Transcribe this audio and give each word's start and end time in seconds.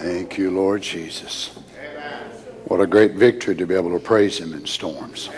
Thank 0.00 0.38
you, 0.38 0.50
Lord 0.50 0.80
Jesus. 0.80 1.48
What 2.64 2.80
a 2.80 2.86
great 2.86 3.16
victory 3.16 3.54
to 3.56 3.66
be 3.66 3.74
able 3.74 3.90
to 3.90 3.98
praise 3.98 4.38
Him 4.40 4.54
in 4.54 4.64
storms. 4.64 5.28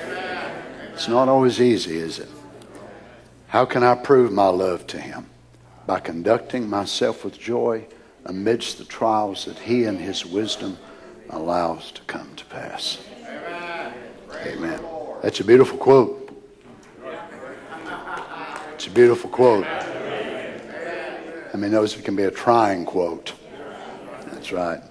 It's 0.93 1.09
not 1.09 1.29
always 1.29 1.61
easy, 1.61 1.97
is 1.97 2.21
it? 2.21 2.29
How 3.49 3.65
can 3.65 3.83
I 3.83 3.97
prove 3.97 4.31
my 4.31 4.47
love 4.47 4.87
to 4.87 5.01
Him? 5.01 5.29
By 5.85 5.99
conducting 5.99 6.71
myself 6.71 7.25
with 7.25 7.41
joy 7.41 7.89
amidst 8.25 8.79
the 8.79 8.85
trials 8.85 9.47
that 9.47 9.59
He 9.59 9.83
and 9.87 9.99
His 9.99 10.25
wisdom 10.25 10.79
allows 11.31 11.91
to 11.91 12.03
come 12.03 12.33
to 12.37 12.45
pass. 12.45 12.99
Amen. 14.47 14.81
That's 15.23 15.41
a 15.41 15.45
beautiful 15.45 15.77
quote. 15.77 16.31
It's 18.75 18.87
a 18.87 18.91
beautiful 18.91 19.29
quote. 19.29 19.67
I 19.67 21.57
mean, 21.57 21.73
those 21.73 21.97
can 21.97 22.15
be 22.15 22.23
a 22.23 22.31
trying 22.31 22.85
quote. 22.85 23.33
That's 24.43 24.51
right. 24.53 24.83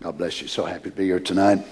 God 0.00 0.16
bless 0.16 0.40
you. 0.40 0.46
So 0.46 0.64
happy 0.64 0.90
to 0.90 0.94
be 0.94 1.06
here 1.06 1.18
tonight. 1.18 1.66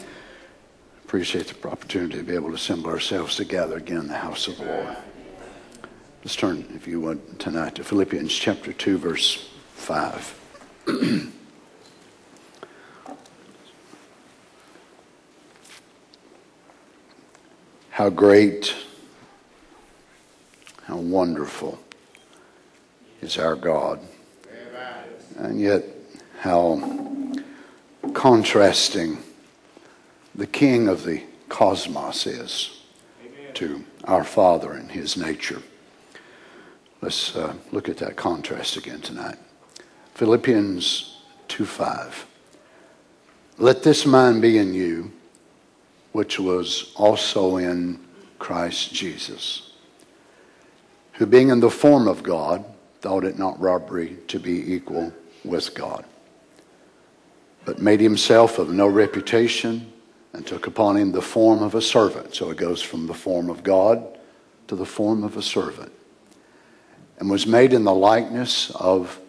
Appreciate 1.04 1.46
the 1.46 1.68
opportunity 1.68 2.16
to 2.16 2.24
be 2.24 2.34
able 2.34 2.48
to 2.48 2.56
assemble 2.56 2.90
ourselves 2.90 3.36
together 3.36 3.76
again 3.76 3.98
in 3.98 4.08
the 4.08 4.16
house 4.16 4.48
of 4.48 4.58
the 4.58 4.64
Lord. 4.64 4.96
Let's 6.24 6.34
turn, 6.34 6.66
if 6.74 6.88
you 6.88 7.00
would, 7.02 7.38
tonight 7.38 7.76
to 7.76 7.84
Philippians 7.84 8.34
chapter 8.34 8.72
2, 8.72 8.98
verse 8.98 9.48
5. 9.74 10.40
how 17.90 18.10
great, 18.10 18.74
how 20.82 20.96
wonderful 20.96 21.78
is 23.22 23.38
our 23.38 23.54
God. 23.54 24.00
And 25.36 25.60
yet, 25.60 25.84
how 26.40 27.09
contrasting 28.14 29.18
the 30.34 30.46
king 30.46 30.88
of 30.88 31.04
the 31.04 31.22
cosmos 31.48 32.26
is 32.26 32.80
to 33.54 33.84
our 34.04 34.24
Father 34.24 34.72
and 34.72 34.90
his 34.90 35.16
nature. 35.16 35.62
Let's 37.02 37.34
uh, 37.34 37.54
look 37.72 37.88
at 37.88 37.98
that 37.98 38.16
contrast 38.16 38.76
again 38.76 39.00
tonight. 39.00 39.36
Philippians 40.14 41.18
2 41.48 41.64
5. 41.64 42.26
Let 43.58 43.82
this 43.82 44.06
mind 44.06 44.40
be 44.40 44.58
in 44.58 44.72
you, 44.72 45.12
which 46.12 46.38
was 46.38 46.92
also 46.96 47.56
in 47.56 48.00
Christ 48.38 48.94
Jesus, 48.94 49.72
who 51.14 51.26
being 51.26 51.50
in 51.50 51.60
the 51.60 51.70
form 51.70 52.08
of 52.08 52.22
God, 52.22 52.64
thought 53.00 53.24
it 53.24 53.38
not 53.38 53.60
robbery 53.60 54.16
to 54.28 54.38
be 54.38 54.74
equal 54.74 55.12
with 55.44 55.74
God 55.74 56.04
but 57.64 57.80
made 57.80 58.00
himself 58.00 58.58
of 58.58 58.70
no 58.70 58.86
reputation 58.86 59.92
and 60.32 60.46
took 60.46 60.66
upon 60.66 60.96
him 60.96 61.12
the 61.12 61.22
form 61.22 61.62
of 61.62 61.74
a 61.74 61.82
servant. 61.82 62.34
So 62.34 62.50
it 62.50 62.56
goes 62.56 62.80
from 62.80 63.06
the 63.06 63.14
form 63.14 63.50
of 63.50 63.62
God 63.62 64.18
to 64.68 64.76
the 64.76 64.86
form 64.86 65.24
of 65.24 65.36
a 65.36 65.42
servant. 65.42 65.92
And 67.18 67.28
was 67.28 67.46
made 67.46 67.72
in 67.72 67.84
the 67.84 67.94
likeness 67.94 68.70
of 68.70 69.20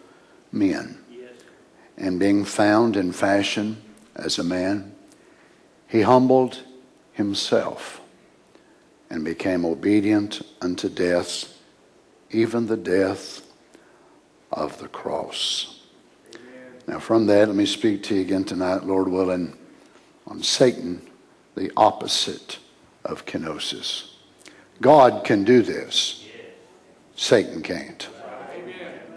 men. 0.50 0.98
And 1.98 2.18
being 2.18 2.44
found 2.44 2.96
in 2.96 3.12
fashion 3.12 3.82
as 4.16 4.38
a 4.38 4.44
man, 4.44 4.94
he 5.88 6.02
humbled 6.02 6.62
himself 7.12 8.00
and 9.10 9.24
became 9.24 9.66
obedient 9.66 10.40
unto 10.62 10.88
death, 10.88 11.58
even 12.30 12.66
the 12.66 12.78
death 12.78 13.46
of 14.50 14.78
the 14.78 14.88
cross. 14.88 15.81
Now, 16.86 16.98
from 16.98 17.26
that, 17.26 17.48
let 17.48 17.56
me 17.56 17.66
speak 17.66 18.02
to 18.04 18.14
you 18.14 18.22
again 18.22 18.44
tonight, 18.44 18.84
Lord 18.84 19.08
willing, 19.08 19.56
on 20.26 20.42
Satan, 20.42 21.02
the 21.54 21.70
opposite 21.76 22.58
of 23.04 23.24
kenosis. 23.24 24.10
God 24.80 25.24
can 25.24 25.44
do 25.44 25.62
this, 25.62 26.26
Satan 27.14 27.62
can't. 27.62 28.08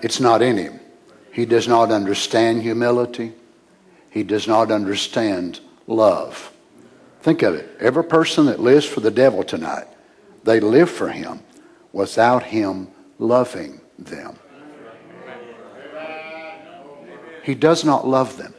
It's 0.02 0.20
not 0.20 0.42
in 0.42 0.58
him. 0.58 0.80
He 1.32 1.46
does 1.46 1.68
not 1.68 1.92
understand 1.92 2.62
humility, 2.62 3.34
he 4.10 4.24
does 4.24 4.48
not 4.48 4.72
understand 4.72 5.60
love. 5.88 6.52
Think 7.22 7.42
of 7.42 7.56
it. 7.56 7.68
Every 7.80 8.04
person 8.04 8.46
that 8.46 8.60
lives 8.60 8.86
for 8.86 9.00
the 9.00 9.12
devil 9.12 9.44
tonight, 9.44 9.88
they 10.44 10.60
live 10.60 10.90
for 10.90 11.10
him 11.10 11.42
without 11.92 12.44
him 12.44 12.88
loving 13.18 13.82
them. 13.98 14.38
He 17.46 17.54
does 17.54 17.86
not 17.86 18.08
love 18.08 18.38
them. 18.38 18.56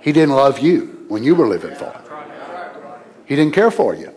He 0.00 0.10
didn't 0.10 0.34
love 0.34 0.58
you 0.58 1.04
when 1.06 1.22
you 1.22 1.36
were 1.36 1.46
living 1.46 1.76
for 1.76 1.92
him. 1.92 2.02
He 3.24 3.36
didn't 3.36 3.54
care 3.54 3.70
for 3.70 3.94
you. 3.94 4.12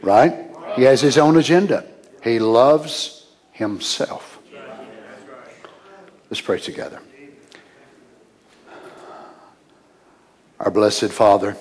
Right? 0.00 0.46
He 0.74 0.84
has 0.84 1.02
his 1.02 1.18
own 1.18 1.36
agenda. 1.36 1.84
He 2.24 2.38
loves 2.38 3.26
himself. 3.52 4.38
Let's 6.30 6.40
pray 6.40 6.58
together. 6.60 7.00
Our 10.58 10.70
blessed 10.70 11.12
Father, 11.12 11.58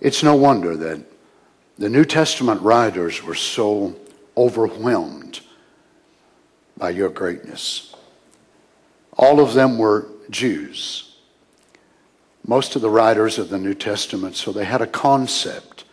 it's 0.00 0.22
no 0.22 0.36
wonder 0.36 0.76
that 0.76 1.04
the 1.76 1.88
New 1.88 2.04
Testament 2.04 2.62
writers 2.62 3.20
were 3.22 3.34
so 3.34 3.96
overwhelmed 4.36 5.40
by 6.76 6.90
your 6.90 7.08
greatness. 7.08 7.89
All 9.20 9.38
of 9.38 9.52
them 9.52 9.76
were 9.76 10.06
Jews. 10.30 11.14
Most 12.42 12.74
of 12.74 12.80
the 12.80 12.88
writers 12.88 13.38
of 13.38 13.50
the 13.50 13.58
New 13.58 13.74
Testament, 13.74 14.34
so 14.34 14.50
they 14.50 14.64
had 14.64 14.80
a 14.80 14.86
concept 14.86 15.84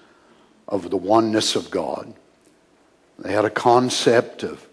of 0.65 0.89
the 0.89 0.95
oneness 0.95 1.57
of 1.57 1.69
God. 1.69 2.13
They 3.19 3.33
had 3.33 3.43
a 3.43 3.49
concept 3.49 4.43
of 4.43 4.65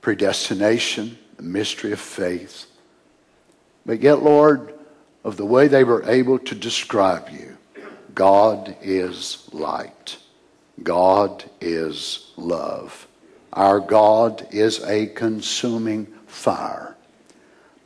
predestination, 0.00 1.18
the 1.36 1.44
mystery 1.44 1.92
of 1.92 2.00
faith. 2.00 2.66
But 3.86 4.02
yet, 4.02 4.24
Lord, 4.24 4.74
of 5.22 5.36
the 5.36 5.46
way 5.46 5.68
they 5.68 5.84
were 5.84 6.02
able 6.10 6.40
to 6.40 6.56
describe 6.56 7.28
you, 7.30 7.56
God 8.12 8.76
is 8.82 9.48
light. 9.52 10.18
God 10.82 11.44
is 11.60 12.32
love. 12.36 13.06
Our 13.52 13.78
God 13.78 14.48
is 14.50 14.82
a 14.82 15.06
consuming 15.06 16.06
fire 16.26 16.97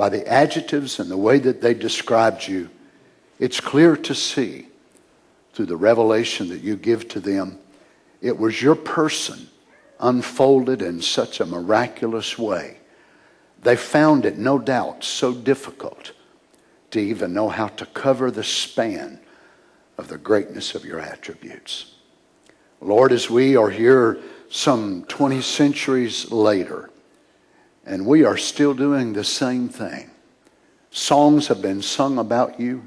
by 0.03 0.09
the 0.09 0.27
adjectives 0.27 0.99
and 0.99 1.09
the 1.09 1.17
way 1.17 1.39
that 1.39 1.61
they 1.61 1.75
described 1.75 2.49
you, 2.49 2.69
it's 3.39 3.61
clear 3.61 3.97
to 3.97 4.17
see 4.17 4.67
through 5.53 5.67
the 5.67 5.77
revelation 5.77 6.49
that 6.49 6.61
you 6.61 6.75
give 6.75 7.07
to 7.07 7.21
them, 7.21 7.57
it 8.21 8.37
was 8.37 8.61
your 8.61 8.75
person 8.75 9.47
unfolded 10.01 10.83
in 10.83 11.01
such 11.01 11.39
a 11.39 11.47
miraculous 11.47 12.37
way. 12.37 12.79
They 13.63 13.77
found 13.77 14.27
it, 14.27 14.39
no 14.39 14.59
doubt, 14.59 15.05
so 15.05 15.33
difficult 15.33 16.11
to 16.91 16.99
even 16.99 17.33
know 17.33 17.49
how 17.49 17.69
to 17.69 17.87
cover 17.87 18.33
the 18.33 18.43
span 18.43 19.21
of 19.99 20.09
the 20.09 20.19
greatness 20.19 20.75
of 20.75 20.85
your 20.85 20.99
attributes. 20.99 21.95
Lord, 22.81 23.13
as 23.13 23.31
we 23.31 23.55
are 23.55 23.71
here 23.71 24.19
some 24.51 25.05
20 25.05 25.41
centuries 25.43 26.33
later, 26.33 26.91
and 27.85 28.07
we 28.07 28.25
are 28.25 28.37
still 28.37 28.75
doing 28.75 29.13
the 29.13 29.25
same 29.25 29.69
thing. 29.69 30.11
Songs 30.91 31.49
have 31.49 31.63
been 31.63 31.83
sung 31.83 32.19
about 32.19 32.61
you, 32.61 32.83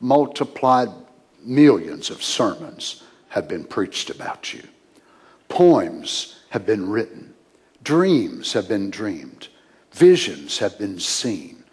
multiplied 0.00 0.88
millions 1.44 2.10
of 2.10 2.22
sermons 2.22 3.02
have 3.28 3.48
been 3.48 3.64
preached 3.64 4.10
about 4.10 4.52
you. 4.54 4.62
Poems 5.48 6.40
have 6.50 6.66
been 6.66 6.88
written, 6.88 7.34
dreams 7.82 8.52
have 8.54 8.68
been 8.68 8.90
dreamed, 8.90 9.48
visions 9.92 10.58
have 10.58 10.78
been 10.78 10.98
seen, 10.98 11.64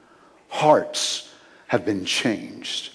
hearts 0.50 1.33
have 1.68 1.86
been 1.86 2.06
changed. 2.06 2.92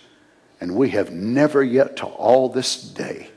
And 0.60 0.76
we 0.76 0.90
have 0.90 1.10
never 1.10 1.64
yet 1.64 1.96
to 1.96 2.06
all 2.06 2.50
this 2.50 2.82
day 2.82 3.30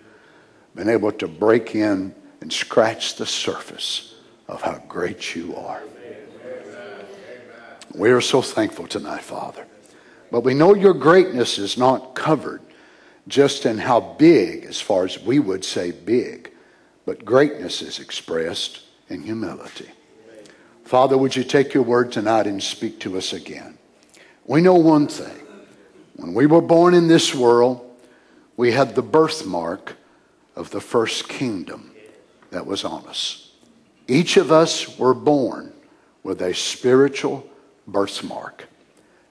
been 0.75 0.89
able 0.89 1.11
to 1.13 1.27
break 1.27 1.73
in 1.73 2.13
and 2.41 2.51
scratch 2.51 3.15
the 3.15 3.25
surface 3.25 4.15
of 4.49 4.61
how 4.61 4.83
great 4.89 5.33
you 5.33 5.55
are. 5.55 5.81
We 7.93 8.09
are 8.11 8.21
so 8.21 8.41
thankful 8.41 8.87
tonight, 8.87 9.21
Father. 9.21 9.65
But 10.31 10.41
we 10.41 10.55
know 10.55 10.73
your 10.73 10.95
greatness 10.95 11.59
is 11.59 11.77
not 11.77 12.15
covered 12.15 12.61
just 13.27 13.65
in 13.65 13.77
how 13.77 13.99
big, 13.99 14.65
as 14.65 14.81
far 14.81 15.05
as 15.05 15.19
we 15.19 15.39
would 15.39 15.63
say 15.63 15.91
big, 15.91 16.51
but 17.05 17.23
greatness 17.23 17.81
is 17.81 17.99
expressed 17.99 18.81
in 19.09 19.21
humility. 19.21 19.91
Father, 20.85 21.17
would 21.17 21.35
you 21.35 21.43
take 21.43 21.73
your 21.73 21.83
word 21.83 22.11
tonight 22.11 22.47
and 22.47 22.61
speak 22.61 22.99
to 23.01 23.17
us 23.17 23.31
again? 23.31 23.77
We 24.45 24.61
know 24.61 24.75
one 24.75 25.07
thing. 25.07 25.39
When 26.15 26.33
we 26.33 26.47
were 26.47 26.61
born 26.61 26.93
in 26.93 27.07
this 27.07 27.33
world, 27.33 27.89
we 28.57 28.71
had 28.71 28.95
the 28.95 29.01
birthmark 29.01 29.95
of 30.55 30.71
the 30.71 30.81
first 30.81 31.29
kingdom 31.29 31.91
that 32.49 32.65
was 32.65 32.83
on 32.83 33.05
us. 33.07 33.51
Each 34.07 34.35
of 34.37 34.51
us 34.51 34.97
were 34.97 35.13
born 35.13 35.73
with 36.23 36.41
a 36.41 36.53
spiritual 36.53 37.47
birthmark. 37.87 38.67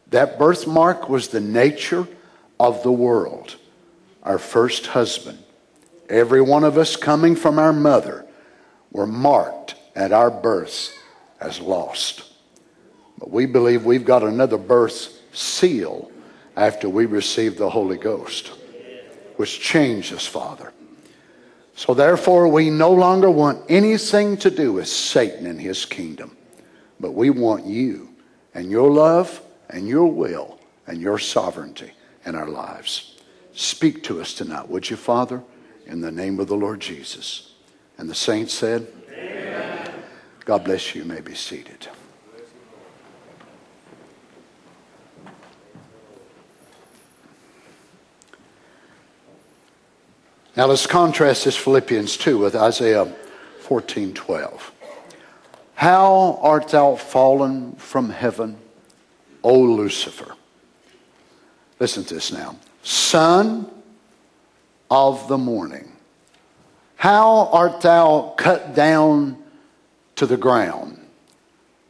That 0.08 0.38
birthmark 0.38 1.08
was 1.08 1.28
the 1.28 1.40
nature 1.40 2.06
of 2.60 2.82
the 2.82 2.92
world. 2.92 3.56
Our 4.22 4.38
first 4.38 4.88
husband. 4.88 5.38
Every 6.08 6.42
one 6.42 6.64
of 6.64 6.76
us 6.76 6.96
coming 6.96 7.34
from 7.34 7.58
our 7.58 7.72
mother 7.72 8.26
were 8.90 9.06
marked 9.06 9.74
at 9.96 10.12
our 10.12 10.30
births 10.30 10.92
as 11.40 11.60
lost. 11.60 12.24
But 13.18 13.30
we 13.30 13.46
believe 13.46 13.84
we've 13.84 14.04
got 14.04 14.22
another 14.22 14.58
birth 14.58 15.18
seal 15.32 16.10
after 16.56 16.88
we 16.88 17.06
receive 17.06 17.56
the 17.56 17.70
Holy 17.70 17.96
Ghost, 17.96 18.48
which 19.36 19.60
changed 19.60 20.12
us, 20.12 20.26
Father. 20.26 20.72
So 21.74 21.94
therefore, 21.94 22.48
we 22.48 22.68
no 22.68 22.92
longer 22.92 23.30
want 23.30 23.64
anything 23.70 24.36
to 24.38 24.50
do 24.50 24.74
with 24.74 24.88
Satan 24.88 25.46
and 25.46 25.60
his 25.60 25.86
kingdom, 25.86 26.36
but 27.00 27.12
we 27.12 27.30
want 27.30 27.64
you 27.64 28.11
and 28.54 28.70
your 28.70 28.90
love 28.90 29.42
and 29.68 29.88
your 29.88 30.06
will 30.06 30.58
and 30.86 31.00
your 31.00 31.18
sovereignty 31.18 31.92
in 32.24 32.34
our 32.34 32.48
lives. 32.48 33.20
Speak 33.54 34.02
to 34.04 34.20
us 34.20 34.34
tonight, 34.34 34.68
would 34.68 34.88
you, 34.88 34.96
Father, 34.96 35.42
in 35.86 36.00
the 36.00 36.12
name 36.12 36.40
of 36.40 36.48
the 36.48 36.56
Lord 36.56 36.80
Jesus. 36.80 37.54
And 37.98 38.08
the 38.08 38.14
saints 38.14 38.54
said, 38.54 38.86
Amen. 39.10 39.90
God 40.44 40.64
bless 40.64 40.94
you. 40.94 41.02
You 41.02 41.08
may 41.08 41.20
be 41.20 41.34
seated. 41.34 41.88
Now 50.54 50.66
let's 50.66 50.86
contrast 50.86 51.46
this 51.46 51.56
Philippians 51.56 52.16
2 52.18 52.38
with 52.38 52.54
Isaiah 52.54 53.06
14 53.60 54.12
12. 54.12 54.71
How 55.82 56.38
art 56.42 56.68
thou 56.68 56.94
fallen 56.94 57.72
from 57.72 58.10
heaven, 58.10 58.56
O 59.42 59.58
Lucifer? 59.58 60.36
Listen 61.80 62.04
to 62.04 62.14
this 62.14 62.30
now. 62.30 62.54
Son 62.84 63.68
of 64.88 65.26
the 65.26 65.38
morning, 65.38 65.90
how 66.94 67.48
art 67.48 67.80
thou 67.80 68.32
cut 68.36 68.76
down 68.76 69.42
to 70.14 70.24
the 70.24 70.36
ground, 70.36 71.04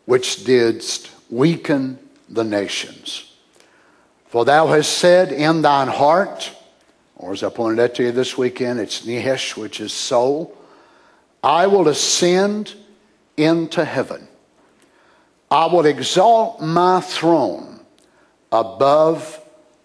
which 0.06 0.42
didst 0.42 1.10
weaken 1.28 1.98
the 2.30 2.44
nations? 2.44 3.30
For 4.28 4.46
thou 4.46 4.68
hast 4.68 4.96
said 4.96 5.32
in 5.32 5.60
thine 5.60 5.88
heart, 5.88 6.50
or 7.14 7.34
as 7.34 7.42
I 7.42 7.50
pointed 7.50 7.78
out 7.84 7.94
to 7.96 8.04
you 8.04 8.12
this 8.12 8.38
weekend, 8.38 8.80
it's 8.80 9.04
Nephesh, 9.04 9.54
which 9.54 9.82
is 9.82 9.92
soul. 9.92 10.56
I 11.44 11.66
will 11.66 11.88
ascend 11.88 12.76
into 13.36 13.84
heaven. 13.84 14.28
I 15.50 15.66
will 15.66 15.86
exalt 15.86 16.60
my 16.60 17.00
throne 17.00 17.80
above 18.50 19.40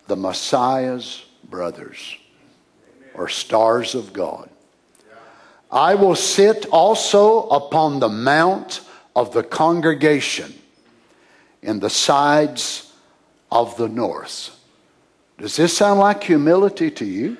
the 0.07 0.15
Messiah's 0.15 1.25
brothers 1.49 2.17
or 3.13 3.27
stars 3.27 3.95
of 3.95 4.13
God. 4.13 4.49
I 5.69 5.95
will 5.95 6.15
sit 6.15 6.65
also 6.67 7.47
upon 7.49 7.99
the 7.99 8.09
mount 8.09 8.81
of 9.15 9.33
the 9.33 9.44
congregation 9.44 10.53
in 11.61 11.79
the 11.79 11.89
sides 11.89 12.94
of 13.51 13.75
the 13.77 13.89
north. 13.89 14.57
Does 15.38 15.55
this 15.55 15.75
sound 15.75 15.99
like 15.99 16.23
humility 16.23 16.89
to 16.91 17.05
you? 17.05 17.38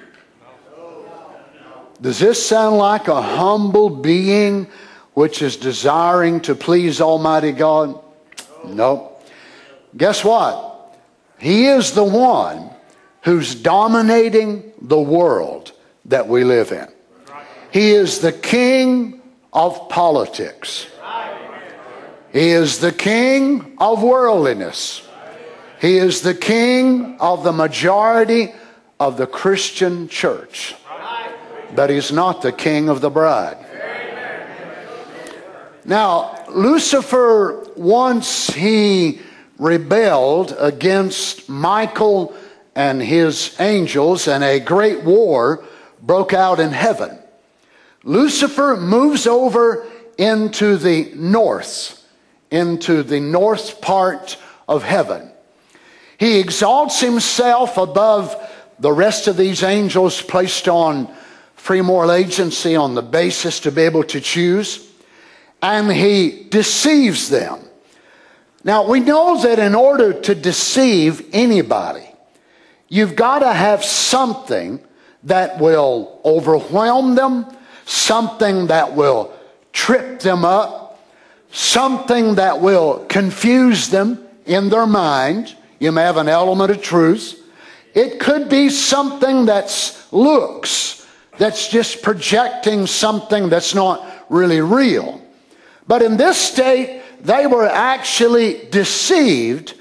Does 2.01 2.19
this 2.19 2.45
sound 2.45 2.77
like 2.77 3.07
a 3.07 3.21
humble 3.21 3.89
being 3.89 4.68
which 5.18 5.42
is 5.42 5.56
desiring 5.58 6.40
to 6.40 6.54
please 6.54 7.02
Almighty 7.02 7.52
God? 7.52 8.00
No. 8.64 9.14
Guess 9.98 10.24
what? 10.24 10.96
He 11.40 11.66
is 11.66 11.94
the 11.94 12.04
one 12.04 12.69
who's 13.24 13.56
dominating 13.56 14.72
the 14.80 15.02
world 15.02 15.72
that 16.06 16.28
we 16.28 16.44
live 16.44 16.72
in. 16.72 16.88
He 17.72 17.94
is 17.94 18.19
the 18.19 18.31
king 18.31 19.19
of 19.52 19.90
politics. 19.90 20.86
He 22.31 22.50
is 22.50 22.78
the 22.78 22.92
king 22.92 23.75
of 23.80 24.04
worldliness. 24.04 25.02
He 25.81 25.98
is 25.98 26.22
the 26.22 26.36
king 26.36 27.18
of 27.19 27.44
the 27.44 27.54
majority 27.54 28.54
of 29.00 29.18
the 29.18 29.25
Christian 29.25 30.10
church. 30.10 30.75
But 31.74 31.90
he's 31.90 32.12
not 32.12 32.44
the 32.44 32.52
king 32.52 32.88
of 32.88 33.02
the 33.02 33.10
bride. 33.10 33.58
Now, 35.88 36.44
Lucifer, 36.50 37.66
once 37.78 38.50
he 38.50 39.22
rebelled 39.57 40.54
against 40.60 41.48
Michael 41.48 42.36
and 42.75 43.01
his 43.01 43.56
angels, 43.57 44.28
and 44.28 44.44
a 44.44 44.60
great 44.60 45.06
war 45.06 45.63
broke 46.01 46.34
out 46.34 46.60
in 46.60 46.72
heaven. 46.72 47.18
Lucifer 48.04 48.75
moves 48.75 49.25
over 49.28 49.88
into 50.18 50.75
the 50.75 51.10
north, 51.16 52.06
into 52.51 53.01
the 53.01 53.22
north 53.22 53.80
part 53.80 54.38
of 54.68 54.83
heaven. 54.83 55.31
He 56.19 56.38
exalts 56.40 57.00
himself 57.00 57.78
above 57.78 58.36
the 58.78 58.92
rest 58.92 59.28
of 59.28 59.38
these 59.38 59.63
angels 59.63 60.22
placed 60.22 60.68
on 60.68 61.16
free 61.56 61.81
moral 61.81 62.12
agency 62.12 62.75
on 62.75 62.94
the 62.94 63.01
basis 63.01 63.62
to 63.62 63.72
be 63.72 63.83
able 63.83 64.04
to 64.04 64.19
choose, 64.19 64.87
and 65.62 65.92
he 65.92 66.48
deceives 66.50 67.30
them. 67.30 67.59
Now, 68.63 68.88
we 68.88 69.00
know 69.00 69.42
that 69.42 69.59
in 69.59 69.75
order 69.75 70.13
to 70.13 70.36
deceive 70.36 71.25
anybody, 71.33 72.07
you've 72.89 73.15
got 73.15 73.39
to 73.39 73.54
have 73.54 73.83
something 73.83 74.81
that 75.24 75.59
will 75.59 76.19
overwhelm 76.25 77.15
them, 77.15 77.45
something 77.86 78.68
that 78.68 78.94
will 78.95 79.33
trip 79.71 80.19
them 80.19 80.44
up, 80.44 81.00
something 81.51 82.36
that 82.36 82.59
will 82.59 83.06
confuse 83.07 83.89
them 83.89 84.25
in 84.45 84.69
their 84.69 84.88
mind. 84.88 85.56
You 85.80 85.92
may 85.92 86.04
have 86.04 86.18
an 86.18 86.30
element 86.30 86.71
of 86.71 86.81
truth. 86.81 87.42
It 87.94 88.19
could 88.19 88.50
be 88.50 88.69
something 88.69 89.45
that's 89.45 90.12
looks, 90.12 91.07
that's 91.38 91.69
just 91.69 92.01
projecting 92.01 92.86
something 92.86 93.50
that's 93.50 93.74
not 93.74 94.25
really 94.30 94.62
real. 94.62 95.21
But 95.88 96.01
in 96.01 96.18
this 96.18 96.38
state, 96.38 97.01
they 97.22 97.48
were 97.48 97.66
actually 97.66 98.68
deceived 98.69 99.74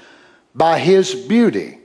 by 0.55 0.79
his 0.79 1.13
beauty. 1.13 1.79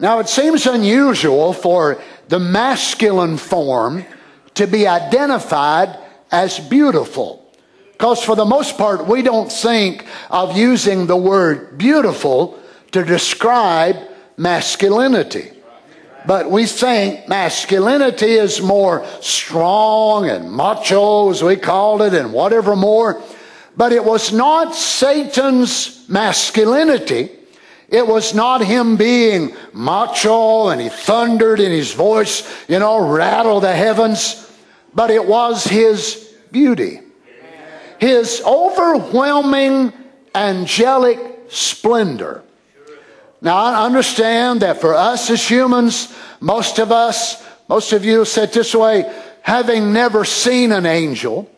Now, 0.00 0.18
it 0.18 0.28
seems 0.28 0.66
unusual 0.66 1.52
for 1.52 2.00
the 2.28 2.38
masculine 2.38 3.36
form 3.36 4.04
to 4.54 4.66
be 4.66 4.86
identified 4.86 5.98
as 6.30 6.58
beautiful. 6.58 7.52
Because 7.92 8.22
for 8.22 8.34
the 8.34 8.44
most 8.44 8.76
part, 8.76 9.06
we 9.06 9.22
don't 9.22 9.50
think 9.50 10.04
of 10.30 10.56
using 10.56 11.06
the 11.06 11.16
word 11.16 11.78
beautiful 11.78 12.58
to 12.92 13.04
describe 13.04 13.96
masculinity. 14.36 15.50
But 16.26 16.50
we 16.50 16.66
think 16.66 17.28
masculinity 17.28 18.32
is 18.32 18.60
more 18.60 19.06
strong 19.20 20.28
and 20.28 20.50
macho, 20.50 21.30
as 21.30 21.42
we 21.42 21.56
called 21.56 22.02
it, 22.02 22.14
and 22.14 22.32
whatever 22.32 22.74
more. 22.74 23.22
But 23.76 23.92
it 23.92 24.04
was 24.04 24.32
not 24.32 24.74
Satan's 24.74 26.08
masculinity. 26.08 27.30
It 27.88 28.06
was 28.06 28.34
not 28.34 28.64
him 28.64 28.96
being 28.96 29.54
macho 29.72 30.68
and 30.68 30.80
he 30.80 30.88
thundered 30.88 31.60
in 31.60 31.70
his 31.70 31.92
voice, 31.92 32.48
you 32.68 32.78
know, 32.78 33.06
rattle 33.06 33.60
the 33.60 33.74
heavens, 33.74 34.50
but 34.94 35.10
it 35.10 35.24
was 35.26 35.64
his 35.64 36.34
beauty 36.50 37.00
his 38.04 38.42
overwhelming 38.46 39.92
angelic 40.34 41.18
splendor. 41.48 42.43
Now, 43.44 43.58
I 43.58 43.84
understand 43.84 44.62
that 44.62 44.80
for 44.80 44.94
us 44.94 45.28
as 45.28 45.46
humans, 45.46 46.10
most 46.40 46.78
of 46.78 46.90
us, 46.90 47.46
most 47.68 47.92
of 47.92 48.02
you 48.02 48.24
said 48.24 48.54
this 48.54 48.74
way, 48.74 49.04
having 49.42 49.92
never 49.92 50.24
seen 50.24 50.72
an 50.72 50.86
angel, 50.86 51.50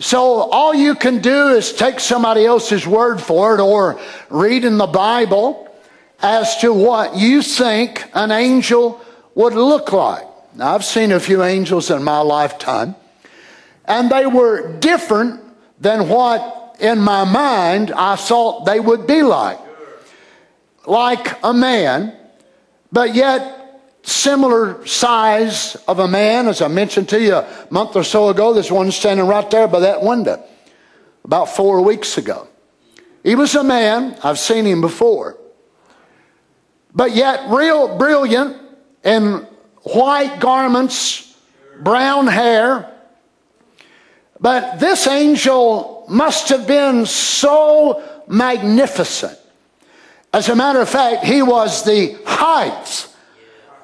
so 0.00 0.50
all 0.50 0.74
you 0.74 0.96
can 0.96 1.20
do 1.20 1.50
is 1.50 1.72
take 1.72 2.00
somebody 2.00 2.44
else's 2.44 2.88
word 2.88 3.20
for 3.20 3.54
it 3.54 3.60
or 3.60 4.00
read 4.30 4.64
in 4.64 4.78
the 4.78 4.88
Bible 4.88 5.72
as 6.20 6.56
to 6.56 6.72
what 6.72 7.14
you 7.14 7.40
think 7.40 8.04
an 8.12 8.32
angel 8.32 9.00
would 9.36 9.54
look 9.54 9.92
like. 9.92 10.26
Now, 10.56 10.74
I've 10.74 10.84
seen 10.84 11.12
a 11.12 11.20
few 11.20 11.44
angels 11.44 11.92
in 11.92 12.02
my 12.02 12.18
lifetime 12.18 12.96
and 13.84 14.10
they 14.10 14.26
were 14.26 14.76
different 14.78 15.40
than 15.78 16.08
what 16.08 16.78
in 16.80 16.98
my 16.98 17.22
mind 17.22 17.92
I 17.92 18.16
thought 18.16 18.64
they 18.64 18.80
would 18.80 19.06
be 19.06 19.22
like. 19.22 19.58
Like 20.86 21.38
a 21.42 21.52
man, 21.52 22.16
but 22.90 23.14
yet 23.14 23.60
similar 24.02 24.84
size 24.86 25.76
of 25.86 25.98
a 25.98 26.08
man, 26.08 26.48
as 26.48 26.62
I 26.62 26.68
mentioned 26.68 27.08
to 27.10 27.20
you 27.20 27.34
a 27.34 27.66
month 27.70 27.96
or 27.96 28.04
so 28.04 28.28
ago. 28.28 28.52
this 28.52 28.70
one 28.70 28.90
standing 28.90 29.26
right 29.26 29.48
there 29.50 29.68
by 29.68 29.80
that 29.80 30.02
window 30.02 30.42
about 31.24 31.50
four 31.50 31.82
weeks 31.82 32.18
ago. 32.18 32.48
He 33.22 33.34
was 33.34 33.54
a 33.54 33.62
man, 33.62 34.16
I've 34.24 34.38
seen 34.38 34.64
him 34.64 34.80
before, 34.80 35.36
but 36.94 37.14
yet 37.14 37.50
real 37.50 37.98
brilliant 37.98 38.56
in 39.04 39.46
white 39.82 40.40
garments, 40.40 41.36
brown 41.80 42.26
hair. 42.26 42.86
But 44.40 44.80
this 44.80 45.06
angel 45.06 46.06
must 46.08 46.48
have 46.48 46.66
been 46.66 47.04
so 47.04 48.02
magnificent. 48.26 49.38
As 50.32 50.48
a 50.48 50.54
matter 50.54 50.80
of 50.80 50.88
fact, 50.88 51.24
he 51.24 51.42
was 51.42 51.84
the 51.84 52.16
height 52.24 53.08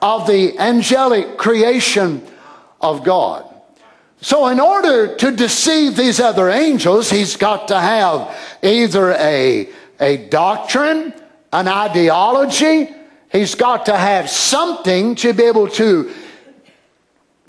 of 0.01 0.27
the 0.27 0.59
angelic 0.59 1.37
creation 1.37 2.25
of 2.81 3.03
God. 3.03 3.45
So, 4.21 4.47
in 4.47 4.61
order 4.61 5.15
to 5.17 5.31
deceive 5.31 5.97
these 5.97 6.21
other 6.21 6.49
angels, 6.49 7.11
he's 7.11 7.37
got 7.37 7.69
to 7.69 7.79
have 7.79 8.37
either 8.63 9.13
a, 9.13 9.69
a 10.01 10.17
doctrine, 10.29 11.13
an 11.53 11.69
ideology, 11.69 12.89
he's 13.31 13.55
got 13.55 13.87
to 13.87 13.97
have 13.97 14.31
something 14.31 15.17
to 15.17 15.33
be 15.33 15.45
able 15.45 15.69
to 15.71 16.13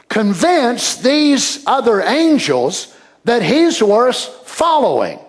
convince 0.09 0.95
these 0.97 1.63
other 1.65 2.01
angels 2.01 2.95
that 3.23 3.43
he's 3.43 3.81
worth 3.81 4.17
following. 4.45 5.19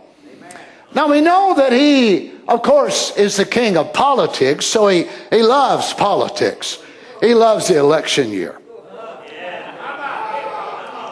Now, 0.95 1.11
we 1.11 1.21
know 1.21 1.55
that 1.57 1.73
he, 1.73 2.33
of 2.49 2.63
course, 2.63 3.15
is 3.17 3.37
the 3.37 3.45
king 3.45 3.77
of 3.77 3.93
politics, 3.93 4.65
so 4.65 4.89
he, 4.89 5.07
he 5.31 5.43
loves 5.43 5.93
politics. 5.93 6.83
He 7.21 7.35
loves 7.35 7.69
the 7.69 7.79
election 7.79 8.31
year. 8.31 8.59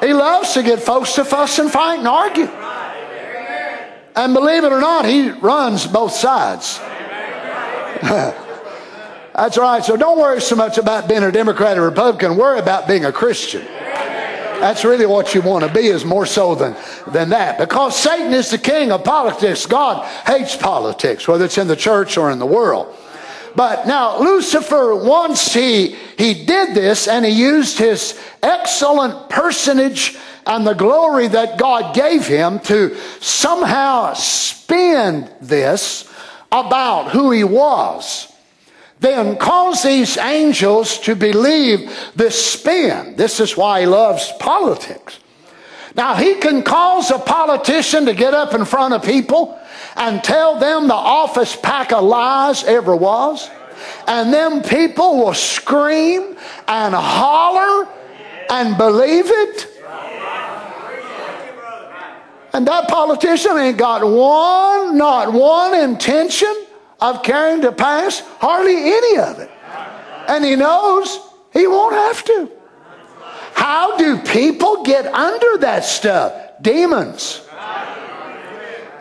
He 0.01 0.13
loves 0.13 0.55
to 0.55 0.63
get 0.63 0.81
folks 0.81 1.15
to 1.15 1.25
fuss 1.25 1.59
and 1.59 1.71
fight 1.71 1.99
and 1.99 2.09
argue. 2.09 2.49
And 4.15 4.33
believe 4.33 4.65
it 4.65 4.73
or 4.73 4.81
not, 4.81 5.05
he 5.05 5.29
runs 5.31 5.87
both 5.87 6.13
sides. 6.13 6.79
That's 9.35 9.59
right. 9.59 9.85
So 9.85 9.97
don't 9.99 10.19
worry 10.19 10.41
so 10.41 10.57
much 10.57 10.79
about 10.79 11.07
being 11.07 11.23
a 11.23 11.31
Democrat 11.31 11.77
or 11.77 11.83
Republican. 11.83 12.39
Worry 12.39 12.59
about 12.59 12.89
being 12.89 13.05
a 13.05 13.13
Christian. 13.13 13.67
That's 14.61 14.85
really 14.85 15.07
what 15.07 15.35
you 15.35 15.43
want 15.43 15.65
to 15.65 15.73
be, 15.73 15.87
is 15.87 16.05
more 16.05 16.27
so 16.27 16.55
than, 16.55 16.77
than 17.07 17.31
that. 17.31 17.59
Because 17.59 17.97
Satan 17.97 18.33
is 18.33 18.51
the 18.51 18.59
king 18.59 18.93
of 18.93 19.05
politics. 19.05 19.67
God 19.67 20.05
hates 20.27 20.57
politics, 20.57 21.29
whether 21.29 21.45
it's 21.45 21.59
in 21.59 21.69
the 21.69 21.77
church 21.77 22.17
or 22.17 22.31
in 22.31 22.39
the 22.39 22.47
world. 22.47 22.95
But 23.55 23.87
now 23.87 24.21
Lucifer, 24.21 24.95
once 24.95 25.55
he, 25.55 25.97
he 26.19 26.45
did 26.45 26.75
this 26.75 27.09
and 27.09 27.25
he 27.25 27.33
used 27.33 27.79
his 27.79 28.19
excellent 28.43 29.31
personage 29.31 30.17
and 30.47 30.67
the 30.67 30.75
glory 30.75 31.29
that 31.29 31.59
God 31.59 31.95
gave 31.95 32.27
him 32.27 32.61
to 32.61 32.97
somehow 33.21 34.13
spin 34.13 35.31
this 35.41 36.13
about 36.53 37.11
who 37.11 37.31
he 37.31 37.45
was 37.45 38.33
then 39.01 39.37
cause 39.37 39.83
these 39.83 40.17
angels 40.17 40.99
to 41.01 41.15
believe 41.15 41.93
this 42.15 42.53
spin. 42.53 43.17
This 43.17 43.41
is 43.41 43.57
why 43.57 43.81
he 43.81 43.87
loves 43.87 44.33
politics. 44.39 45.19
Now, 45.95 46.15
he 46.15 46.35
can 46.35 46.63
cause 46.63 47.11
a 47.11 47.19
politician 47.19 48.07
to 48.07 48.15
get 48.15 48.35
up 48.35 48.55
in 48.55 48.65
front 48.65 48.95
of 48.95 49.03
people 49.03 49.59
and 49.97 50.23
tell 50.23 50.59
them 50.59 50.89
the 50.89 50.95
office 50.95 51.57
pack 51.57 51.93
of 51.93 52.05
lies 52.05 52.65
ever 52.65 52.95
was. 52.95 53.51
And 54.07 54.33
then 54.33 54.63
people 54.63 55.19
will 55.19 55.35
scream 55.35 56.37
and 56.69 56.95
holler 56.95 57.89
and 58.51 58.77
believe 58.77 59.27
it. 59.27 59.73
And 62.53 62.67
that 62.67 62.89
politician 62.89 63.57
ain't 63.59 63.77
got 63.77 64.03
one, 64.03 64.97
not 64.97 65.33
one 65.33 65.75
intention 65.75 66.66
of 67.01 67.23
carrying 67.23 67.63
to 67.63 67.73
pass 67.73 68.21
hardly 68.39 68.77
any 68.77 69.19
of 69.19 69.39
it. 69.39 69.51
And 70.29 70.45
he 70.45 70.57
knows 70.57 71.19
he 71.53 71.67
won't 71.67 71.95
have 71.95 72.25
to. 72.25 72.51
How 73.55 73.97
do 73.97 74.19
people 74.21 74.83
get 74.83 75.07
under 75.07 75.59
that 75.59 75.85
stuff? 75.85 76.33
Demons. 76.61 77.43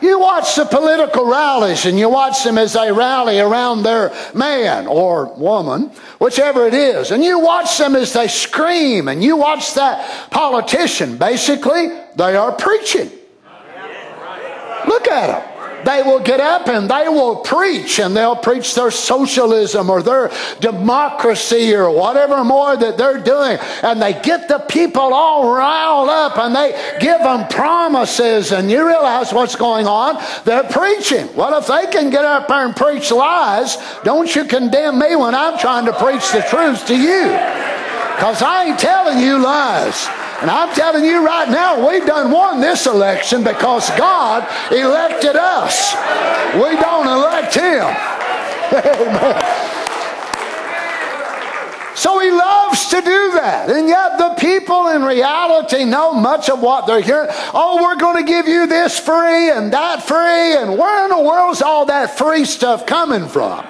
You 0.01 0.19
watch 0.19 0.55
the 0.55 0.65
political 0.65 1.25
rallies 1.25 1.85
and 1.85 1.97
you 1.97 2.09
watch 2.09 2.43
them 2.43 2.57
as 2.57 2.73
they 2.73 2.91
rally 2.91 3.39
around 3.39 3.83
their 3.83 4.13
man 4.33 4.87
or 4.87 5.33
woman, 5.33 5.89
whichever 6.19 6.67
it 6.67 6.73
is, 6.73 7.11
and 7.11 7.23
you 7.23 7.39
watch 7.39 7.77
them 7.77 7.95
as 7.95 8.13
they 8.13 8.27
scream 8.27 9.07
and 9.07 9.23
you 9.23 9.37
watch 9.37 9.73
that 9.75 10.29
politician. 10.31 11.17
Basically, 11.17 11.87
they 12.15 12.35
are 12.35 12.51
preaching. 12.51 13.09
Look 14.85 15.07
at 15.07 15.27
them 15.27 15.54
they 15.85 16.01
will 16.01 16.19
get 16.19 16.39
up 16.39 16.67
and 16.67 16.89
they 16.89 17.07
will 17.07 17.37
preach 17.37 17.99
and 17.99 18.15
they'll 18.15 18.35
preach 18.35 18.73
their 18.73 18.91
socialism 18.91 19.89
or 19.89 20.01
their 20.01 20.31
democracy 20.59 21.73
or 21.75 21.91
whatever 21.91 22.43
more 22.43 22.75
that 22.75 22.97
they're 22.97 23.19
doing. 23.19 23.57
And 23.83 24.01
they 24.01 24.19
get 24.21 24.47
the 24.47 24.59
people 24.59 25.13
all 25.13 25.53
riled 25.53 26.09
up 26.09 26.37
and 26.37 26.55
they 26.55 26.71
give 26.99 27.19
them 27.19 27.47
promises 27.47 28.51
and 28.51 28.69
you 28.69 28.85
realize 28.85 29.31
what's 29.31 29.55
going 29.55 29.85
on. 29.85 30.21
They're 30.43 30.63
preaching. 30.63 31.33
Well, 31.35 31.57
if 31.59 31.67
they 31.67 31.85
can 31.91 32.09
get 32.09 32.25
up 32.25 32.47
there 32.47 32.65
and 32.65 32.75
preach 32.75 33.11
lies, 33.11 33.77
don't 34.03 34.33
you 34.35 34.45
condemn 34.45 34.99
me 34.99 35.15
when 35.15 35.35
I'm 35.35 35.59
trying 35.59 35.85
to 35.85 35.93
preach 35.93 36.31
the 36.31 36.41
truth 36.49 36.87
to 36.87 36.97
you. 36.97 37.25
Because 38.15 38.41
I 38.41 38.65
ain't 38.65 38.79
telling 38.79 39.19
you 39.19 39.37
lies. 39.37 40.24
And 40.45 40.51
I'm 40.51 40.75
telling 40.75 41.03
you 41.03 41.25
right 41.25 41.49
now, 41.49 41.89
we've 41.89 42.05
done 42.05 42.29
won 42.29 42.61
this 42.61 42.85
election 42.85 43.43
because 43.43 43.89
God 43.97 44.43
elected 44.71 45.35
us. 45.35 45.95
We 46.53 46.79
don't 46.79 47.07
elect 47.07 47.55
Him. 47.55 47.81
Amen. 48.77 49.61
So 51.95 52.19
he 52.19 52.29
loves 52.29 52.87
to 52.89 52.97
do 52.97 53.31
that. 53.35 53.69
And 53.69 53.87
yet 53.87 54.17
the 54.17 54.35
people 54.37 54.89
in 54.89 55.01
reality 55.03 55.85
know 55.85 56.13
much 56.13 56.49
of 56.49 56.61
what 56.61 56.85
they're 56.85 57.01
hearing. 57.01 57.29
Oh, 57.53 57.81
we're 57.81 57.95
going 57.95 58.17
to 58.17 58.29
give 58.29 58.49
you 58.49 58.67
this 58.67 58.99
free 58.99 59.49
and 59.49 59.71
that 59.71 60.03
free. 60.03 60.57
And 60.57 60.77
where 60.77 61.05
in 61.05 61.09
the 61.09 61.21
world's 61.23 61.61
all 61.61 61.85
that 61.85 62.17
free 62.17 62.43
stuff 62.43 62.85
coming 62.85 63.29
from? 63.29 63.65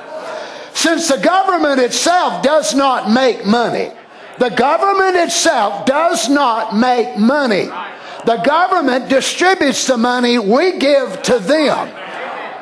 Since 0.74 1.08
the 1.08 1.18
government 1.18 1.80
itself 1.80 2.42
does 2.42 2.74
not 2.74 3.12
make 3.12 3.46
money. 3.46 3.92
The 4.40 4.50
government 4.50 5.16
itself 5.16 5.86
does 5.86 6.30
not 6.30 6.76
make 6.76 7.18
money. 7.18 7.66
The 8.26 8.42
government 8.44 9.08
distributes 9.08 9.88
the 9.88 9.98
money 9.98 10.40
we 10.40 10.78
give 10.78 11.22
to 11.24 11.40
them. 11.40 11.90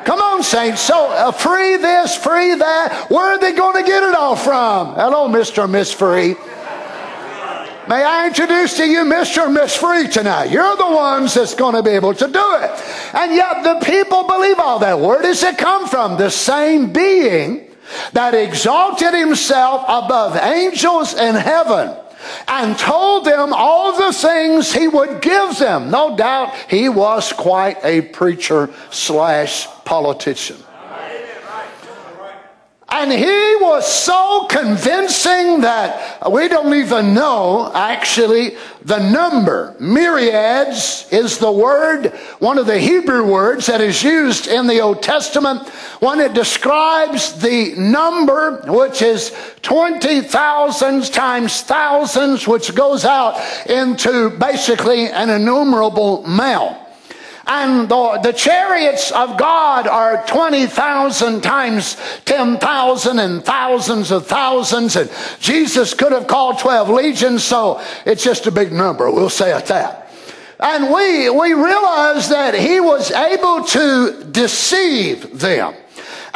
Come 0.04 0.20
on, 0.20 0.42
saints. 0.42 0.82
So, 0.82 1.08
uh, 1.10 1.32
free 1.32 1.78
this, 1.78 2.14
free 2.14 2.54
that. 2.54 3.06
Where 3.10 3.32
are 3.32 3.38
they 3.38 3.52
going 3.52 3.82
to 3.82 3.88
get 3.88 4.02
it 4.02 4.14
all 4.14 4.36
from? 4.36 4.94
Hello, 4.94 5.28
Mr. 5.28 5.68
Miss 5.68 5.92
Free. 5.92 6.36
May 7.88 8.02
I 8.02 8.28
introduce 8.28 8.76
to 8.76 8.84
you 8.84 9.04
Mr. 9.04 9.52
Miss 9.52 9.74
Free 9.76 10.08
tonight? 10.08 10.50
You're 10.50 10.76
the 10.76 10.90
ones 10.90 11.34
that's 11.34 11.54
going 11.54 11.74
to 11.74 11.82
be 11.82 11.90
able 11.90 12.14
to 12.14 12.26
do 12.26 12.56
it. 12.56 12.70
And 13.14 13.34
yet 13.34 13.62
the 13.62 13.84
people 13.84 14.24
believe 14.24 14.58
all 14.58 14.78
that. 14.78 15.00
Where 15.00 15.20
does 15.22 15.42
it 15.42 15.58
come 15.58 15.88
from? 15.88 16.18
The 16.18 16.30
same 16.30 16.92
being 16.92 17.66
that 18.12 18.34
exalted 18.34 19.14
himself 19.14 19.82
above 19.82 20.36
angels 20.36 21.14
in 21.14 21.34
heaven 21.34 21.96
and 22.48 22.78
told 22.78 23.24
them 23.24 23.52
all 23.52 23.96
the 23.96 24.12
things 24.12 24.72
he 24.72 24.88
would 24.88 25.20
give 25.20 25.58
them. 25.58 25.90
No 25.90 26.16
doubt 26.16 26.54
he 26.68 26.88
was 26.88 27.32
quite 27.32 27.78
a 27.84 28.00
preacher 28.02 28.70
slash 28.90 29.66
politician. 29.84 30.63
And 32.96 33.10
he 33.10 33.56
was 33.60 33.92
so 33.92 34.46
convincing 34.48 35.62
that 35.62 36.30
we 36.30 36.46
don't 36.46 36.72
even 36.74 37.12
know 37.12 37.72
actually 37.74 38.56
the 38.84 39.00
number. 39.10 39.74
Myriads 39.80 41.08
is 41.10 41.38
the 41.38 41.50
word, 41.50 42.12
one 42.38 42.56
of 42.56 42.66
the 42.66 42.78
Hebrew 42.78 43.26
words 43.26 43.66
that 43.66 43.80
is 43.80 44.00
used 44.04 44.46
in 44.46 44.68
the 44.68 44.80
Old 44.80 45.02
Testament 45.02 45.68
when 45.98 46.20
it 46.20 46.34
describes 46.34 47.32
the 47.40 47.74
number, 47.74 48.62
which 48.68 49.02
is 49.02 49.32
20 49.62 50.20
thousands 50.20 51.10
times 51.10 51.62
thousands, 51.62 52.46
which 52.46 52.76
goes 52.76 53.04
out 53.04 53.40
into 53.68 54.30
basically 54.30 55.08
an 55.08 55.30
innumerable 55.30 56.24
amount. 56.24 56.83
And 57.46 57.88
the, 57.88 58.20
the 58.22 58.32
chariots 58.32 59.10
of 59.10 59.36
God 59.38 59.86
are 59.86 60.24
20,000 60.26 61.42
times 61.42 61.96
10,000 62.24 63.18
and 63.18 63.44
thousands 63.44 64.10
of 64.10 64.26
thousands. 64.26 64.96
And 64.96 65.10
Jesus 65.40 65.92
could 65.92 66.12
have 66.12 66.26
called 66.26 66.58
12 66.58 66.88
legions, 66.88 67.44
so 67.44 67.82
it's 68.06 68.24
just 68.24 68.46
a 68.46 68.50
big 68.50 68.72
number. 68.72 69.10
We'll 69.10 69.28
say 69.28 69.56
it 69.56 69.66
that. 69.66 70.10
And 70.58 70.94
we, 70.94 71.28
we 71.28 71.52
realize 71.52 72.30
that 72.30 72.54
he 72.54 72.80
was 72.80 73.10
able 73.10 73.64
to 73.64 74.24
deceive 74.30 75.38
them. 75.38 75.74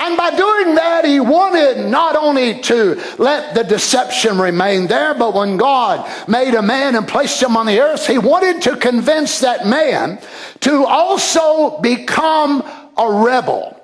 And 0.00 0.17
by 0.17 0.31
doing 0.31 0.76
that, 0.76 1.05
he 1.05 1.19
wanted 1.19 1.90
not 1.90 2.14
only 2.14 2.61
to 2.62 3.02
let 3.19 3.55
the 3.57 3.64
deception 3.64 4.38
remain 4.38 4.87
there, 4.87 5.12
but 5.12 5.35
when 5.35 5.57
God 5.57 6.09
made 6.28 6.55
a 6.55 6.62
man 6.62 6.95
and 6.95 7.07
placed 7.07 7.43
him 7.43 7.57
on 7.57 7.67
the 7.67 7.81
earth, 7.81 8.07
he 8.07 8.17
wanted 8.17 8.62
to 8.62 8.76
convince 8.76 9.40
that 9.40 9.67
man 9.67 10.21
to 10.61 10.85
also 10.85 11.81
become 11.81 12.62
a 12.97 13.12
rebel. 13.12 13.75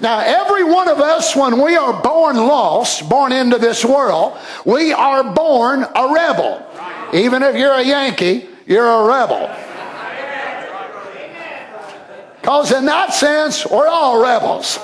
Now, 0.00 0.18
every 0.18 0.64
one 0.64 0.88
of 0.88 0.98
us, 0.98 1.34
when 1.34 1.62
we 1.62 1.76
are 1.76 2.02
born 2.02 2.36
lost, 2.36 3.08
born 3.08 3.32
into 3.32 3.56
this 3.56 3.84
world, 3.84 4.36
we 4.66 4.92
are 4.92 5.32
born 5.32 5.84
a 5.84 6.12
rebel. 6.12 6.66
Even 7.14 7.42
if 7.42 7.56
you're 7.56 7.72
a 7.72 7.82
Yankee, 7.82 8.48
you're 8.66 8.86
a 8.86 9.06
rebel. 9.06 9.48
Because 12.40 12.72
in 12.72 12.84
that 12.86 13.14
sense, 13.14 13.64
we're 13.64 13.86
all 13.86 14.20
rebels. 14.20 14.78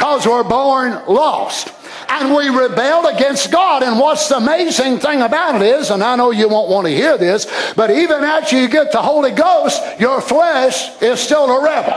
Because 0.00 0.26
we're 0.26 0.44
born 0.44 0.92
lost 1.08 1.70
and 2.08 2.34
we 2.34 2.48
rebelled 2.48 3.04
against 3.04 3.52
God. 3.52 3.82
And 3.82 3.98
what's 3.98 4.30
the 4.30 4.38
amazing 4.38 4.98
thing 4.98 5.20
about 5.20 5.56
it 5.56 5.62
is, 5.62 5.90
and 5.90 6.02
I 6.02 6.16
know 6.16 6.30
you 6.30 6.48
won't 6.48 6.70
want 6.70 6.86
to 6.86 6.90
hear 6.90 7.18
this, 7.18 7.46
but 7.76 7.90
even 7.90 8.24
after 8.24 8.58
you 8.58 8.66
get 8.66 8.92
the 8.92 9.02
Holy 9.02 9.30
Ghost, 9.30 9.78
your 10.00 10.22
flesh 10.22 11.02
is 11.02 11.20
still 11.20 11.44
a 11.50 11.62
rebel. 11.62 11.92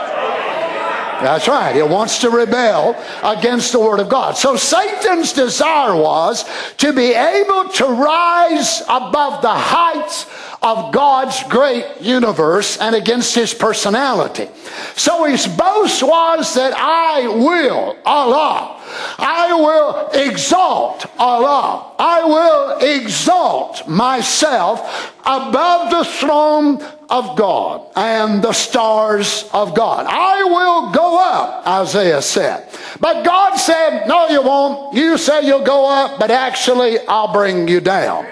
That's 1.24 1.48
right. 1.48 1.74
It 1.78 1.88
wants 1.88 2.20
to 2.20 2.30
rebel 2.30 3.02
against 3.24 3.72
the 3.72 3.80
Word 3.80 4.02
of 4.02 4.10
God. 4.10 4.36
So 4.36 4.58
Satan's 4.58 5.32
desire 5.32 5.96
was 5.96 6.44
to 6.80 6.92
be 6.92 7.14
able 7.14 7.70
to 7.70 7.86
rise 7.86 8.82
above 8.82 9.42
the 9.42 9.54
heights 9.54 10.26
of 10.64 10.94
God's 10.94 11.44
great 11.44 11.86
universe 12.00 12.78
and 12.78 12.96
against 12.96 13.36
his 13.36 13.54
personality. 13.54 14.48
So 14.96 15.26
his 15.26 15.46
boast 15.46 16.02
was 16.02 16.56
that 16.56 16.74
I 16.74 17.28
will, 17.28 17.98
Allah, 18.06 18.82
I 19.18 19.54
will 19.54 20.10
exalt 20.14 21.06
Allah. 21.20 21.92
I 22.00 22.24
will 22.24 22.78
exalt 22.80 23.88
myself 23.88 25.14
above 25.26 25.92
the 25.92 26.06
throne 26.06 26.82
of 27.10 27.38
God 27.38 27.86
and 27.96 28.44
the 28.44 28.54
stars 28.54 29.50
of 29.54 29.76
God. 29.76 30.06
I 30.08 30.44
will 30.44 30.92
go 30.92 31.20
up, 31.20 31.68
Isaiah 31.68 32.22
said. 32.22 32.68
But 33.00 33.24
God 33.24 33.58
said, 33.58 34.08
No, 34.08 34.30
you 34.30 34.42
won't. 34.42 34.96
You 34.96 35.18
say 35.18 35.46
you'll 35.46 35.66
go 35.66 35.90
up, 35.90 36.20
but 36.20 36.32
actually, 36.32 37.00
I'll 37.08 37.34
bring 37.34 37.68
you 37.68 37.82
down. 37.82 38.26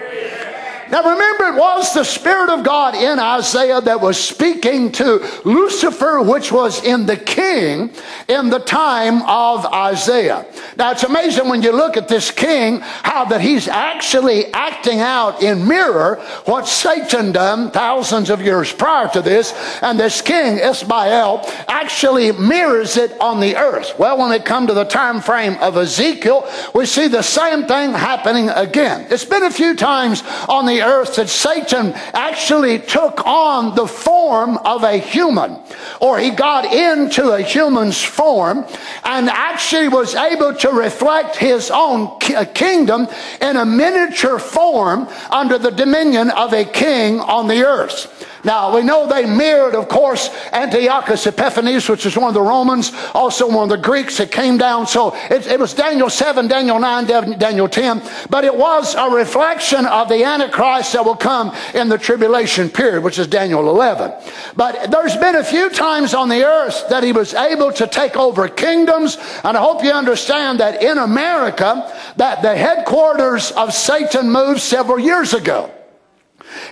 Now 0.92 1.10
remember, 1.10 1.46
it 1.46 1.58
was 1.58 1.94
the 1.94 2.04
Spirit 2.04 2.50
of 2.50 2.64
God 2.64 2.94
in 2.94 3.18
Isaiah 3.18 3.80
that 3.80 4.02
was 4.02 4.22
speaking 4.22 4.92
to 4.92 5.26
Lucifer, 5.42 6.20
which 6.20 6.52
was 6.52 6.84
in 6.84 7.06
the 7.06 7.16
king 7.16 7.90
in 8.28 8.50
the 8.50 8.58
time 8.58 9.22
of 9.22 9.64
Isaiah. 9.64 10.44
Now 10.76 10.90
it's 10.90 11.02
amazing 11.02 11.48
when 11.48 11.62
you 11.62 11.72
look 11.72 11.96
at 11.96 12.08
this 12.08 12.30
king, 12.30 12.80
how 12.80 13.24
that 13.24 13.40
he's 13.40 13.68
actually 13.68 14.52
acting 14.52 15.00
out 15.00 15.42
in 15.42 15.66
mirror 15.66 16.16
what 16.44 16.68
Satan 16.68 17.32
done 17.32 17.70
thousands 17.70 18.28
of 18.28 18.42
years 18.42 18.70
prior 18.70 19.08
to 19.08 19.22
this, 19.22 19.54
and 19.80 19.98
this 19.98 20.20
king, 20.20 20.58
Ismael, 20.58 21.48
actually 21.68 22.32
mirrors 22.32 22.98
it 22.98 23.18
on 23.18 23.40
the 23.40 23.56
earth. 23.56 23.98
Well, 23.98 24.18
when 24.18 24.32
it 24.32 24.44
come 24.44 24.66
to 24.66 24.74
the 24.74 24.84
time 24.84 25.22
frame 25.22 25.54
of 25.54 25.78
Ezekiel, 25.78 26.46
we 26.74 26.84
see 26.84 27.08
the 27.08 27.22
same 27.22 27.66
thing 27.66 27.92
happening 27.92 28.50
again. 28.50 29.06
It's 29.08 29.24
been 29.24 29.44
a 29.44 29.50
few 29.50 29.74
times 29.74 30.22
on 30.50 30.66
the 30.66 30.81
earth 30.82 31.16
that 31.16 31.28
Satan 31.28 31.92
actually 32.12 32.78
took 32.78 33.26
on 33.26 33.74
the 33.74 33.86
form 33.86 34.58
of 34.58 34.84
a 34.84 34.98
human, 34.98 35.58
or 36.00 36.18
he 36.18 36.30
got 36.30 36.64
into 36.64 37.30
a 37.30 37.40
human's 37.40 38.02
form 38.02 38.64
and 39.04 39.28
actually 39.28 39.88
was 39.88 40.14
able 40.14 40.54
to 40.56 40.70
reflect 40.70 41.36
his 41.36 41.70
own 41.70 42.18
uh, 42.34 42.44
kingdom 42.54 43.08
in 43.40 43.56
a 43.56 43.64
miniature 43.64 44.38
form 44.38 45.08
under 45.30 45.58
the 45.58 45.70
dominion 45.70 46.30
of 46.30 46.52
a 46.52 46.64
king 46.64 47.20
on 47.20 47.48
the 47.48 47.62
earth. 47.62 48.28
Now, 48.44 48.74
we 48.74 48.82
know 48.82 49.06
they 49.06 49.24
mirrored, 49.24 49.76
of 49.76 49.88
course, 49.88 50.28
Antiochus 50.52 51.26
Epiphanes, 51.26 51.88
which 51.88 52.06
is 52.06 52.16
one 52.16 52.28
of 52.28 52.34
the 52.34 52.42
Romans, 52.42 52.92
also 53.14 53.48
one 53.48 53.64
of 53.64 53.68
the 53.68 53.76
Greeks 53.76 54.18
that 54.18 54.32
came 54.32 54.58
down. 54.58 54.86
So 54.88 55.14
it, 55.30 55.46
it 55.46 55.60
was 55.60 55.74
Daniel 55.74 56.10
7, 56.10 56.48
Daniel 56.48 56.80
9, 56.80 57.06
Daniel 57.38 57.68
10. 57.68 58.02
But 58.30 58.44
it 58.44 58.54
was 58.54 58.96
a 58.96 59.08
reflection 59.10 59.86
of 59.86 60.08
the 60.08 60.24
Antichrist 60.24 60.92
that 60.94 61.04
will 61.04 61.16
come 61.16 61.54
in 61.72 61.88
the 61.88 61.98
tribulation 61.98 62.68
period, 62.68 63.04
which 63.04 63.18
is 63.18 63.28
Daniel 63.28 63.68
11. 63.68 64.12
But 64.56 64.90
there's 64.90 65.16
been 65.16 65.36
a 65.36 65.44
few 65.44 65.70
times 65.70 66.12
on 66.12 66.28
the 66.28 66.42
earth 66.42 66.88
that 66.88 67.04
he 67.04 67.12
was 67.12 67.34
able 67.34 67.72
to 67.74 67.86
take 67.86 68.16
over 68.16 68.48
kingdoms. 68.48 69.18
And 69.44 69.56
I 69.56 69.60
hope 69.60 69.84
you 69.84 69.92
understand 69.92 70.58
that 70.58 70.82
in 70.82 70.98
America, 70.98 71.92
that 72.16 72.42
the 72.42 72.56
headquarters 72.56 73.52
of 73.52 73.72
Satan 73.72 74.32
moved 74.32 74.60
several 74.60 74.98
years 74.98 75.32
ago. 75.32 75.70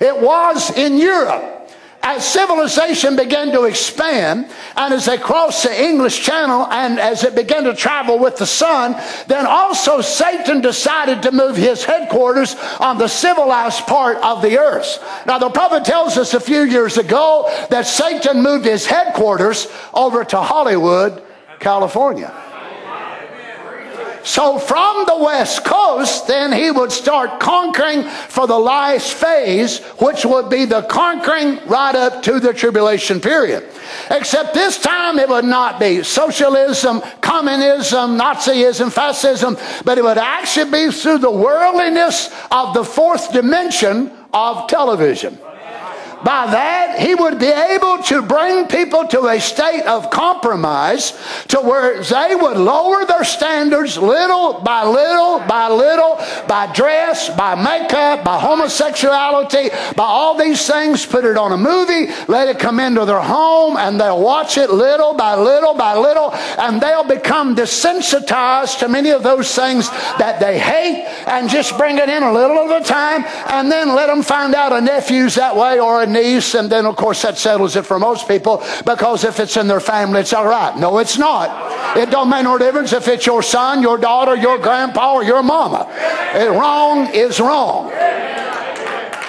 It 0.01 0.19
was 0.21 0.77
in 0.77 0.99
Europe 0.99 1.60
as 2.03 2.27
civilization 2.27 3.15
began 3.15 3.53
to 3.53 3.65
expand 3.65 4.51
and 4.77 4.95
as 4.95 5.05
they 5.05 5.19
crossed 5.19 5.65
the 5.65 5.85
English 5.85 6.21
Channel 6.23 6.67
and 6.71 6.99
as 6.99 7.25
it 7.25 7.35
began 7.35 7.65
to 7.65 7.75
travel 7.75 8.19
with 8.19 8.37
the 8.37 8.47
sun, 8.47 8.97
then 9.27 9.47
also 9.47 10.01
Satan 10.01 10.61
decided 10.61 11.23
to 11.23 11.33
move 11.33 11.57
his 11.57 11.85
headquarters 11.85 12.57
on 12.79 12.97
the 12.99 13.09
civilized 13.09 13.87
part 13.87 14.17
of 14.19 14.41
the 14.41 14.59
earth. 14.59 15.03
Now, 15.27 15.39
the 15.39 15.51
prophet 15.51 15.85
tells 15.85 16.17
us 16.17 16.33
a 16.33 16.41
few 16.41 16.63
years 16.63 16.97
ago 16.97 17.51
that 17.69 17.87
Satan 17.87 18.43
moved 18.43 18.65
his 18.65 18.87
headquarters 18.87 19.69
over 19.93 20.25
to 20.25 20.41
Hollywood, 20.41 21.23
California. 21.59 22.33
So 24.23 24.59
from 24.59 25.05
the 25.07 25.17
west 25.17 25.65
coast, 25.65 26.27
then 26.27 26.53
he 26.53 26.71
would 26.71 26.93
start 26.93 27.41
conquering 27.41 28.05
for 28.05 28.47
the 28.47 28.59
last 28.59 29.15
phase, 29.15 29.79
which 29.99 30.25
would 30.25 30.49
be 30.51 30.65
the 30.67 30.83
conquering 30.83 31.59
right 31.67 31.95
up 31.95 32.23
to 32.25 32.39
the 32.39 32.53
tribulation 32.53 33.21
period. 33.21 33.65
Except 34.11 34.55
this 34.55 34.79
time 34.79 35.19
it 35.19 35.29
would 35.29 35.45
not 35.45 35.81
be 35.81 36.03
socialism, 36.03 37.01
communism, 37.21 38.19
Nazism, 38.19 38.93
fascism, 38.93 39.57
but 39.85 39.99
it 39.99 40.05
would 40.05 40.19
actually 40.19 40.71
be 40.71 40.93
through 40.93 41.19
the 41.19 41.31
worldliness 41.31 42.31
of 42.51 42.75
the 42.75 42.85
fourth 42.85 43.33
dimension 43.33 44.11
of 44.33 44.69
television. 44.69 45.39
By 46.25 46.47
that, 46.47 46.99
he 46.99 47.15
would 47.15 47.39
be 47.39 47.47
able 47.47 48.03
to 48.05 48.23
bring 48.23 48.67
people 48.67 49.07
to 49.09 49.29
a 49.29 49.41
state 49.41 49.85
of 49.87 50.11
compromise 50.11 51.13
to 51.49 51.61
where 51.61 52.03
they 52.03 52.35
would 52.35 52.57
lower 52.57 53.07
their 53.07 53.25
standards 53.25 53.97
little 53.97 54.61
by 54.61 54.85
little 54.85 55.39
by 55.47 55.69
little 55.69 56.17
by 56.47 56.71
dress, 56.73 57.29
by 57.31 57.55
makeup, 57.55 58.25
by 58.25 58.39
homosexuality, 58.39 59.71
by 59.97 60.05
all 60.05 60.37
these 60.37 60.67
things, 60.67 61.07
put 61.07 61.25
it 61.25 61.37
on 61.37 61.53
a 61.53 61.57
movie, 61.57 62.13
let 62.29 62.49
it 62.49 62.59
come 62.59 62.81
into 62.81 63.05
their 63.05 63.21
home, 63.21 63.77
and 63.77 64.01
they'll 64.01 64.21
watch 64.21 64.59
it 64.59 64.71
little 64.71 65.15
by 65.15 65.35
little 65.35 65.75
by 65.75 65.97
little, 65.97 66.33
and 66.59 66.81
they'll 66.81 67.05
become 67.05 67.57
desensitized 67.57 68.79
to 68.79 68.89
many 68.89 69.11
of 69.11 69.23
those 69.23 69.55
things 69.55 69.89
that 70.19 70.39
they 70.41 70.59
hate 70.59 71.05
and 71.27 71.49
just 71.49 71.77
bring 71.79 71.99
it 71.99 72.09
in 72.09 72.23
a 72.23 72.33
little 72.33 72.71
at 72.71 72.83
a 72.83 72.85
time, 72.85 73.25
and 73.49 73.71
then 73.71 73.95
let 73.95 74.09
them 74.09 74.23
find 74.23 74.55
out 74.55 74.73
a 74.73 74.81
nephew's 74.81 75.35
that 75.37 75.57
way 75.57 75.79
or 75.79 76.03
a 76.03 76.07
niece, 76.13 76.55
and 76.55 76.71
then 76.71 76.87
of 76.87 76.97
course 76.97 77.23
that 77.23 77.39
settles 77.39 77.77
it 77.77 77.87
for 77.87 77.99
most 77.99 78.29
people 78.29 78.63
because 78.85 79.25
if 79.25 79.41
it's 79.41 79.57
in 79.57 79.67
their 79.67 79.81
family, 79.81 80.21
it's 80.21 80.33
all 80.33 80.47
right. 80.47 80.77
No, 80.77 80.99
it's 80.99 81.19
not. 81.19 81.97
It 81.97 82.11
don't 82.11 82.29
make 82.29 82.45
no 82.45 82.59
difference 82.59 82.93
if 82.93 83.09
it's 83.09 83.27
your 83.27 83.43
son, 83.43 83.83
your 83.83 83.99
daughter, 83.99 84.37
your 84.37 84.59
grandpa, 84.59 85.15
or 85.15 85.25
your 85.25 85.43
mama. 85.43 85.89
It, 86.35 86.51
wrong 86.51 87.09
is 87.15 87.41
wrong. 87.41 87.91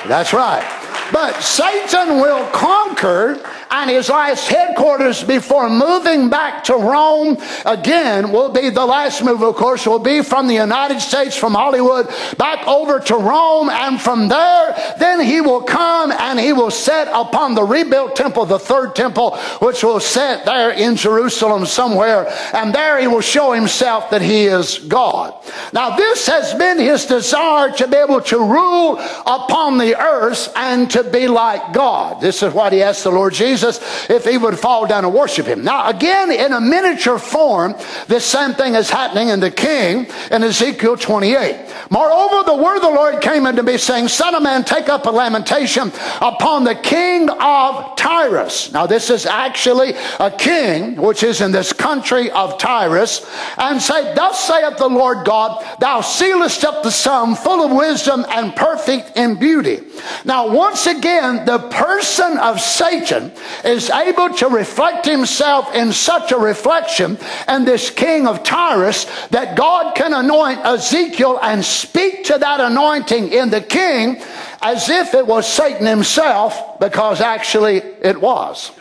That's 0.08 0.34
right. 0.34 0.64
But 1.12 1.42
Satan 1.42 2.18
will 2.20 2.48
conquer 2.52 3.40
and 3.72 3.90
his 3.90 4.10
last 4.10 4.50
headquarters 4.50 5.24
before 5.24 5.70
moving 5.70 6.30
back 6.30 6.66
to 6.66 6.74
Rome 6.74 7.38
again 7.66 8.32
will 8.32 8.50
be 8.50 8.70
the 8.70 8.86
last 8.86 9.24
move, 9.24 9.42
of 9.42 9.56
course, 9.56 9.88
will 9.88 9.98
be 9.98 10.22
from 10.22 10.48
the 10.48 10.56
United 10.56 11.00
States, 11.00 11.38
from 11.38 11.54
Hollywood, 11.54 12.10
back 12.38 12.68
over 12.68 13.00
to 13.00 13.16
Rome. 13.16 13.70
And 13.70 14.00
from 14.00 14.28
there, 14.28 14.96
then 15.00 15.22
he 15.22 15.40
will 15.40 15.62
come 15.62 16.12
and 16.12 16.38
he 16.38 16.52
will 16.52 16.70
set 16.70 17.08
upon 17.08 17.56
the 17.56 17.64
rebuilt 17.64 18.16
temple, 18.16 18.46
the 18.46 18.60
third 18.60 18.94
temple, 18.94 19.38
which 19.62 19.84
will 19.84 20.02
set 20.02 20.44
there 20.44 20.72
in 20.72 20.98
Jerusalem 20.98 21.66
somewhere. 21.66 22.28
And 22.54 22.76
there 22.76 23.00
he 23.00 23.08
will 23.08 23.22
show 23.22 23.54
himself 23.54 24.10
that 24.10 24.22
he 24.22 24.46
is 24.46 24.80
God. 24.80 25.34
Now, 25.72 25.96
this 25.96 26.28
has 26.28 26.54
been 26.54 26.78
his 26.78 27.06
desire 27.06 27.72
to 27.78 27.88
be 27.88 27.96
able 27.96 28.22
to 28.22 28.38
rule 28.38 29.00
upon 29.26 29.78
the 29.78 29.98
earth 29.98 30.52
and 30.58 30.92
to 30.92 31.06
be 31.06 31.30
like 31.30 31.72
God. 31.72 32.20
This 32.20 32.44
is 32.44 32.54
what 32.54 32.74
he 32.74 32.84
asked 32.84 33.06
the 33.06 33.12
Lord 33.12 33.34
Jesus 33.34 33.61
Jesus 33.62 34.10
if 34.10 34.26
he 34.26 34.38
would 34.38 34.60
fall 34.60 34.88
down 34.88 35.06
and 35.06 35.14
worship 35.14 35.46
him. 35.46 35.64
Now, 35.64 35.90
again, 35.90 36.32
in 36.32 36.54
a 36.54 36.62
miniature 36.62 37.20
form, 37.20 37.76
this 38.08 38.26
same 38.26 38.54
thing 38.54 38.76
is 38.76 38.90
happening 38.90 39.30
in 39.30 39.40
the 39.40 39.52
king 39.52 40.08
in 40.32 40.44
Ezekiel 40.44 40.98
28. 40.98 41.71
Moreover, 41.90 42.44
the 42.44 42.56
word 42.56 42.78
of 42.78 42.82
the 42.82 42.90
Lord 42.90 43.22
came 43.22 43.46
unto 43.46 43.62
me, 43.62 43.78
saying, 43.78 44.08
Son 44.08 44.36
of 44.36 44.44
man, 44.44 44.64
take 44.64 44.90
up 44.90 45.06
a 45.06 45.10
lamentation 45.10 45.92
upon 46.22 46.64
the 46.64 46.76
king 46.76 47.30
of 47.30 47.96
Tyrus. 47.96 48.72
Now, 48.72 48.88
this 48.88 49.10
is 49.10 49.26
actually 49.26 49.94
a 50.20 50.32
king 50.32 50.96
which 50.96 51.24
is 51.24 51.42
in 51.42 51.52
this 51.52 51.74
country 51.74 52.32
of 52.32 52.58
Tyrus, 52.58 53.26
and 53.58 53.82
say, 53.82 54.14
Thus 54.14 54.40
saith 54.40 54.78
the 54.78 54.88
Lord 54.88 55.26
God, 55.26 55.66
Thou 55.80 56.02
sealest 56.02 56.64
up 56.64 56.84
the 56.84 56.92
sum, 56.92 57.36
full 57.36 57.66
of 57.66 57.72
wisdom 57.72 58.26
and 58.30 58.56
perfect 58.56 59.18
in 59.18 59.40
beauty. 59.40 59.80
Now, 60.26 60.50
once 60.50 60.88
again, 60.88 61.46
the 61.46 61.60
person 61.70 62.38
of 62.38 62.60
Satan 62.60 63.32
is 63.64 63.90
able 63.90 64.30
to 64.36 64.48
reflect 64.48 65.06
himself 65.06 65.74
in 65.74 65.92
such 65.94 66.32
a 66.32 66.38
reflection 66.38 67.18
and 67.48 67.68
this 67.68 67.90
king 67.90 68.28
of 68.28 68.44
Tyrus 68.44 69.06
that 69.30 69.56
God 69.56 69.96
can 69.96 70.14
anoint 70.14 70.60
Ezekiel 70.66 71.40
and 71.42 71.61
speak 71.64 72.26
to 72.26 72.38
that 72.38 72.60
anointing 72.60 73.32
in 73.32 73.50
the 73.50 73.62
king 73.62 74.22
as 74.62 74.90
if 74.90 75.14
it 75.14 75.26
was 75.26 75.52
Satan 75.52 75.86
himself, 75.88 76.80
because 76.80 77.22
actually 77.22 77.78
it 77.78 78.20
was. 78.22 78.72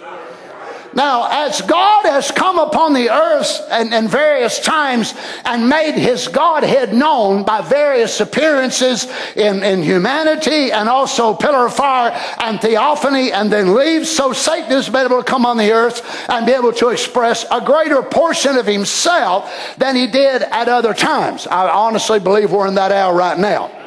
Now, 0.93 1.29
as 1.31 1.61
God 1.63 2.05
has 2.07 2.31
come 2.31 2.59
upon 2.59 2.95
the 2.95 3.11
earth 3.11 3.61
in, 3.71 4.09
various 4.09 4.59
times 4.59 5.15
and 5.45 5.69
made 5.69 5.95
his 5.95 6.27
Godhead 6.27 6.93
known 6.93 7.45
by 7.45 7.61
various 7.61 8.21
appearances 8.21 9.07
in, 9.37 9.63
in 9.63 9.83
humanity 9.83 10.73
and 10.73 10.89
also 10.89 11.35
pillar 11.35 11.67
of 11.67 11.75
fire 11.75 12.11
and 12.41 12.61
theophany 12.61 13.31
and 13.33 13.53
then 13.53 13.75
leaves, 13.75 14.11
so 14.11 14.33
Satan 14.33 14.71
has 14.71 14.89
been 14.89 15.07
able 15.07 15.23
to 15.23 15.25
come 15.25 15.47
on 15.47 15.57
the 15.57 15.71
earth 15.71 16.03
and 16.29 16.45
be 16.45 16.53
able 16.53 16.73
to 16.73 16.89
express 16.89 17.45
a 17.51 17.61
greater 17.61 18.03
portion 18.03 18.57
of 18.57 18.67
himself 18.67 19.77
than 19.79 19.95
he 19.95 20.07
did 20.07 20.43
at 20.43 20.69
other 20.69 20.95
times. 20.95 21.47
I 21.47 21.69
honestly 21.69 22.19
believe 22.19 22.51
we're 22.51 22.67
in 22.67 22.75
that 22.75 22.91
hour 22.91 23.15
right 23.15 23.39
now. 23.39 23.80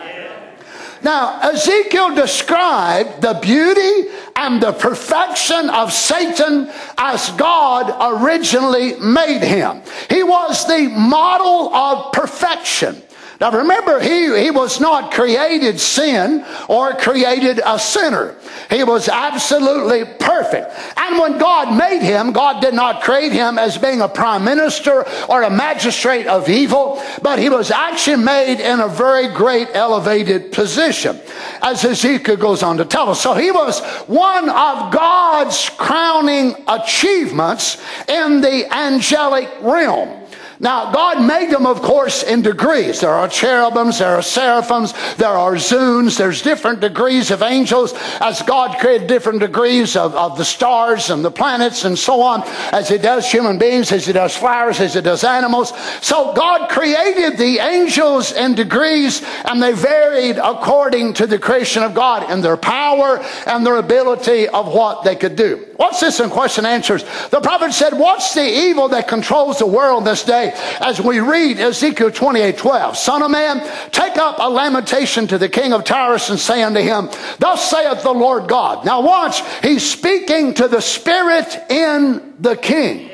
Now, 1.04 1.40
Ezekiel 1.42 2.16
described 2.16 3.22
the 3.22 3.34
beauty 3.42 4.10
and 4.36 4.64
the 4.64 4.72
perfection 4.72 5.70
of 5.70 5.92
Satan 5.92 6.70
as 6.98 7.30
God 7.32 7.94
originally 8.00 8.96
made 8.96 9.44
him. 9.44 9.82
He 10.10 10.24
was 10.24 10.66
the 10.66 10.88
model 10.88 11.74
of 11.76 12.14
perfection. 12.14 13.02
Now 13.42 13.52
remember, 13.52 14.00
he, 14.00 14.44
he 14.44 14.52
was 14.52 14.80
not 14.80 15.12
created 15.12 15.80
sin 15.80 16.46
or 16.70 16.94
created 16.94 17.60
a 17.66 17.80
sinner. 17.80 18.36
He 18.70 18.84
was 18.84 19.10
absolutely 19.10 20.06
perfect. 20.20 20.72
And 20.98 21.20
when 21.20 21.38
God 21.38 21.76
made 21.76 22.02
him, 22.02 22.32
God 22.32 22.62
did 22.62 22.74
not 22.74 23.02
create 23.02 23.32
him 23.32 23.58
as 23.58 23.78
being 23.78 24.02
a 24.02 24.08
prime 24.08 24.44
minister 24.44 25.06
or 25.30 25.44
a 25.44 25.50
magistrate 25.50 26.28
of 26.28 26.48
evil, 26.48 27.02
but 27.22 27.40
he 27.40 27.50
was 27.50 27.72
actually 27.72 28.24
made 28.24 28.60
in 28.60 28.80
a 28.80 28.88
very 28.88 29.28
great 29.34 29.68
elevated 29.74 30.52
position, 30.52 31.20
as 31.62 31.84
Ezekiel 31.84 32.38
goes 32.38 32.64
on 32.64 32.78
to 32.78 32.86
tell 32.86 33.10
us. 33.10 33.22
So 33.22 33.34
he 33.34 33.52
was 33.52 33.82
one 34.08 34.50
of 34.50 34.94
God's 34.94 35.70
crowning 35.70 36.56
achievements 36.68 37.82
in 38.08 38.42
the 38.42 38.74
angelic 38.74 39.50
realm. 39.62 40.23
Now, 40.60 40.92
God 40.92 41.26
made 41.26 41.52
them, 41.52 41.66
of 41.66 41.82
course, 41.82 42.24
in 42.24 42.42
degrees. 42.42 43.02
There 43.02 43.10
are 43.10 43.28
cherubims, 43.28 44.00
there 44.00 44.16
are 44.16 44.22
seraphims, 44.22 44.94
there 45.16 45.30
are 45.30 45.58
zoons, 45.58 46.18
there's 46.18 46.42
different 46.42 46.80
degrees 46.80 47.32
of 47.32 47.42
angels 47.42 47.94
as 48.20 48.42
God 48.44 48.80
created 48.80 49.08
different 49.08 49.40
degrees 49.40 49.96
of, 49.96 50.16
of 50.16 50.38
the 50.38 50.46
stars 50.46 51.10
and 51.10 51.26
the 51.26 51.32
planets 51.32 51.86
and 51.86 51.98
so 51.98 52.22
on, 52.22 52.44
as 52.72 52.90
He 52.90 52.98
does 52.98 53.30
human 53.30 53.58
beings, 53.58 53.92
as 53.92 54.06
He 54.06 54.14
does 54.14 54.36
flowers, 54.36 54.80
as 54.80 54.94
He 54.94 55.02
does 55.02 55.24
animals. 55.24 55.74
So 56.02 56.34
God 56.34 56.70
created 56.70 57.38
the 57.38 57.60
angels 57.60 58.32
in 58.32 58.56
degrees 58.56 59.24
and 59.46 59.62
they 59.62 59.74
varied 59.74 60.38
according 60.38 61.14
to 61.16 61.28
the 61.28 61.40
creation 61.40 61.84
of 61.84 61.94
God 61.94 62.30
in 62.32 62.42
their 62.42 62.58
power 62.58 63.24
and 63.48 63.66
their 63.66 63.78
ability 63.78 64.48
of 64.48 64.68
what 64.68 65.04
they 65.04 65.16
could 65.16 65.36
do. 65.36 65.66
What's 65.78 66.00
this 66.00 66.20
in 66.20 66.30
question 66.30 66.66
answers? 66.66 67.04
The 67.30 67.42
prophet 67.42 67.74
said, 67.74 67.94
What's 67.94 68.34
the 68.34 68.48
evil 68.48 68.90
that 68.90 69.08
controls 69.08 69.60
the 69.60 69.68
world 69.68 70.06
this 70.06 70.24
day? 70.24 70.43
As 70.82 71.00
we 71.00 71.20
read 71.20 71.60
Ezekiel 71.60 72.12
28 72.12 72.58
12. 72.58 72.98
Son 72.98 73.22
of 73.22 73.32
man, 73.32 73.60
take 73.92 74.18
up 74.18 74.38
a 74.40 74.50
lamentation 74.50 75.28
to 75.28 75.38
the 75.38 75.50
king 75.50 75.74
of 75.74 75.84
Tyrus 75.84 76.30
and 76.30 76.40
say 76.40 76.64
unto 76.64 76.80
him, 76.80 77.10
Thus 77.40 77.70
saith 77.70 78.04
the 78.04 78.14
Lord 78.14 78.48
God. 78.48 78.86
Now 78.86 79.02
watch, 79.02 79.42
he's 79.62 79.90
speaking 79.90 80.54
to 80.56 80.68
the 80.68 80.82
spirit 80.82 81.58
in 81.70 82.34
the 82.40 82.56
king. 82.56 83.10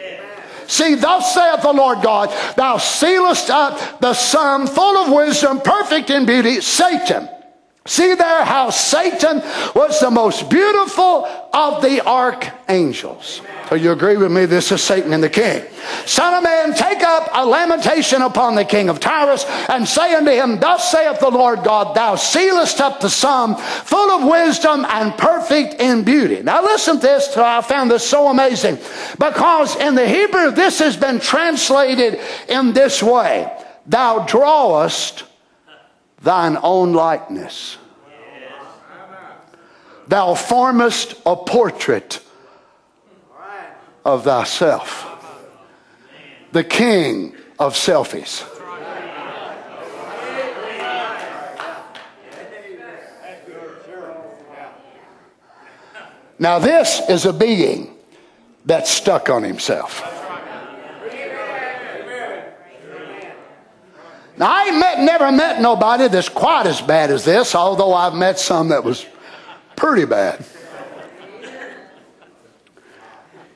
See, 0.67 0.93
thus 0.95 1.33
saith 1.33 1.63
the 1.63 1.73
Lord 1.73 2.03
God, 2.03 2.29
Thou 2.55 2.77
sealest 2.77 3.49
up 3.49 3.99
the 4.01 4.13
sum 4.13 4.67
full 4.67 4.97
of 4.97 5.11
wisdom, 5.11 5.61
perfect 5.61 6.09
in 6.11 6.25
beauty, 6.25 6.61
Satan. 6.61 7.27
See 7.85 8.13
there 8.13 8.45
how 8.45 8.69
Satan 8.69 9.41
was 9.73 9.99
the 9.99 10.11
most 10.11 10.49
beautiful 10.49 11.25
of 11.53 11.81
the 11.81 12.05
archangels. 12.05 13.41
So 13.69 13.75
you 13.75 13.91
agree 13.91 14.17
with 14.17 14.31
me? 14.31 14.45
This 14.45 14.71
is 14.71 14.83
Satan 14.83 15.13
and 15.13 15.23
the 15.23 15.29
king. 15.29 15.63
Son 16.05 16.33
of 16.33 16.43
man, 16.43 16.73
take 16.73 17.03
up 17.03 17.29
a 17.31 17.45
lamentation 17.45 18.21
upon 18.21 18.55
the 18.55 18.65
king 18.65 18.89
of 18.89 18.99
Tyrus 18.99 19.45
and 19.69 19.87
say 19.87 20.13
unto 20.15 20.31
him, 20.31 20.59
Thus 20.59 20.91
saith 20.91 21.19
the 21.19 21.29
Lord 21.29 21.63
God, 21.63 21.95
Thou 21.95 22.15
sealest 22.15 22.81
up 22.81 22.99
the 22.99 23.09
sum, 23.09 23.55
full 23.55 24.11
of 24.11 24.27
wisdom 24.27 24.85
and 24.85 25.15
perfect 25.17 25.75
in 25.75 26.03
beauty. 26.03 26.41
Now 26.41 26.63
listen 26.63 26.95
to 26.95 27.01
this. 27.01 27.37
I 27.37 27.61
found 27.61 27.91
this 27.91 28.07
so 28.07 28.27
amazing 28.27 28.79
because 29.19 29.75
in 29.75 29.95
the 29.95 30.07
Hebrew, 30.07 30.51
this 30.51 30.79
has 30.79 30.97
been 30.97 31.19
translated 31.19 32.19
in 32.47 32.73
this 32.73 33.01
way 33.01 33.55
Thou 33.85 34.25
drawest 34.25 35.23
thine 36.21 36.57
own 36.61 36.93
likeness. 36.93 37.77
Thou 40.07 40.33
formest 40.33 41.13
a 41.25 41.35
portrait 41.35 42.21
of 44.03 44.23
thyself. 44.23 45.05
The 46.51 46.63
king 46.63 47.35
of 47.59 47.75
selfies. 47.75 48.43
Now, 56.41 56.57
this 56.57 57.01
is 57.09 57.25
a 57.25 57.33
being 57.33 57.95
that's 58.65 58.89
stuck 58.89 59.29
on 59.29 59.43
himself. 59.43 60.18
Now, 64.39 64.47
I 64.49 64.71
met, 64.71 65.01
never 65.01 65.31
met 65.33 65.61
nobody 65.61 66.07
that's 66.07 66.29
quite 66.29 66.65
as 66.65 66.79
bad 66.79 67.11
as 67.11 67.25
this, 67.25 67.53
although 67.53 67.93
I've 67.93 68.13
met 68.13 68.39
some 68.39 68.69
that 68.69 68.85
was 68.85 69.05
pretty 69.75 70.05
bad. 70.05 70.45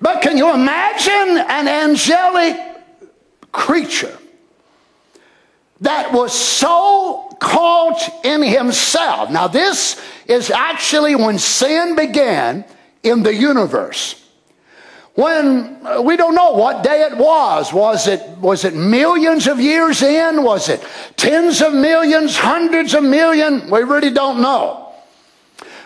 But 0.01 0.21
can 0.21 0.37
you 0.37 0.53
imagine 0.53 1.37
an 1.47 1.69
angelic 1.69 2.57
creature 3.53 4.17
that 5.79 6.11
was 6.11 6.33
so 6.33 7.33
caught 7.39 8.25
in 8.25 8.43
himself? 8.43 9.31
Now, 9.31 9.47
this 9.47 10.01
is 10.27 10.51
actually 10.51 11.15
when 11.15 11.39
sin 11.39 11.95
began 11.95 12.65
in 13.03 13.23
the 13.23 13.33
universe 13.33 14.22
when 15.15 15.79
uh, 15.85 16.01
we 16.01 16.17
don't 16.17 16.33
know 16.33 16.53
what 16.53 16.83
day 16.83 17.03
it 17.03 17.17
was. 17.17 17.71
Was 17.71 18.07
it 18.07 18.21
was 18.39 18.65
it 18.65 18.73
millions 18.73 19.47
of 19.47 19.59
years 19.59 20.01
in? 20.01 20.43
Was 20.43 20.69
it 20.69 20.85
tens 21.17 21.61
of 21.61 21.73
millions 21.73 22.37
hundreds 22.37 22.93
of 22.93 23.03
million? 23.03 23.69
We 23.69 23.81
really 23.81 24.11
don't 24.11 24.41
know. 24.41 24.93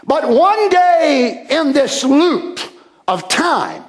But 0.05 0.29
one 0.29 0.69
day 0.69 1.45
in 1.49 1.73
this 1.73 2.03
loop 2.03 2.59
of 3.07 3.27
time 3.27 3.83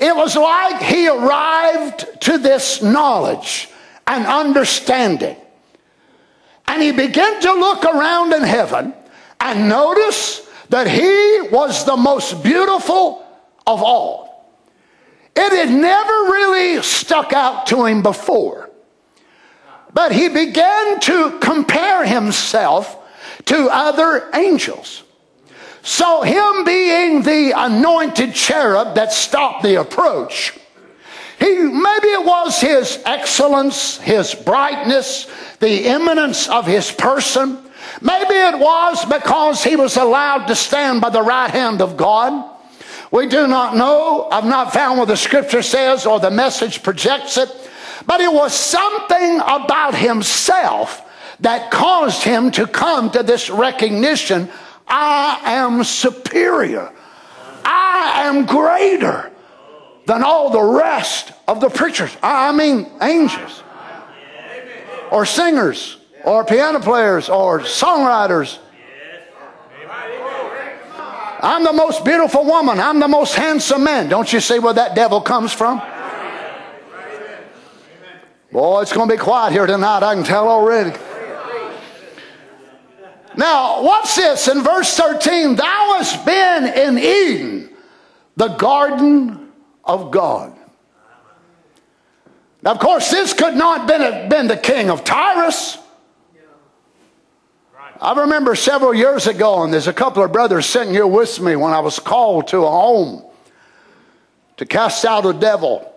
it 0.00 0.16
was 0.16 0.36
like 0.36 0.82
he 0.82 1.08
arrived 1.08 2.06
to 2.22 2.38
this 2.38 2.82
knowledge 2.82 3.68
and 4.06 4.26
understanding. 4.26 5.36
And 6.66 6.82
he 6.82 6.92
began 6.92 7.40
to 7.42 7.52
look 7.52 7.84
around 7.84 8.32
in 8.32 8.42
heaven 8.42 8.94
and 9.40 9.68
notice 9.68 10.48
that 10.70 10.88
he 10.88 11.48
was 11.50 11.84
the 11.84 11.96
most 11.96 12.42
beautiful 12.42 13.21
of 13.66 13.82
all. 13.82 14.32
It 15.34 15.52
had 15.52 15.70
never 15.70 16.12
really 16.32 16.82
stuck 16.82 17.32
out 17.32 17.66
to 17.68 17.86
him 17.86 18.02
before. 18.02 18.70
But 19.94 20.12
he 20.12 20.28
began 20.28 21.00
to 21.00 21.38
compare 21.40 22.04
himself 22.04 22.98
to 23.46 23.68
other 23.70 24.30
angels. 24.34 25.02
So, 25.82 26.22
him 26.22 26.64
being 26.64 27.22
the 27.22 27.52
anointed 27.56 28.34
cherub 28.34 28.94
that 28.94 29.12
stopped 29.12 29.64
the 29.64 29.80
approach, 29.80 30.56
he 31.40 31.54
maybe 31.58 32.08
it 32.08 32.24
was 32.24 32.60
his 32.60 33.02
excellence, 33.04 33.98
his 33.98 34.32
brightness, 34.32 35.28
the 35.58 35.86
eminence 35.86 36.48
of 36.48 36.66
his 36.66 36.92
person. 36.92 37.58
Maybe 38.00 38.34
it 38.34 38.58
was 38.60 39.04
because 39.04 39.64
he 39.64 39.74
was 39.74 39.96
allowed 39.96 40.46
to 40.46 40.54
stand 40.54 41.00
by 41.00 41.10
the 41.10 41.22
right 41.22 41.50
hand 41.50 41.82
of 41.82 41.96
God. 41.96 42.51
We 43.12 43.26
do 43.26 43.46
not 43.46 43.76
know. 43.76 44.26
I've 44.32 44.46
not 44.46 44.72
found 44.72 44.98
what 44.98 45.06
the 45.06 45.16
scripture 45.16 45.62
says 45.62 46.06
or 46.06 46.18
the 46.18 46.30
message 46.30 46.82
projects 46.82 47.36
it. 47.36 47.48
But 48.06 48.20
it 48.20 48.32
was 48.32 48.54
something 48.54 49.36
about 49.40 49.94
himself 49.94 51.08
that 51.40 51.70
caused 51.70 52.22
him 52.22 52.50
to 52.52 52.66
come 52.66 53.10
to 53.10 53.22
this 53.22 53.50
recognition 53.50 54.50
I 54.88 55.40
am 55.44 55.84
superior. 55.84 56.92
I 57.64 58.24
am 58.24 58.46
greater 58.46 59.30
than 60.06 60.22
all 60.22 60.50
the 60.50 60.62
rest 60.62 61.32
of 61.46 61.60
the 61.60 61.68
preachers. 61.68 62.16
I 62.22 62.52
mean, 62.52 62.90
angels, 63.00 63.62
or 65.10 65.24
singers, 65.24 65.98
or 66.24 66.44
piano 66.44 66.80
players, 66.80 67.28
or 67.28 67.60
songwriters. 67.60 68.58
I'm 71.42 71.64
the 71.64 71.72
most 71.72 72.04
beautiful 72.04 72.44
woman. 72.44 72.78
I'm 72.78 73.00
the 73.00 73.08
most 73.08 73.34
handsome 73.34 73.82
man. 73.82 74.08
Don't 74.08 74.32
you 74.32 74.38
see 74.38 74.60
where 74.60 74.74
that 74.74 74.94
devil 74.94 75.20
comes 75.20 75.52
from? 75.52 75.82
Boy, 78.52 78.82
it's 78.82 78.92
going 78.92 79.08
to 79.08 79.14
be 79.14 79.18
quiet 79.18 79.52
here 79.52 79.66
tonight. 79.66 80.04
I 80.04 80.14
can 80.14 80.22
tell 80.22 80.46
already. 80.46 80.96
Now, 83.36 83.82
watch 83.82 84.14
this 84.14 84.46
in 84.46 84.62
verse 84.62 84.94
13. 84.96 85.56
Thou 85.56 85.94
hast 85.96 86.24
been 86.24 86.66
in 86.66 86.98
Eden, 86.98 87.70
the 88.36 88.48
garden 88.48 89.50
of 89.84 90.10
God. 90.10 90.56
Now, 92.62 92.72
of 92.72 92.78
course, 92.78 93.10
this 93.10 93.32
could 93.32 93.54
not 93.54 93.90
have 93.90 94.28
been 94.28 94.46
the 94.46 94.56
king 94.56 94.90
of 94.90 95.02
Tyrus. 95.02 95.78
I 98.02 98.20
remember 98.22 98.56
several 98.56 98.92
years 98.92 99.28
ago, 99.28 99.62
and 99.62 99.72
there's 99.72 99.86
a 99.86 99.92
couple 99.92 100.24
of 100.24 100.32
brothers 100.32 100.66
sitting 100.66 100.92
here 100.92 101.06
with 101.06 101.38
me 101.40 101.54
when 101.54 101.72
I 101.72 101.78
was 101.78 102.00
called 102.00 102.48
to 102.48 102.64
a 102.64 102.68
home 102.68 103.24
to 104.56 104.66
cast 104.66 105.04
out 105.04 105.24
a 105.24 105.32
devil 105.32 105.88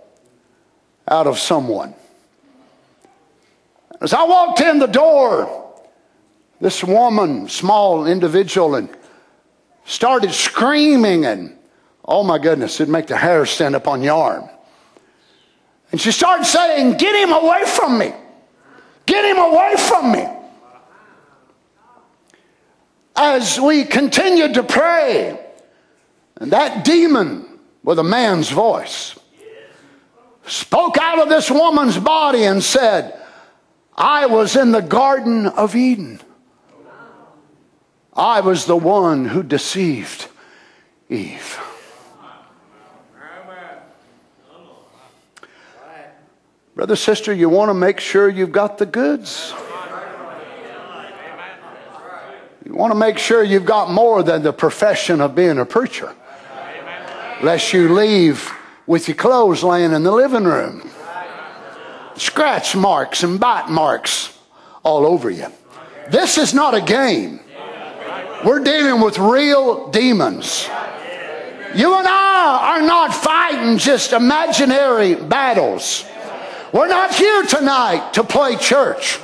out 1.08 1.26
of 1.26 1.39
someone. 1.39 1.96
As 4.02 4.13
I 4.13 4.24
walked 4.24 4.62
in 4.62 4.78
the 4.78 4.86
door, 4.86 5.74
this 6.62 6.84
woman, 6.84 7.50
small 7.50 8.06
individual, 8.06 8.76
and 8.76 8.88
started 9.86 10.32
screaming, 10.32 11.26
and 11.26 11.58
oh 12.06 12.24
my 12.24 12.38
goodness, 12.38 12.80
it'd 12.80 12.91
make 12.91 13.08
the 13.08 13.18
hair 13.18 13.48
stand 13.48 13.76
up 13.76 13.88
on 13.88 14.04
your 14.04 14.15
arm. 14.15 14.48
And 15.91 16.00
she 16.00 16.12
started 16.12 16.46
saying, 16.46 16.98
Get 16.98 17.15
him 17.15 17.34
away 17.34 17.63
from 17.65 17.98
me! 17.98 18.13
Get 19.08 19.26
him 19.26 19.39
away 19.39 19.74
from 19.76 20.12
me! 20.12 20.35
As 23.15 23.60
we 23.60 23.84
continued 23.86 24.56
to 24.56 24.63
pray, 24.63 25.39
and 26.38 26.51
that 26.51 26.84
demon 26.84 27.60
with 27.84 27.99
a 27.99 28.04
man's 28.04 28.49
voice 28.49 29.17
spoke 30.45 30.97
out 30.97 31.19
of 31.19 31.30
this 31.30 31.49
woman's 31.49 31.97
body 31.97 32.43
and 32.43 32.63
said, 32.63 33.19
I 33.95 34.25
was 34.25 34.56
in 34.56 34.71
the 34.71 34.82
Garden 34.82 35.47
of 35.47 35.75
Eden. 35.75 36.19
I 38.13 38.41
was 38.41 38.65
the 38.65 38.75
one 38.75 39.25
who 39.25 39.43
deceived 39.43 40.28
Eve. 41.10 41.60
Brother, 46.75 46.97
sister, 46.97 47.34
you 47.34 47.47
want 47.47 47.69
to 47.69 47.73
make 47.73 48.01
sure 48.01 48.28
you've 48.28 48.51
got 48.51 48.78
the 48.78 48.86
goods. 48.86 49.54
You 52.65 52.73
want 52.73 52.91
to 52.91 52.99
make 52.99 53.19
sure 53.19 53.43
you've 53.43 53.65
got 53.65 53.91
more 53.91 54.23
than 54.23 54.41
the 54.41 54.51
profession 54.51 55.21
of 55.21 55.36
being 55.36 55.60
a 55.60 55.65
preacher. 55.65 56.13
Lest 57.43 57.73
you 57.73 57.93
leave 57.93 58.51
with 58.88 59.08
your 59.08 59.15
clothes 59.15 59.63
laying 59.63 59.91
in 59.91 60.04
the 60.04 60.12
living 60.12 60.45
room. 60.45 60.89
Scratch 62.15 62.75
marks 62.75 63.21
and 63.23 63.39
bite 63.39 63.69
marks 63.69 64.36
all 64.84 65.06
over 65.06 65.30
you. 65.30 65.47
This 66.10 66.39
is 66.39 66.54
not 66.54 66.73
a 66.73 66.82
game. 66.82 67.39
We're 68.43 68.63
dealing 68.63 69.01
with 69.01 69.19
real 69.19 69.89
demons. 69.91 70.67
You 71.75 71.97
and 71.97 72.08
I 72.08 72.78
are 72.78 72.82
not 72.82 73.13
fighting 73.13 73.78
just 73.78 74.13
imaginary 74.13 75.15
battles. 75.15 76.06
We're 76.71 76.88
not 76.88 77.13
here 77.13 77.43
tonight 77.43 78.13
to 78.13 78.23
play 78.23 78.56
church. 78.56 79.19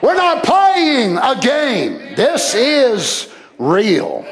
We're 0.00 0.14
not 0.14 0.44
playing 0.44 1.16
a 1.16 1.38
game. 1.40 2.14
This 2.14 2.54
is 2.54 3.32
real. 3.58 4.24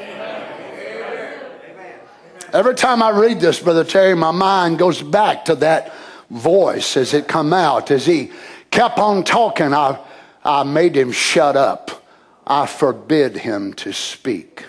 Every 2.53 2.75
time 2.75 3.03
I 3.03 3.11
read 3.11 3.41
this, 3.41 3.59
Brother 3.59 3.85
Terry, 3.85 4.15
my 4.15 4.31
mind 4.31 4.79
goes 4.79 5.03
back 5.03 5.47
to 5.47 5.57
that 5.57 5.93
voice 6.31 6.97
as 6.97 7.13
it 7.13 7.27
come 7.27 7.53
out. 7.53 7.91
As 7.91 8.07
he 8.07 8.31
kept 8.71 8.99
on 8.99 9.25
talking, 9.25 9.75
I, 9.75 9.99
I 10.45 10.63
made 10.63 10.97
him 10.97 11.11
shut 11.11 11.57
up. 11.57 12.07
I 12.47 12.67
forbid 12.67 13.37
him 13.37 13.75
to 13.75 13.93
speak. 13.93 14.65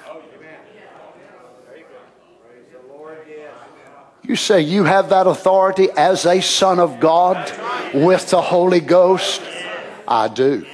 You 4.24 4.36
say 4.36 4.62
you 4.62 4.84
have 4.84 5.10
that 5.10 5.28
authority 5.28 5.90
as 5.96 6.26
a 6.26 6.42
son 6.42 6.80
of 6.80 7.00
God 7.00 7.38
with 7.94 8.30
the 8.30 8.42
Holy 8.42 8.82
Ghost? 8.82 9.42
I 10.06 10.28
do. 10.28 10.66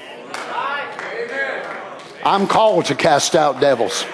I'm 2.25 2.47
called 2.47 2.85
to 2.85 2.95
cast 2.95 3.35
out 3.35 3.59
devils. 3.59 4.05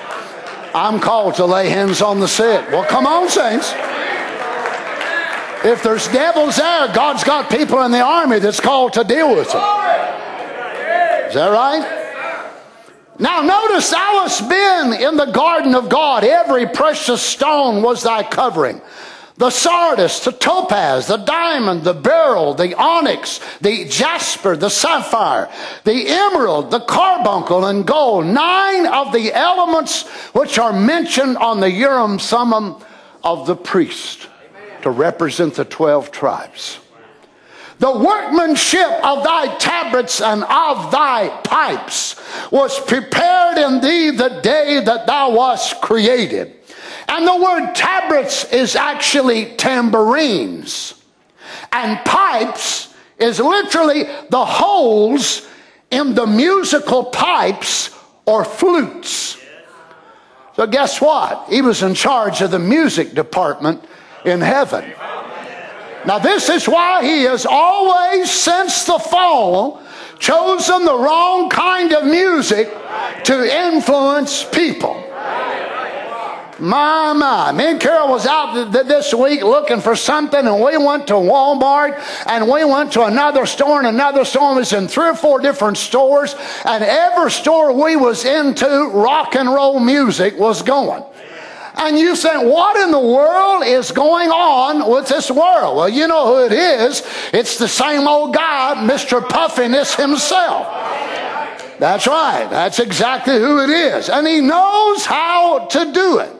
I'm 0.74 1.00
called 1.00 1.36
to 1.36 1.46
lay 1.46 1.70
hands 1.70 2.02
on 2.02 2.20
the 2.20 2.28
sick. 2.28 2.70
Well, 2.72 2.86
come 2.86 3.06
on, 3.06 3.30
saints. 3.30 3.72
If 5.64 5.84
there's 5.84 6.08
devils 6.08 6.56
there, 6.58 6.88
God's 6.94 7.24
got 7.24 7.50
people 7.50 7.82
in 7.84 7.92
the 7.92 8.02
army 8.02 8.40
that's 8.40 8.60
called 8.60 8.94
to 8.94 9.04
deal 9.04 9.36
with 9.36 9.52
them. 9.52 9.62
Is 11.28 11.36
that 11.36 11.50
right? 11.52 11.98
Now, 13.20 13.42
notice 13.42 13.90
thou 13.90 14.26
hast 14.26 14.48
been 14.48 14.94
in 14.94 15.18
the 15.18 15.32
garden 15.32 15.76
of 15.76 15.90
God. 15.90 16.24
Every 16.24 16.68
precious 16.68 17.22
stone 17.22 17.82
was 17.82 18.04
thy 18.04 18.24
covering 18.24 18.82
the 19.40 19.50
sardis, 19.50 20.20
the 20.26 20.34
topaz, 20.34 21.08
the 21.08 21.16
diamond, 21.16 21.86
the 21.86 21.94
beryl, 21.94 22.54
the 22.54 22.76
onyx, 22.76 23.40
the 23.62 23.86
jasper, 23.86 24.58
the 24.58 24.70
sapphire, 24.70 25.50
the 25.86 26.10
emerald, 26.10 26.70
the 26.72 26.82
carbuncle, 26.82 27.66
and 27.66 27.88
gold. 27.88 28.26
Nine 28.26 28.86
of 28.86 29.14
the 29.14 29.34
elements 29.34 30.06
which 30.34 30.60
are 30.60 30.74
mentioned 30.74 31.38
on 31.38 31.62
the 31.62 31.72
Urim 31.72 32.20
Thummim 32.20 32.76
of 33.24 33.48
the 33.48 33.56
priest 33.56 34.28
to 34.82 34.90
represent 34.90 35.54
the 35.54 35.64
12 35.64 36.12
tribes. 36.12 36.80
The 37.80 37.98
workmanship 37.98 38.92
of 39.06 39.24
thy 39.24 39.56
tabrets 39.56 40.20
and 40.20 40.44
of 40.44 40.92
thy 40.92 41.30
pipes 41.46 42.22
was 42.52 42.78
prepared 42.78 43.58
in 43.58 43.80
thee 43.80 44.10
the 44.10 44.42
day 44.44 44.82
that 44.84 45.08
thou 45.08 45.32
wast 45.32 45.80
created 45.80 46.59
and 47.10 47.28
the 47.28 47.36
word 47.36 47.74
tabrets 47.74 48.46
is 48.54 48.76
actually 48.76 49.56
tambourines. 49.56 50.94
And 51.72 52.00
pipes 52.06 52.94
is 53.18 53.40
literally 53.40 54.04
the 54.30 54.46
holes 54.46 55.48
in 55.90 56.14
the 56.14 56.28
musical 56.28 57.06
pipes 57.06 57.90
or 58.26 58.46
flutes. 58.46 59.38
So, 60.56 60.68
guess 60.68 61.02
what? 61.02 61.50
He 61.50 61.64
was 61.64 61.82
in 61.82 61.96
charge 61.96 62.42
of 62.42 62.52
the 62.52 62.60
music 62.60 63.16
department 63.16 63.84
in 64.24 64.42
heaven. 64.42 64.94
Now, 66.06 66.20
this 66.20 66.48
is 66.48 66.68
why 66.68 67.04
he 67.04 67.24
has 67.24 67.46
always, 67.46 68.30
since 68.30 68.86
the 68.86 69.00
fall, 69.00 69.82
chosen 70.20 70.86
the 70.86 70.98
wrong 70.98 71.50
kind 71.50 71.92
of 71.92 72.06
music 72.06 72.72
to 73.24 73.68
influence 73.68 74.44
people. 74.44 75.09
My, 76.60 77.14
my. 77.14 77.52
Me 77.52 77.72
and 77.72 77.80
Carol 77.80 78.10
was 78.10 78.26
out 78.26 78.72
th- 78.72 78.86
this 78.86 79.14
week 79.14 79.42
looking 79.42 79.80
for 79.80 79.96
something, 79.96 80.46
and 80.46 80.62
we 80.62 80.78
went 80.78 81.08
to 81.08 81.14
Walmart, 81.14 82.02
and 82.26 82.50
we 82.50 82.66
went 82.66 82.94
to 82.94 83.04
another 83.04 83.46
store, 83.46 83.80
and 83.80 83.88
another 83.88 84.26
store 84.26 84.56
was 84.56 84.74
in 84.74 84.88
three 84.88 85.08
or 85.10 85.16
four 85.16 85.40
different 85.40 85.78
stores, 85.78 86.36
and 86.66 86.84
every 86.84 87.32
store 87.32 87.72
we 87.72 87.96
was 87.96 88.26
into, 88.26 88.92
rock 88.94 89.36
and 89.36 89.50
roll 89.50 89.80
music 89.80 90.38
was 90.38 90.62
going. 90.62 91.04
And 91.76 91.98
you 91.98 92.16
said, 92.18 92.40
what 92.40 92.76
in 92.82 92.92
the 92.92 93.00
world 93.00 93.64
is 93.66 93.92
going 93.92 94.30
on 94.30 94.92
with 94.92 95.08
this 95.08 95.32
world? 95.32 95.78
Well, 95.78 95.88
you 95.88 96.08
know 96.08 96.28
who 96.28 96.46
it 96.46 96.52
is. 96.52 97.04
It's 97.32 97.58
the 97.58 97.70
same 97.70 98.06
old 98.06 98.34
guy, 98.34 98.76
Mr. 98.86 99.28
Puffiness 99.28 99.96
himself. 99.96 100.68
That's 101.80 102.06
right. 102.06 102.48
That's 102.50 102.80
exactly 102.80 103.38
who 103.38 103.64
it 103.64 103.70
is. 103.70 104.10
And 104.10 104.28
he 104.28 104.42
knows 104.42 105.06
how 105.06 105.68
to 105.68 105.92
do 105.94 106.20
it. 106.20 106.39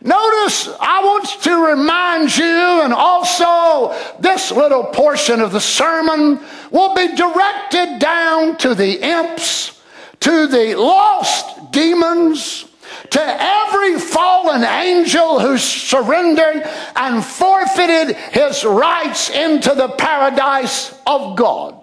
Notice, 0.00 0.68
I 0.80 1.02
want 1.02 1.26
to 1.42 1.66
remind 1.66 2.36
you, 2.36 2.82
and 2.82 2.92
also 2.92 3.94
this 4.20 4.52
little 4.52 4.84
portion 4.84 5.40
of 5.40 5.50
the 5.50 5.60
sermon 5.60 6.40
will 6.70 6.94
be 6.94 7.16
directed 7.16 7.98
down 7.98 8.56
to 8.58 8.74
the 8.74 9.00
imps, 9.02 9.82
to 10.20 10.46
the 10.46 10.76
lost 10.76 11.72
demons, 11.72 12.66
to 13.10 13.20
every 13.20 13.98
fallen 13.98 14.62
angel 14.62 15.40
who 15.40 15.58
surrendered 15.58 16.62
and 16.94 17.24
forfeited 17.24 18.14
his 18.16 18.64
rights 18.64 19.30
into 19.30 19.74
the 19.74 19.88
paradise 19.88 20.94
of 21.06 21.36
God. 21.36 21.74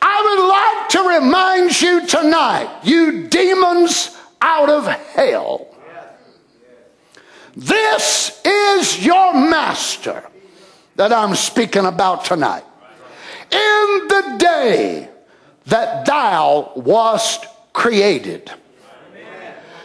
I 0.00 0.22
would 0.26 0.48
like 0.48 0.88
to 0.90 1.16
remind 1.16 1.80
you 1.80 2.06
tonight, 2.06 2.80
you 2.82 3.28
demons 3.28 4.16
out 4.40 4.68
of 4.68 4.86
hell. 4.86 5.67
This 7.58 8.40
is 8.44 9.04
your 9.04 9.34
master 9.34 10.22
that 10.94 11.12
I'm 11.12 11.34
speaking 11.34 11.86
about 11.86 12.24
tonight. 12.24 12.62
In 13.50 14.06
the 14.06 14.36
day 14.38 15.08
that 15.66 16.06
thou 16.06 16.70
wast 16.76 17.46
created. 17.72 18.52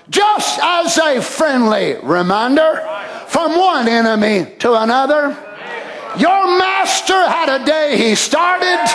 Just 0.08 0.60
as 0.62 1.00
a 1.00 1.20
friendly 1.20 1.96
reminder 2.04 2.88
from 3.28 3.58
one 3.58 3.88
enemy 3.88 4.56
to 4.60 4.76
another, 4.76 5.36
your 6.20 6.60
master 6.60 7.28
had 7.28 7.50
a 7.50 7.66
day 7.66 7.98
he 7.98 8.14
started, 8.14 8.86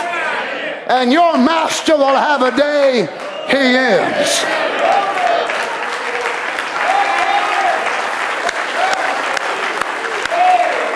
and 0.87 1.11
your 1.11 1.37
master 1.37 1.97
will 1.97 2.15
have 2.15 2.41
a 2.43 2.55
day 2.55 3.09
he 3.49 3.57
ends. 3.57 4.45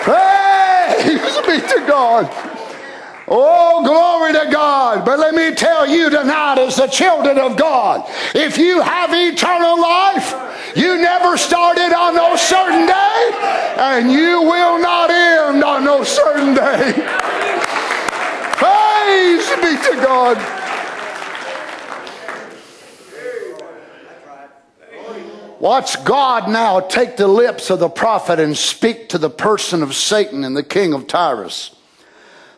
Praise 0.04 1.38
be 1.60 1.66
to 1.68 1.84
God. 1.86 2.28
Oh, 3.26 3.82
glory 3.84 4.32
to 4.32 4.50
God. 4.52 5.04
But 5.04 5.18
let 5.18 5.34
me 5.34 5.54
tell 5.54 5.86
you 5.88 6.10
tonight, 6.10 6.58
as 6.58 6.76
the 6.76 6.86
children 6.86 7.38
of 7.38 7.56
God, 7.56 8.04
if 8.34 8.58
you 8.58 8.80
have 8.80 9.10
eternal 9.12 9.80
life, 9.80 10.76
you 10.76 10.98
never 10.98 11.36
started 11.36 11.94
on 11.94 12.14
no 12.14 12.36
certain 12.36 12.86
day, 12.86 13.30
and 13.78 14.12
you 14.12 14.42
will 14.42 14.78
not 14.78 15.10
end 15.10 15.64
on 15.64 15.84
no 15.84 16.04
certain 16.04 16.54
day. 16.54 16.92
Praise 18.56 19.48
be 19.56 19.76
to 19.88 20.02
God. 20.02 20.63
Watch 25.64 26.04
God 26.04 26.50
now 26.50 26.78
take 26.80 27.16
the 27.16 27.26
lips 27.26 27.70
of 27.70 27.78
the 27.78 27.88
prophet 27.88 28.38
and 28.38 28.54
speak 28.54 29.08
to 29.08 29.16
the 29.16 29.30
person 29.30 29.82
of 29.82 29.94
Satan 29.94 30.44
and 30.44 30.54
the 30.54 30.62
king 30.62 30.92
of 30.92 31.06
Tyrus. 31.06 31.74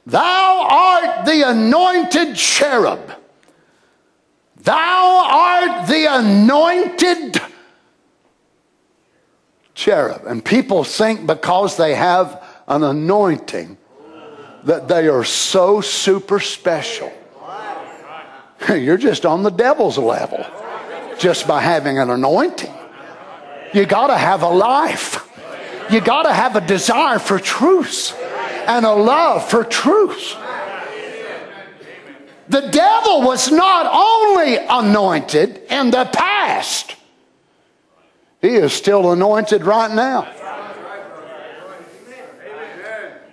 Thou 0.05 0.66
art 0.69 1.25
the 1.25 1.49
anointed 1.49 2.35
cherub. 2.35 3.12
Thou 4.57 5.23
art 5.25 5.87
the 5.87 6.07
anointed 6.19 7.40
cherub. 9.75 10.23
And 10.27 10.45
people 10.45 10.83
think 10.83 11.29
because 11.29 11.77
they 11.77 11.95
have 11.95 12.42
an 12.66 12.83
anointing 12.83 13.79
that 14.64 14.88
they 14.88 15.07
are 15.07 15.23
so 15.23 15.81
super 15.81 16.40
special. 16.40 17.12
You're 18.69 18.99
just 18.99 19.25
on 19.25 19.45
the 19.45 19.51
devil's 19.51 19.97
level 19.97 20.45
just 21.21 21.47
by 21.47 21.61
having 21.61 22.01
an 22.01 22.11
anointing. 22.11 22.75
You 23.77 23.85
got 23.85 24.07
to 24.07 24.17
have 24.17 24.41
a 24.41 24.49
life. 24.49 25.31
You 25.91 26.01
got 26.01 26.23
to 26.23 26.33
have 26.33 26.57
a 26.57 26.62
desire 26.62 27.19
for 27.19 27.39
truth 27.39 28.19
and 28.67 28.87
a 28.87 28.95
love 28.95 29.51
for 29.51 29.65
truth. 29.65 30.35
The 32.49 32.71
devil 32.71 33.21
was 33.21 33.53
not 33.53 33.85
only 33.93 34.57
anointed 34.57 35.61
in 35.69 35.91
the 35.91 36.09
past, 36.11 36.97
he 38.41 38.55
is 38.55 38.73
still 38.73 39.12
anointed 39.12 39.62
right 39.62 39.95
now. 39.95 40.23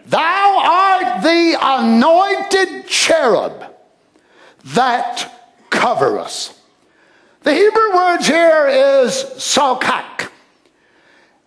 Thou 0.07 0.59
art 0.61 1.23
the 1.23 1.57
anointed 1.61 2.87
cherub 2.87 3.63
that 4.65 5.55
cover 5.69 6.19
us. 6.19 6.59
The 7.43 7.53
Hebrew 7.53 7.95
word 7.95 8.23
here 8.23 8.67
is 8.67 9.13
salkak. 9.37 10.12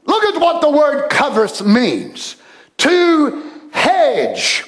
Look 0.07 0.25
at 0.25 0.41
what 0.41 0.61
the 0.61 0.71
word 0.71 1.09
covers 1.11 1.63
means. 1.63 2.37
To 2.79 3.43
hedge 3.73 4.65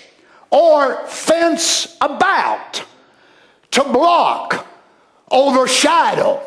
or 0.50 1.06
fence 1.06 1.96
about, 2.00 2.82
to 3.70 3.84
block, 3.84 4.66
overshadow, 5.30 6.40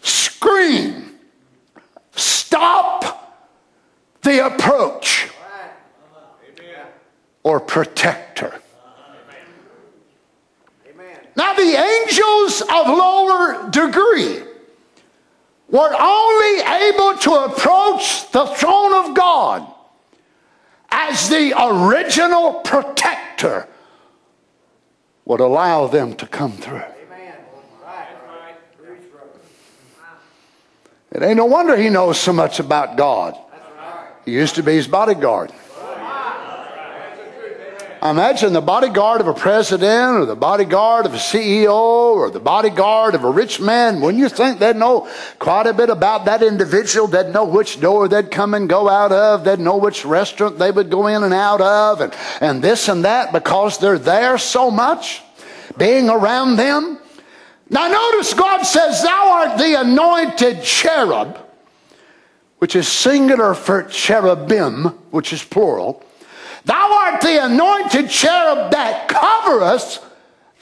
screen, 0.00 1.18
stop 2.12 3.04
the 4.22 4.46
approach, 4.46 5.28
or 7.42 7.60
protector. 7.60 8.54
Now, 11.36 11.52
the 11.52 11.62
angels 11.62 12.62
of 12.62 12.86
lower 12.86 13.68
degree 13.70 14.42
were 15.74 15.92
only 15.98 16.62
able 16.62 17.18
to 17.18 17.32
approach 17.32 18.30
the 18.30 18.46
throne 18.46 18.94
of 18.94 19.12
God 19.12 19.66
as 20.88 21.28
the 21.28 21.52
original 21.60 22.60
protector 22.60 23.66
would 25.24 25.40
allow 25.40 25.88
them 25.88 26.14
to 26.14 26.28
come 26.28 26.52
through. 26.52 26.84
It 31.10 31.22
ain't 31.22 31.38
no 31.38 31.46
wonder 31.46 31.76
he 31.76 31.90
knows 31.90 32.20
so 32.20 32.32
much 32.32 32.60
about 32.60 32.96
God. 32.96 33.36
He 34.24 34.30
used 34.30 34.54
to 34.54 34.62
be 34.62 34.74
his 34.74 34.86
bodyguard. 34.86 35.50
Imagine 38.04 38.52
the 38.52 38.60
bodyguard 38.60 39.22
of 39.22 39.28
a 39.28 39.32
president 39.32 40.18
or 40.18 40.26
the 40.26 40.36
bodyguard 40.36 41.06
of 41.06 41.14
a 41.14 41.16
CEO 41.16 41.72
or 41.72 42.28
the 42.28 42.38
bodyguard 42.38 43.14
of 43.14 43.24
a 43.24 43.30
rich 43.30 43.60
man. 43.60 43.98
Wouldn't 44.02 44.22
you 44.22 44.28
think 44.28 44.58
they'd 44.58 44.76
know 44.76 45.08
quite 45.38 45.66
a 45.66 45.72
bit 45.72 45.88
about 45.88 46.26
that 46.26 46.42
individual? 46.42 47.06
They'd 47.06 47.32
know 47.32 47.46
which 47.46 47.80
door 47.80 48.06
they'd 48.06 48.30
come 48.30 48.52
and 48.52 48.68
go 48.68 48.90
out 48.90 49.10
of. 49.10 49.44
They'd 49.44 49.58
know 49.58 49.78
which 49.78 50.04
restaurant 50.04 50.58
they 50.58 50.70
would 50.70 50.90
go 50.90 51.06
in 51.06 51.22
and 51.22 51.32
out 51.32 51.62
of 51.62 52.02
and, 52.02 52.12
and 52.42 52.60
this 52.60 52.90
and 52.90 53.06
that 53.06 53.32
because 53.32 53.78
they're 53.78 53.98
there 53.98 54.36
so 54.36 54.70
much, 54.70 55.22
being 55.78 56.10
around 56.10 56.56
them. 56.56 56.98
Now 57.70 57.88
notice 57.88 58.34
God 58.34 58.64
says, 58.64 59.02
Thou 59.02 59.30
art 59.30 59.56
the 59.56 59.80
anointed 59.80 60.62
cherub, 60.62 61.38
which 62.58 62.76
is 62.76 62.86
singular 62.86 63.54
for 63.54 63.84
cherubim, 63.84 64.88
which 65.10 65.32
is 65.32 65.42
plural. 65.42 66.04
Thou 66.64 66.92
art 66.92 67.20
the 67.20 67.44
anointed 67.44 68.08
cherub 68.08 68.70
that 68.70 69.08
covereth. 69.08 70.02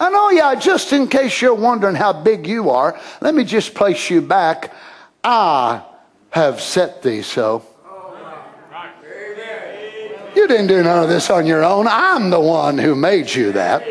And 0.00 0.14
oh, 0.16 0.30
yeah, 0.30 0.54
just 0.56 0.92
in 0.92 1.06
case 1.06 1.40
you're 1.40 1.54
wondering 1.54 1.94
how 1.94 2.12
big 2.12 2.46
you 2.46 2.70
are, 2.70 3.00
let 3.20 3.34
me 3.34 3.44
just 3.44 3.74
place 3.74 4.10
you 4.10 4.20
back. 4.20 4.72
I 5.22 5.82
have 6.30 6.60
set 6.60 7.02
thee 7.02 7.22
so. 7.22 7.64
You 10.34 10.48
didn't 10.48 10.68
do 10.68 10.82
none 10.82 11.02
of 11.02 11.08
this 11.08 11.30
on 11.30 11.46
your 11.46 11.62
own. 11.62 11.86
I'm 11.86 12.30
the 12.30 12.40
one 12.40 12.78
who 12.78 12.96
made 12.96 13.32
you 13.32 13.52
that. 13.52 13.82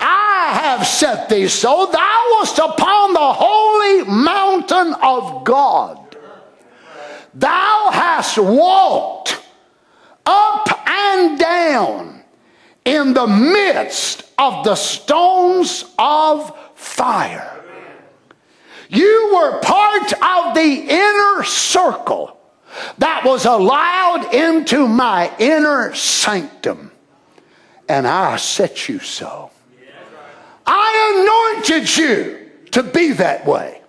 I 0.00 0.50
have 0.54 0.86
set 0.86 1.28
thee 1.28 1.48
so. 1.48 1.86
Thou 1.92 2.26
wast 2.32 2.58
upon 2.58 3.12
the 3.12 3.32
holy 3.32 4.04
mountain 4.04 4.94
of 5.02 5.44
God. 5.44 6.16
Thou 7.34 7.90
hast 7.92 8.38
walked 8.38 9.41
up 10.26 10.68
and 10.88 11.38
down 11.38 12.22
in 12.84 13.14
the 13.14 13.26
midst 13.26 14.24
of 14.38 14.64
the 14.64 14.74
stones 14.74 15.84
of 15.98 16.56
fire. 16.74 17.60
You 18.88 19.32
were 19.34 19.60
part 19.60 20.12
of 20.12 20.54
the 20.54 20.86
inner 20.88 21.44
circle 21.44 22.38
that 22.98 23.24
was 23.24 23.46
allowed 23.46 24.34
into 24.34 24.86
my 24.86 25.32
inner 25.38 25.94
sanctum, 25.94 26.90
and 27.88 28.06
I 28.06 28.36
set 28.36 28.88
you 28.88 28.98
so. 28.98 29.50
I 30.66 31.62
anointed 31.64 31.96
you 31.96 32.50
to 32.72 32.82
be 32.82 33.12
that 33.12 33.46
way. 33.46 33.80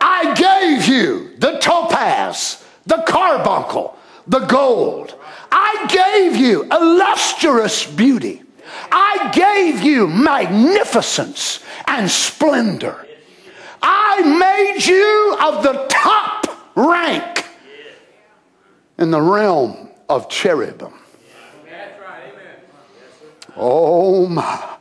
I 0.00 0.34
gave 0.34 0.88
you 0.88 1.36
the 1.38 1.58
topaz, 1.58 2.64
the 2.86 3.02
carbuncle, 3.06 3.98
the 4.26 4.40
gold. 4.40 5.14
I 5.52 5.86
gave 5.88 6.36
you 6.36 6.64
illustrious 6.64 7.84
beauty. 7.84 8.42
I 8.92 9.30
gave 9.34 9.82
you 9.82 10.06
magnificence 10.06 11.62
and 11.86 12.10
splendor. 12.10 13.06
I 13.82 14.22
made 14.22 14.86
you 14.86 15.36
of 15.40 15.62
the 15.62 15.86
top 15.88 16.46
rank 16.76 17.46
in 18.98 19.10
the 19.10 19.20
realm 19.20 19.88
of 20.08 20.28
cherubim. 20.28 20.92
Oh 23.56 24.26
my. 24.26 24.76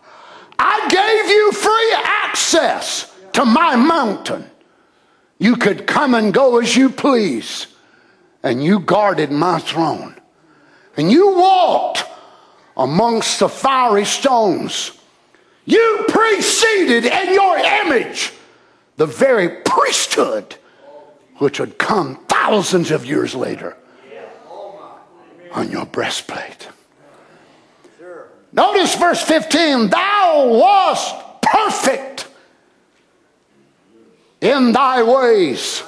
I 0.58 0.88
gave 0.90 1.32
you 1.32 1.52
free 1.52 1.94
access 1.96 3.16
to 3.34 3.46
my 3.46 3.76
mountain. 3.76 4.50
You 5.38 5.56
could 5.56 5.88
come 5.88 6.14
and 6.14 6.34
go 6.34 6.60
as 6.60 6.76
you 6.76 6.90
please, 6.90 7.68
and 8.44 8.64
you 8.64 8.80
guarded 8.80 9.32
my 9.32 9.60
throne 9.60 10.19
and 10.98 11.12
you 11.12 11.38
walked 11.38 12.06
amongst 12.78 13.40
the 13.40 13.50
fiery 13.50 14.06
stones 14.06 14.92
You 15.66 16.06
preceded 16.08 17.06
in 17.06 17.34
your 17.34 17.58
image 17.58 18.34
the 18.98 19.06
very 19.06 19.50
priesthood 19.64 20.56
which 21.38 21.60
would 21.60 21.78
come 21.78 22.18
thousands 22.28 22.92
of 22.92 23.06
years 23.06 23.34
later 23.36 23.78
on 25.52 25.72
your 25.72 25.86
breastplate. 25.86 26.68
Notice 28.52 28.96
verse 28.96 29.22
15 29.22 29.90
Thou 29.90 30.60
wast 30.60 31.16
perfect 31.42 32.28
in 34.42 34.72
thy 34.72 35.04
ways. 35.04 35.84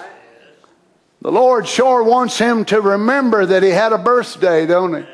The 1.21 1.31
Lord 1.31 1.67
sure 1.67 2.01
wants 2.01 2.39
him 2.39 2.65
to 2.65 2.81
remember 2.81 3.45
that 3.45 3.61
he 3.61 3.69
had 3.69 3.93
a 3.93 3.99
birthday, 3.99 4.65
don't 4.65 4.95
he? 4.95 5.07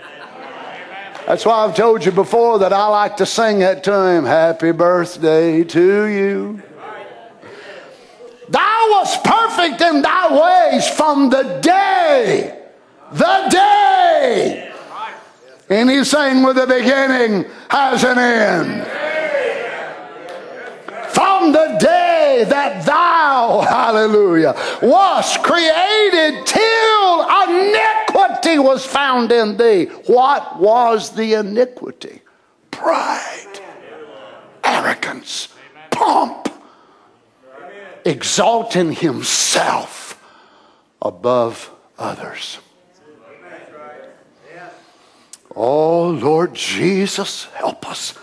That's 1.25 1.45
why 1.45 1.65
I've 1.65 1.75
told 1.75 2.05
you 2.05 2.13
before 2.13 2.59
that 2.59 2.71
I 2.71 2.87
like 2.87 3.17
to 3.17 3.25
sing 3.25 3.61
it 3.61 3.83
to 3.83 4.07
him. 4.07 4.23
Happy 4.23 4.71
birthday 4.71 5.65
to 5.65 6.05
you. 6.05 6.63
Thou 8.47 8.87
wast 8.91 9.21
perfect 9.25 9.81
in 9.81 10.01
thy 10.01 10.71
ways 10.71 10.87
from 10.87 11.29
the 11.29 11.59
day, 11.61 12.57
the 13.11 13.47
day. 13.49 14.73
And 15.69 15.89
he's 15.89 16.09
saying 16.09 16.41
with 16.43 16.55
the 16.55 16.67
beginning 16.67 17.43
has 17.69 18.05
an 18.05 18.17
end. 18.17 18.87
From 21.11 21.51
the 21.51 21.77
day 21.81 21.96
that 22.43 22.85
thou, 22.85 23.61
hallelujah, 23.61 24.53
was 24.81 25.37
created 25.37 26.45
till 26.45 27.21
iniquity 27.49 28.59
was 28.59 28.85
found 28.85 29.31
in 29.31 29.57
thee. 29.57 29.85
What 30.05 30.59
was 30.59 31.11
the 31.11 31.33
iniquity? 31.33 32.21
Pride, 32.71 33.59
arrogance, 34.63 35.49
pomp, 35.91 36.49
exalting 38.05 38.93
himself 38.93 40.23
above 41.01 41.71
others. 41.97 42.59
Oh, 45.55 46.09
Lord 46.09 46.53
Jesus, 46.53 47.45
help 47.55 47.89
us. 47.89 48.13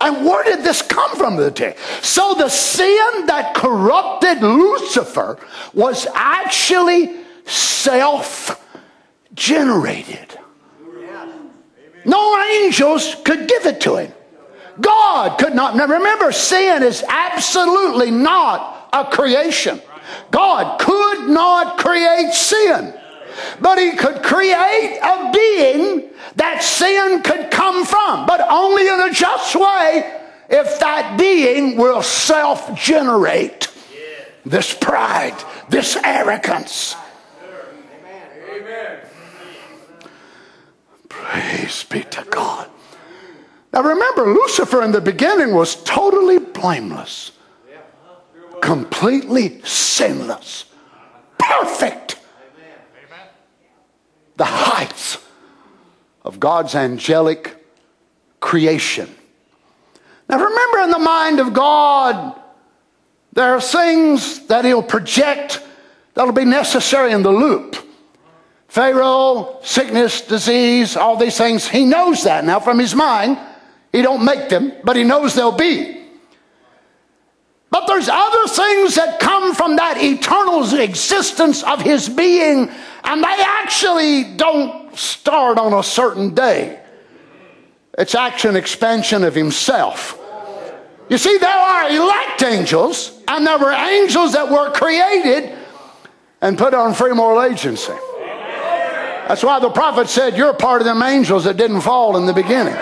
And 0.00 0.24
where 0.24 0.44
did 0.44 0.64
this 0.64 0.80
come 0.82 1.14
from 1.16 1.36
today? 1.36 1.76
So 2.00 2.34
the 2.34 2.48
sin 2.48 3.26
that 3.26 3.52
corrupted 3.54 4.42
Lucifer 4.42 5.38
was 5.74 6.06
actually 6.14 7.16
self 7.44 8.66
generated. 9.34 10.38
No 12.04 12.42
angels 12.42 13.14
could 13.24 13.46
give 13.46 13.66
it 13.66 13.82
to 13.82 13.96
him. 13.96 14.12
God 14.80 15.38
could 15.38 15.54
not. 15.54 15.76
Now 15.76 15.86
remember, 15.86 16.32
sin 16.32 16.82
is 16.82 17.04
absolutely 17.06 18.10
not 18.10 18.88
a 18.92 19.04
creation. 19.04 19.80
God 20.30 20.80
could 20.80 21.28
not 21.28 21.78
create 21.78 22.32
sin. 22.32 22.94
But 23.60 23.78
he 23.78 23.92
could 23.92 24.22
create 24.22 24.98
a 25.02 25.30
being 25.32 26.10
that 26.36 26.62
sin 26.62 27.22
could 27.22 27.50
come 27.50 27.84
from, 27.84 28.26
but 28.26 28.40
only 28.50 28.86
in 28.88 29.00
a 29.00 29.12
just 29.12 29.54
way 29.56 30.18
if 30.48 30.80
that 30.80 31.18
being 31.18 31.76
will 31.76 32.02
self 32.02 32.78
generate 32.78 33.68
this 34.44 34.74
pride, 34.74 35.36
this 35.68 35.96
arrogance. 35.96 36.96
Praise 41.08 41.84
be 41.84 42.02
to 42.02 42.24
God. 42.30 42.68
Now 43.72 43.82
remember, 43.82 44.32
Lucifer 44.32 44.82
in 44.82 44.92
the 44.92 45.00
beginning 45.00 45.54
was 45.54 45.76
totally 45.84 46.38
blameless, 46.38 47.32
completely 48.60 49.60
sinless, 49.62 50.64
perfect 51.38 52.19
the 54.40 54.46
heights 54.46 55.18
of 56.24 56.40
God's 56.40 56.74
angelic 56.74 57.62
creation. 58.40 59.14
Now 60.30 60.42
remember, 60.42 60.78
in 60.78 60.90
the 60.90 60.98
mind 60.98 61.40
of 61.40 61.52
God, 61.52 62.40
there 63.34 63.54
are 63.54 63.60
things 63.60 64.46
that 64.46 64.64
He'll 64.64 64.82
project 64.82 65.62
that'll 66.14 66.32
be 66.32 66.46
necessary 66.46 67.12
in 67.12 67.22
the 67.22 67.30
loop. 67.30 67.76
Pharaoh, 68.66 69.58
sickness, 69.62 70.22
disease, 70.22 70.96
all 70.96 71.18
these 71.18 71.36
things, 71.36 71.68
he 71.68 71.84
knows 71.84 72.24
that 72.24 72.42
now 72.42 72.60
from 72.60 72.78
his 72.78 72.94
mind. 72.94 73.38
He 73.92 74.00
don't 74.00 74.24
make 74.24 74.48
them, 74.48 74.72
but 74.84 74.96
he 74.96 75.04
knows 75.04 75.34
they'll 75.34 75.52
be. 75.52 75.99
But 77.70 77.86
there's 77.86 78.08
other 78.08 78.48
things 78.48 78.96
that 78.96 79.20
come 79.20 79.54
from 79.54 79.76
that 79.76 80.02
eternal 80.02 80.64
existence 80.74 81.62
of 81.62 81.80
his 81.80 82.08
being 82.08 82.70
and 83.04 83.22
they 83.22 83.36
actually 83.40 84.24
don't 84.36 84.96
start 84.96 85.58
on 85.58 85.72
a 85.72 85.82
certain 85.82 86.34
day. 86.34 86.80
It's 87.98 88.14
actually 88.14 88.50
an 88.50 88.56
expansion 88.56 89.24
of 89.24 89.34
himself. 89.34 90.16
You 91.08 91.18
see, 91.18 91.38
there 91.38 91.50
are 91.50 91.90
elect 91.90 92.42
angels, 92.42 93.20
and 93.26 93.44
there 93.44 93.58
were 93.58 93.72
angels 93.72 94.32
that 94.34 94.48
were 94.48 94.70
created 94.70 95.58
and 96.40 96.56
put 96.56 96.72
on 96.72 96.94
free 96.94 97.12
moral 97.12 97.42
agency. 97.42 97.92
That's 99.26 99.42
why 99.42 99.58
the 99.58 99.70
prophet 99.70 100.08
said, 100.08 100.36
You're 100.36 100.54
part 100.54 100.80
of 100.80 100.86
them 100.86 101.02
angels 101.02 101.44
that 101.44 101.56
didn't 101.56 101.80
fall 101.80 102.16
in 102.16 102.26
the 102.26 102.32
beginning. 102.32 102.74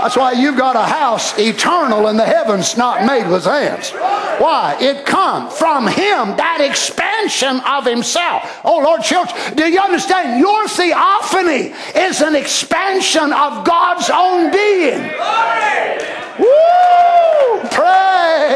That's 0.00 0.16
why 0.16 0.32
you've 0.32 0.56
got 0.56 0.76
a 0.76 0.82
house 0.82 1.38
eternal 1.38 2.08
in 2.08 2.16
the 2.16 2.24
heavens, 2.24 2.76
not 2.76 3.04
made 3.04 3.28
with 3.28 3.44
hands. 3.44 3.90
Why? 3.90 4.76
It 4.80 5.04
come 5.04 5.50
from 5.50 5.86
Him, 5.86 6.36
that 6.36 6.60
expansion 6.60 7.60
of 7.66 7.84
Himself. 7.84 8.60
Oh, 8.64 8.78
Lord 8.78 9.02
Church, 9.02 9.30
do 9.54 9.64
you 9.64 9.80
understand? 9.80 10.38
Your 10.38 10.68
theophany 10.68 11.74
is 11.94 12.20
an 12.20 12.36
expansion 12.36 13.32
of 13.32 13.64
God's 13.64 14.10
own 14.10 14.52
being. 14.52 15.10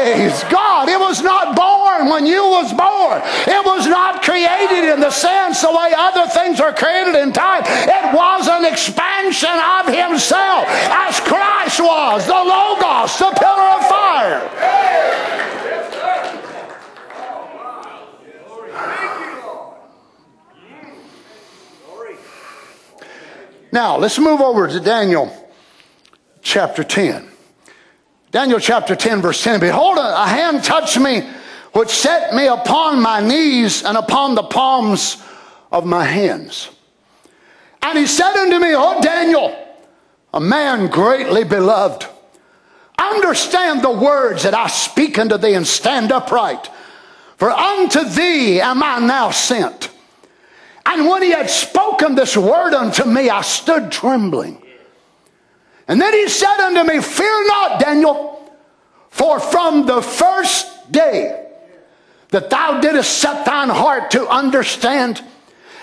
Praise 0.03 0.43
God. 0.51 0.89
It 0.89 0.99
was 0.99 1.21
not 1.21 1.55
born 1.55 2.09
when 2.09 2.25
you 2.25 2.43
was 2.43 2.73
born. 2.73 3.21
It 3.47 3.65
was 3.65 3.87
not 3.87 4.21
created 4.21 4.91
in 4.91 4.99
the 4.99 5.09
sense 5.09 5.61
the 5.61 5.71
way 5.71 5.93
other 5.95 6.27
things 6.27 6.59
are 6.59 6.73
created 6.73 7.15
in 7.15 7.31
time. 7.31 7.63
It 7.63 8.13
was 8.13 8.49
an 8.49 8.65
expansion 8.65 9.55
of 9.79 9.87
himself 9.87 10.65
as 10.67 11.21
Christ 11.21 11.79
was, 11.79 12.25
the 12.27 12.33
Logos, 12.33 13.17
the 13.17 13.31
pillar 13.39 13.69
of 13.79 13.87
fire. 13.87 14.49
Now, 23.71 23.95
let's 23.97 24.19
move 24.19 24.41
over 24.41 24.67
to 24.67 24.79
Daniel 24.81 25.31
chapter 26.41 26.83
10. 26.83 27.32
Daniel 28.33 28.57
chapter 28.57 28.95
10, 28.95 29.21
verse 29.21 29.43
10. 29.43 29.59
Behold, 29.59 29.99
a 29.99 30.25
hand 30.25 30.63
touched 30.63 30.99
me, 30.99 31.21
which 31.73 31.89
set 31.89 32.33
me 32.33 32.47
upon 32.47 32.99
my 32.99 33.21
knees 33.21 33.83
and 33.83 33.95
upon 33.95 34.33
the 34.33 34.41
palms 34.41 35.23
of 35.71 35.85
my 35.85 36.03
hands. 36.03 36.71
And 37.83 37.95
he 37.95 38.07
said 38.07 38.35
unto 38.35 38.57
me, 38.57 38.73
O 38.73 38.99
Daniel, 39.03 39.55
a 40.33 40.39
man 40.39 40.87
greatly 40.87 41.43
beloved, 41.43 42.07
understand 42.97 43.83
the 43.83 43.91
words 43.91 44.41
that 44.41 44.55
I 44.55 44.65
speak 44.65 45.19
unto 45.19 45.37
thee 45.37 45.53
and 45.53 45.67
stand 45.67 46.11
upright. 46.11 46.71
For 47.37 47.51
unto 47.51 48.03
thee 48.03 48.59
am 48.61 48.81
I 48.81 48.97
now 48.97 49.29
sent. 49.29 49.91
And 50.87 51.07
when 51.07 51.21
he 51.21 51.29
had 51.29 51.51
spoken 51.51 52.15
this 52.15 52.35
word 52.35 52.73
unto 52.73 53.05
me, 53.05 53.29
I 53.29 53.41
stood 53.41 53.91
trembling. 53.91 54.62
And 55.87 55.99
then 55.99 56.13
he 56.13 56.27
said 56.29 56.57
unto 56.59 56.83
me, 56.83 57.01
Fear 57.01 57.47
not, 57.47 57.79
Daniel, 57.79 58.51
for 59.09 59.39
from 59.39 59.85
the 59.85 60.01
first 60.01 60.91
day 60.91 61.47
that 62.29 62.49
thou 62.49 62.79
didst 62.79 63.19
set 63.19 63.45
thine 63.45 63.69
heart 63.69 64.11
to 64.11 64.27
understand 64.27 65.23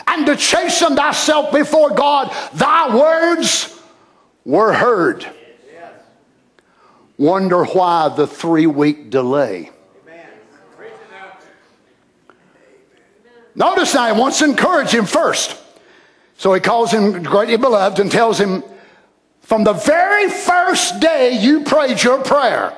and 0.07 0.27
to 0.27 0.37
chasten 0.37 0.97
thyself 0.97 1.53
before 1.53 1.91
God, 1.91 2.35
thy 2.55 2.97
words 2.97 3.81
were 4.45 4.73
heard. 4.73 5.27
Wonder 7.19 7.65
why 7.65 8.09
the 8.09 8.27
three 8.27 8.67
week 8.67 9.11
delay. 9.11 9.71
Notice 13.55 13.95
now, 13.95 14.13
he 14.15 14.19
wants 14.19 14.39
to 14.39 14.47
encourage 14.47 14.91
him 14.91 15.05
first. 15.05 15.57
So 16.39 16.55
he 16.55 16.61
calls 16.61 16.91
him 16.91 17.23
greatly 17.23 17.59
beloved 17.59 17.99
and 17.99 18.11
tells 18.11 18.41
him, 18.41 18.65
from 19.51 19.65
the 19.65 19.73
very 19.73 20.31
first 20.31 21.01
day 21.01 21.37
you 21.37 21.65
prayed 21.65 22.01
your 22.01 22.23
prayer 22.23 22.73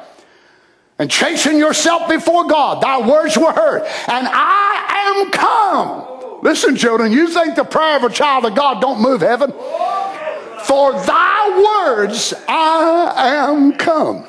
and 0.99 1.11
chastened 1.11 1.59
yourself 1.59 2.09
before 2.09 2.47
God, 2.47 2.83
thy 2.83 3.07
words 3.07 3.37
were 3.37 3.53
heard, 3.53 3.83
and 4.09 4.27
I 4.27 5.21
am 5.21 5.31
come. 5.31 6.41
Listen, 6.43 6.75
children, 6.75 7.13
you 7.13 7.29
think 7.29 7.57
the 7.57 7.65
prayer 7.65 7.99
of 7.99 8.05
a 8.05 8.09
child 8.09 8.47
of 8.47 8.55
God 8.55 8.81
don't 8.81 9.03
move 9.03 9.21
heaven? 9.21 9.51
For 9.51 10.95
thy 10.95 11.91
words 11.91 12.33
I 12.49 13.13
am 13.47 13.75
come. 13.75 14.23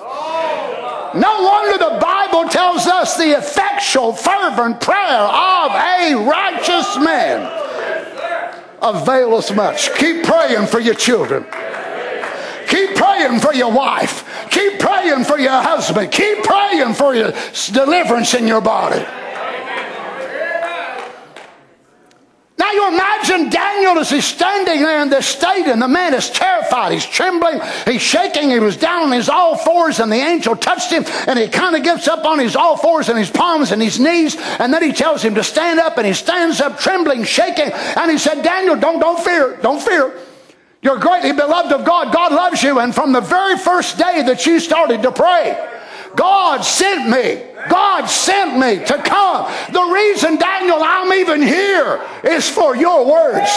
No 1.17 1.43
wonder 1.43 1.77
the 1.77 1.97
Bible 2.01 2.49
tells 2.49 2.87
us 2.87 3.15
the 3.15 3.37
effectual, 3.37 4.11
fervent 4.11 4.81
prayer 4.81 5.21
of 5.21 5.71
a 5.71 6.25
righteous 6.27 6.97
man 6.97 7.61
availeth 8.81 9.55
much. 9.55 9.95
Keep 9.95 10.25
praying 10.25 10.67
for 10.67 10.81
your 10.81 10.95
children. 10.95 11.45
Keep 12.73 12.95
praying 12.95 13.39
for 13.39 13.53
your 13.53 13.71
wife. 13.71 14.49
Keep 14.49 14.79
praying 14.79 15.25
for 15.25 15.37
your 15.37 15.61
husband. 15.61 16.11
Keep 16.11 16.43
praying 16.43 16.95
for 16.95 17.13
your 17.13 17.31
deliverance 17.71 18.33
in 18.33 18.47
your 18.47 18.61
body. 18.61 19.05
Now 22.57 22.71
you 22.71 22.87
imagine 22.87 23.51
Daniel 23.51 23.99
as 23.99 24.09
he's 24.09 24.25
standing 24.25 24.81
there 24.81 25.03
in 25.03 25.09
this 25.09 25.27
state, 25.27 25.67
and 25.67 25.79
the 25.79 25.87
man 25.87 26.15
is 26.15 26.31
terrified. 26.31 26.93
He's 26.93 27.05
trembling, 27.05 27.61
he's 27.85 28.01
shaking, 28.01 28.49
he 28.49 28.57
was 28.57 28.75
down 28.75 29.03
on 29.03 29.11
his 29.11 29.29
all 29.29 29.55
fours, 29.55 29.99
and 29.99 30.11
the 30.11 30.15
angel 30.15 30.55
touched 30.55 30.91
him, 30.91 31.03
and 31.27 31.37
he 31.37 31.49
kind 31.49 31.75
of 31.75 31.83
gets 31.83 32.07
up 32.07 32.25
on 32.25 32.39
his 32.39 32.55
all 32.55 32.75
fours 32.75 33.07
and 33.07 33.19
his 33.19 33.29
palms 33.29 33.71
and 33.71 33.83
his 33.83 33.99
knees, 33.99 34.35
and 34.57 34.73
then 34.73 34.81
he 34.81 34.93
tells 34.93 35.21
him 35.21 35.35
to 35.35 35.43
stand 35.43 35.79
up, 35.79 35.99
and 35.99 36.07
he 36.07 36.13
stands 36.13 36.59
up, 36.59 36.79
trembling, 36.79 37.23
shaking, 37.23 37.71
and 37.71 38.09
he 38.09 38.17
said, 38.17 38.41
Daniel, 38.41 38.75
don't, 38.75 38.99
don't 38.99 39.19
fear, 39.23 39.59
don't 39.61 39.81
fear. 39.81 40.11
You're 40.83 40.99
greatly 40.99 41.31
beloved 41.31 41.71
of 41.71 41.85
God. 41.85 42.13
God 42.13 42.33
loves 42.33 42.61
you, 42.61 42.79
and 42.79 42.93
from 42.93 43.13
the 43.13 43.21
very 43.21 43.57
first 43.57 43.97
day 43.97 44.21
that 44.23 44.45
you 44.45 44.59
started 44.59 45.01
to 45.03 45.11
pray, 45.13 45.57
God 46.15 46.61
sent 46.61 47.09
me. 47.09 47.41
God 47.69 48.05
sent 48.07 48.59
me 48.59 48.85
to 48.85 48.97
come. 49.01 49.49
The 49.71 49.81
reason, 49.81 50.35
Daniel, 50.35 50.79
I'm 50.81 51.13
even 51.13 51.41
here 51.41 52.01
is 52.25 52.49
for 52.49 52.75
your 52.75 53.05
words. 53.09 53.49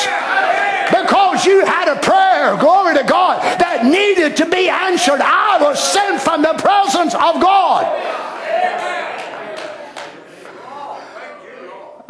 Because 0.89 1.45
you 1.45 1.67
had 1.67 1.89
a 1.89 2.01
prayer, 2.01 2.57
glory 2.59 2.95
to 2.97 3.03
God, 3.03 3.43
that 3.59 3.85
needed 3.85 4.37
to 4.37 4.49
be 4.49 4.69
answered. 4.69 5.21
I 5.21 5.59
was 5.61 5.83
sent 5.83 6.23
from 6.23 6.43
the 6.43 6.55
presence 6.55 7.13
of 7.15 7.43
God. 7.43 7.85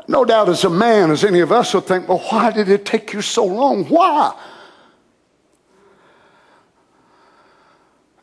No 0.07 0.27
doubt, 0.27 0.51
as 0.51 0.63
a 0.65 0.71
man, 0.71 1.11
as 1.11 1.25
any 1.25 1.41
of 1.41 1.51
us 1.51 1.73
would 1.73 1.87
think, 1.87 2.07
well, 2.07 2.19
why 2.19 2.53
did 2.53 2.69
it 2.69 2.85
take 2.85 3.15
you 3.15 3.23
so 3.23 3.47
long? 3.47 3.87
Why? 3.87 4.35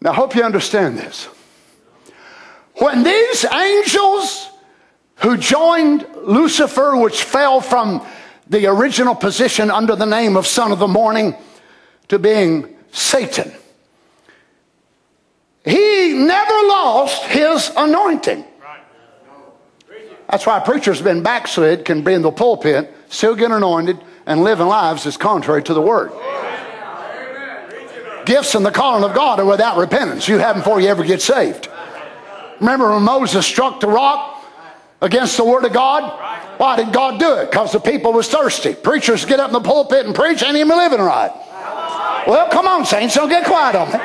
Now, 0.04 0.12
I 0.12 0.16
hope 0.16 0.36
you 0.36 0.44
understand 0.44 0.98
this. 0.98 1.30
When 2.76 3.04
these 3.04 3.46
angels 3.46 4.50
who 5.16 5.38
joined 5.38 6.06
Lucifer, 6.24 6.98
which 6.98 7.24
fell 7.24 7.62
from 7.62 8.06
the 8.50 8.68
original 8.68 9.16
position 9.16 9.72
under 9.72 9.96
the 9.96 10.06
name 10.06 10.36
of 10.36 10.46
Son 10.46 10.74
of 10.74 10.80
the 10.80 10.90
Morning 10.90 11.34
to 12.10 12.20
being 12.20 12.76
Satan, 12.92 13.54
he 15.64 16.12
never 16.14 16.68
lost 16.68 17.24
his 17.24 17.72
anointing. 17.78 18.44
That's 20.30 20.46
why 20.46 20.60
preachers 20.60 21.02
been 21.02 21.24
backslid 21.24 21.86
can 21.86 22.04
be 22.04 22.12
in 22.12 22.24
the 22.24 22.32
pulpit, 22.32 22.94
still 23.08 23.36
get 23.36 23.52
anointed, 23.52 24.00
and 24.26 24.44
living 24.44 24.68
lives 24.68 25.06
is 25.06 25.16
contrary 25.16 25.64
to 25.64 25.74
the 25.74 25.82
word. 25.82 26.12
Gifts 28.26 28.56
and 28.56 28.66
the 28.66 28.72
calling 28.72 29.04
of 29.04 29.16
God 29.16 29.40
are 29.40 29.46
without 29.46 29.78
repentance. 29.78 30.28
You 30.28 30.38
have 30.38 30.56
them 30.56 30.64
before 30.64 30.80
you 30.80 30.88
ever 30.88 31.04
get 31.04 31.22
saved. 31.22 31.70
Remember 32.60 32.94
when 32.94 33.04
Moses 33.04 33.46
struck 33.46 33.80
the 33.80 33.88
rock 33.88 34.44
against 35.02 35.38
the 35.38 35.44
word 35.44 35.66
of 35.66 35.74
God? 35.74 36.20
Why 36.58 36.78
did 36.78 36.94
God 36.94 37.20
do 37.20 37.36
it? 37.36 37.52
Because 37.52 37.72
the 37.72 37.80
people 37.80 38.14
was 38.14 38.30
thirsty. 38.30 38.74
Preachers 38.74 39.26
get 39.26 39.40
up 39.40 39.48
in 39.50 39.54
the 39.54 39.60
pulpit 39.60 40.06
and 40.06 40.16
preach, 40.16 40.44
ain't 40.44 40.56
even 40.56 40.78
living 40.78 41.02
right. 41.02 41.32
Well, 42.28 42.50
come 42.50 42.68
on, 42.68 42.86
saints, 42.86 43.16
don't 43.16 43.28
get 43.28 43.46
quiet 43.46 43.76
on 43.76 43.92
me. 43.92 44.00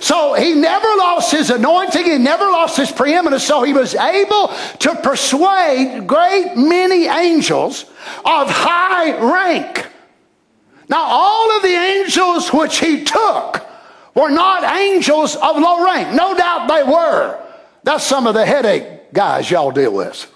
So 0.00 0.34
he 0.34 0.54
never 0.54 0.86
lost 0.86 1.32
his 1.32 1.50
anointing, 1.50 2.04
he 2.04 2.18
never 2.18 2.44
lost 2.44 2.76
his 2.76 2.90
preeminence, 2.92 3.42
so 3.42 3.64
he 3.64 3.72
was 3.72 3.94
able 3.94 4.54
to 4.78 4.94
persuade 5.02 6.06
great 6.06 6.56
many 6.56 7.06
angels 7.06 7.82
of 8.24 8.48
high 8.48 9.18
rank. 9.18 9.86
Now, 10.88 11.02
all 11.02 11.56
of 11.56 11.62
the 11.62 11.68
angels 11.68 12.52
which 12.52 12.78
he 12.78 13.04
took 13.04 13.66
were 14.14 14.30
not 14.30 14.64
angels 14.64 15.36
of 15.36 15.58
low 15.58 15.84
rank. 15.84 16.14
No 16.14 16.34
doubt 16.34 16.68
they 16.68 16.82
were. 16.82 17.38
That's 17.84 18.04
some 18.04 18.26
of 18.26 18.34
the 18.34 18.44
headache 18.44 19.12
guys 19.12 19.50
y'all 19.50 19.70
deal 19.70 19.92
with. 19.92 20.30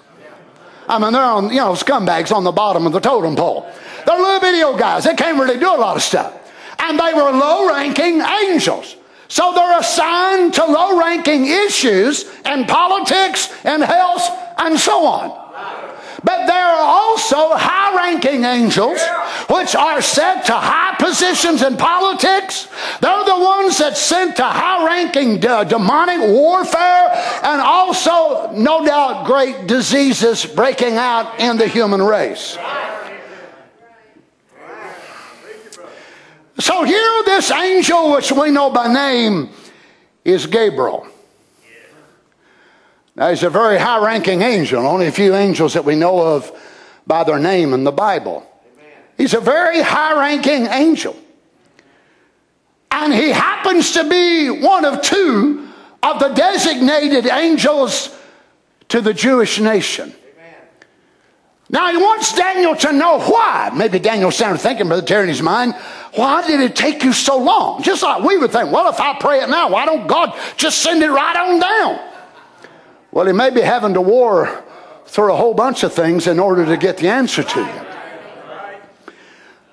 I 0.88 0.98
mean, 0.98 1.12
they're 1.12 1.22
on, 1.22 1.50
you 1.50 1.56
know, 1.56 1.72
scumbags 1.72 2.34
on 2.34 2.44
the 2.44 2.52
bottom 2.52 2.86
of 2.86 2.92
the 2.92 3.00
totem 3.00 3.36
pole. 3.36 3.66
They're 4.06 4.18
little 4.18 4.40
video 4.40 4.76
guys. 4.76 5.04
They 5.04 5.14
can't 5.14 5.38
really 5.38 5.58
do 5.58 5.68
a 5.68 5.76
lot 5.76 5.96
of 5.96 6.02
stuff. 6.02 6.38
And 6.78 6.98
they 6.98 7.14
were 7.14 7.30
low 7.30 7.68
ranking 7.68 8.20
angels. 8.20 8.96
So 9.28 9.54
they're 9.54 9.78
assigned 9.78 10.54
to 10.54 10.64
low 10.66 10.98
ranking 10.98 11.46
issues 11.46 12.24
in 12.44 12.66
politics 12.66 13.50
and 13.64 13.82
health 13.82 14.28
and 14.58 14.78
so 14.78 15.06
on. 15.06 15.30
But 16.24 16.46
there 16.46 16.66
are 16.66 16.84
also 16.84 17.54
high 17.54 17.96
ranking 17.96 18.44
angels 18.44 19.00
which 19.48 19.74
are 19.74 20.02
sent 20.02 20.46
to 20.46 20.52
high 20.52 20.96
positions 20.98 21.62
in 21.62 21.76
politics. 21.76 22.68
They're 23.00 23.24
the 23.24 23.38
ones 23.38 23.78
that 23.78 23.96
sent 23.96 24.36
to 24.36 24.44
high 24.44 24.86
ranking 24.86 25.40
de- 25.40 25.52
uh, 25.52 25.64
demonic 25.64 26.20
warfare 26.20 27.10
and 27.42 27.60
also, 27.60 28.50
no 28.52 28.84
doubt, 28.84 29.26
great 29.26 29.66
diseases 29.66 30.46
breaking 30.46 30.96
out 30.96 31.38
in 31.38 31.58
the 31.58 31.68
human 31.68 32.00
race. 32.00 32.56
So 36.58 36.84
here, 36.84 37.22
this 37.24 37.50
angel, 37.50 38.12
which 38.12 38.30
we 38.30 38.50
know 38.50 38.70
by 38.70 38.92
name, 38.92 39.50
is 40.24 40.46
Gabriel. 40.46 41.06
Now, 43.14 43.28
he's 43.30 43.42
a 43.42 43.50
very 43.50 43.78
high 43.78 44.02
ranking 44.04 44.40
angel, 44.42 44.86
only 44.86 45.06
a 45.06 45.12
few 45.12 45.34
angels 45.34 45.74
that 45.74 45.84
we 45.84 45.94
know 45.94 46.18
of 46.34 46.50
by 47.06 47.24
their 47.24 47.38
name 47.38 47.74
in 47.74 47.84
the 47.84 47.92
Bible. 47.92 48.46
He's 49.18 49.34
a 49.34 49.40
very 49.40 49.82
high 49.82 50.18
ranking 50.18 50.66
angel. 50.66 51.16
And 52.90 53.12
he 53.12 53.30
happens 53.30 53.92
to 53.92 54.08
be 54.08 54.50
one 54.50 54.84
of 54.84 55.02
two 55.02 55.68
of 56.02 56.18
the 56.20 56.28
designated 56.28 57.26
angels 57.26 58.16
to 58.88 59.00
the 59.00 59.14
Jewish 59.14 59.60
nation. 59.60 60.14
Now 61.70 61.90
he 61.90 61.96
wants 61.96 62.34
Daniel 62.34 62.76
to 62.76 62.92
know 62.92 63.20
why. 63.20 63.70
Maybe 63.74 63.98
Daniel 63.98 64.30
started 64.30 64.58
thinking, 64.58 64.88
Brother 64.88 65.06
Terry, 65.06 65.22
in 65.22 65.28
his 65.30 65.40
mind, 65.40 65.74
why 66.14 66.46
did 66.46 66.60
it 66.60 66.76
take 66.76 67.02
you 67.02 67.14
so 67.14 67.38
long? 67.38 67.82
Just 67.82 68.02
like 68.02 68.22
we 68.22 68.36
would 68.36 68.52
think, 68.52 68.70
well, 68.70 68.90
if 68.90 69.00
I 69.00 69.18
pray 69.18 69.42
it 69.42 69.48
now, 69.48 69.70
why 69.70 69.86
don't 69.86 70.06
God 70.06 70.38
just 70.58 70.80
send 70.80 71.02
it 71.02 71.10
right 71.10 71.36
on 71.36 71.60
down? 71.60 72.11
Well, 73.12 73.26
he 73.26 73.32
may 73.32 73.50
be 73.50 73.60
having 73.60 73.94
to 73.94 74.00
war 74.00 74.64
through 75.04 75.32
a 75.34 75.36
whole 75.36 75.52
bunch 75.52 75.82
of 75.82 75.92
things 75.92 76.26
in 76.26 76.40
order 76.40 76.64
to 76.64 76.76
get 76.78 76.96
the 76.96 77.08
answer 77.08 77.42
to 77.42 77.60
you. 77.60 77.86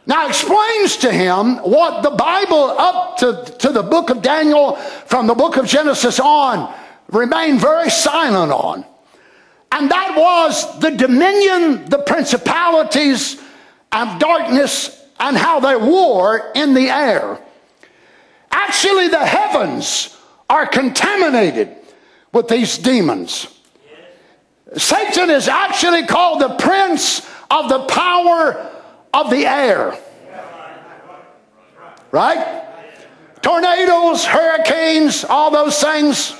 Now 0.05 0.27
explains 0.27 0.97
to 0.97 1.11
him 1.11 1.57
what 1.57 2.03
the 2.03 2.09
Bible 2.09 2.75
up 2.77 3.17
to, 3.17 3.45
to 3.59 3.71
the 3.71 3.83
book 3.83 4.09
of 4.09 4.21
Daniel 4.21 4.75
from 4.75 5.27
the 5.27 5.35
book 5.35 5.55
of 5.55 5.67
Genesis 5.67 6.19
on 6.19 6.73
remained 7.11 7.61
very 7.61 7.89
silent 7.89 8.51
on. 8.51 8.83
And 9.71 9.89
that 9.89 10.15
was 10.17 10.79
the 10.79 10.89
dominion, 10.89 11.89
the 11.89 11.99
principalities 11.99 13.39
of 13.91 14.19
darkness 14.19 15.01
and 15.19 15.37
how 15.37 15.59
they 15.59 15.75
war 15.75 16.51
in 16.55 16.73
the 16.73 16.89
air. 16.89 17.39
Actually, 18.51 19.07
the 19.07 19.25
heavens 19.25 20.17
are 20.49 20.65
contaminated 20.65 21.75
with 22.31 22.47
these 22.47 22.77
demons. 22.77 23.47
Satan 24.77 25.29
is 25.29 25.47
actually 25.47 26.05
called 26.05 26.41
the 26.41 26.55
prince 26.55 27.27
of 27.49 27.69
the 27.69 27.85
power 27.85 28.71
of 29.13 29.29
the 29.29 29.45
air. 29.47 29.97
Right? 32.11 32.65
Tornadoes, 33.41 34.25
hurricanes, 34.25 35.23
all 35.23 35.49
those 35.49 35.81
things, 35.81 36.31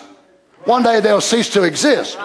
one 0.66 0.84
day 0.84 1.00
they'll 1.00 1.22
cease 1.22 1.50
to 1.54 1.64
exist. 1.64 2.18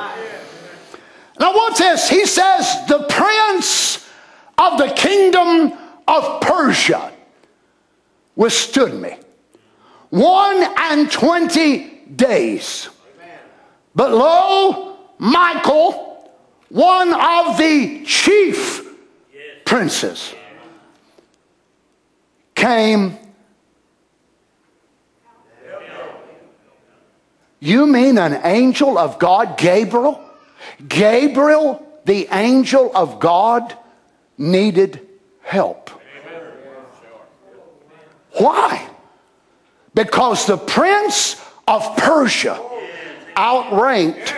Now, 1.41 1.55
what's 1.55 1.79
this? 1.79 2.09
He 2.09 2.27
says, 2.27 2.87
the 2.87 3.07
prince 3.09 4.09
of 4.59 4.79
the 4.79 4.89
kingdom 4.95 5.73
of 6.07 6.41
Persia 6.41 7.13
withstood 8.37 8.95
me 8.95 9.17
one 10.11 10.65
and 10.77 11.11
twenty 11.11 12.03
days. 12.15 12.89
But 13.95 14.11
lo, 14.11 14.97
Michael, 15.19 16.31
one 16.69 17.13
of 17.13 17.57
the 17.59 18.05
chief 18.05 18.85
princes, 19.65 20.35
came. 22.55 23.19
You 27.61 27.87
mean 27.87 28.19
an 28.19 28.41
angel 28.45 28.99
of 28.99 29.19
God, 29.19 29.57
Gabriel? 29.57 30.21
Gabriel, 30.87 31.87
the 32.05 32.29
angel 32.31 32.91
of 32.95 33.21
God, 33.21 33.77
needed 34.37 35.01
help. 35.43 35.91
Why? 38.33 38.89
Because 39.95 40.47
the 40.47 40.59
prince 40.59 41.41
of 41.69 41.97
Persia 41.97 42.61
outranked 43.37 44.35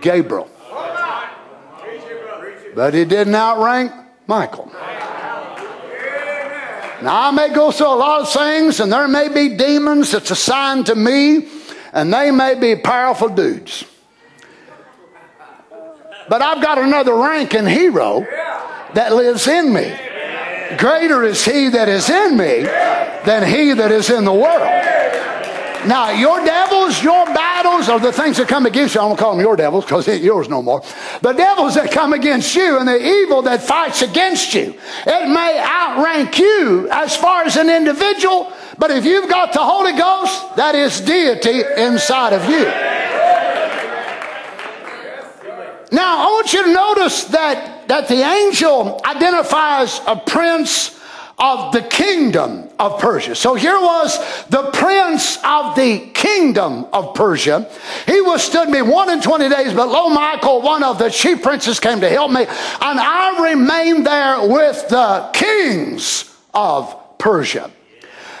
Gabriel. 0.00 0.50
But 2.74 2.94
he 2.94 3.04
didn't 3.04 3.34
outrank 3.34 3.92
Michael. 4.26 4.70
Now, 7.02 7.28
I 7.28 7.30
may 7.30 7.50
go 7.54 7.70
through 7.70 7.88
a 7.88 7.94
lot 7.94 8.22
of 8.22 8.32
things, 8.32 8.80
and 8.80 8.90
there 8.92 9.06
may 9.06 9.28
be 9.28 9.56
demons 9.56 10.12
that's 10.12 10.30
assigned 10.30 10.86
to 10.86 10.94
me, 10.94 11.48
and 11.92 12.12
they 12.12 12.30
may 12.30 12.54
be 12.54 12.74
powerful 12.76 13.28
dudes. 13.28 13.84
But 16.28 16.42
I've 16.42 16.62
got 16.62 16.78
another 16.78 17.14
ranking 17.14 17.66
hero 17.66 18.26
that 18.94 19.14
lives 19.14 19.46
in 19.46 19.72
me. 19.72 19.94
Greater 20.78 21.22
is 21.22 21.44
he 21.44 21.68
that 21.68 21.88
is 21.88 22.10
in 22.10 22.36
me 22.36 22.62
than 23.24 23.46
he 23.46 23.72
that 23.74 23.92
is 23.92 24.10
in 24.10 24.24
the 24.24 24.32
world. 24.32 24.95
Now, 25.86 26.10
your 26.10 26.44
devils, 26.44 27.00
your 27.00 27.26
battles, 27.26 27.88
are 27.88 28.00
the 28.00 28.12
things 28.12 28.38
that 28.38 28.48
come 28.48 28.66
against 28.66 28.94
you. 28.94 29.00
I 29.00 29.08
don't 29.08 29.16
call 29.16 29.36
them 29.36 29.40
your 29.40 29.54
devils 29.54 29.84
because 29.84 30.08
ain't 30.08 30.22
yours 30.22 30.48
no 30.48 30.60
more. 30.60 30.82
The 31.22 31.32
devils 31.32 31.76
that 31.76 31.92
come 31.92 32.12
against 32.12 32.54
you 32.56 32.78
and 32.78 32.88
the 32.88 33.00
evil 33.00 33.42
that 33.42 33.62
fights 33.62 34.02
against 34.02 34.52
you. 34.54 34.74
It 35.06 35.28
may 35.28 35.64
outrank 35.64 36.38
you 36.38 36.88
as 36.90 37.14
far 37.16 37.44
as 37.44 37.56
an 37.56 37.70
individual, 37.70 38.52
but 38.78 38.90
if 38.90 39.04
you've 39.04 39.28
got 39.28 39.52
the 39.52 39.62
Holy 39.62 39.92
Ghost, 39.92 40.56
that 40.56 40.74
is 40.74 41.00
deity 41.00 41.62
inside 41.76 42.32
of 42.32 42.44
you. 42.50 42.64
Now, 45.92 46.26
I 46.26 46.32
want 46.32 46.52
you 46.52 46.64
to 46.64 46.72
notice 46.72 47.24
that, 47.26 47.86
that 47.86 48.08
the 48.08 48.22
angel 48.22 49.00
identifies 49.04 50.00
a 50.04 50.16
prince 50.16 50.95
of 51.38 51.72
the 51.72 51.82
kingdom 51.82 52.68
of 52.78 52.98
Persia. 52.98 53.34
So 53.34 53.54
here 53.54 53.78
was 53.78 54.18
the 54.46 54.70
prince 54.72 55.36
of 55.44 55.74
the 55.76 56.10
kingdom 56.14 56.86
of 56.92 57.14
Persia. 57.14 57.68
He 58.06 58.20
withstood 58.22 58.68
me 58.70 58.80
one 58.82 59.10
and 59.10 59.22
twenty 59.22 59.48
days, 59.48 59.74
but 59.74 59.88
lo, 59.88 60.08
Michael, 60.08 60.62
one 60.62 60.82
of 60.82 60.98
the 60.98 61.10
chief 61.10 61.42
princes, 61.42 61.78
came 61.78 62.00
to 62.00 62.08
help 62.08 62.30
me, 62.30 62.42
and 62.42 62.48
I 62.80 63.50
remained 63.50 64.06
there 64.06 64.48
with 64.48 64.88
the 64.88 65.30
kings 65.34 66.34
of 66.54 67.18
Persia. 67.18 67.70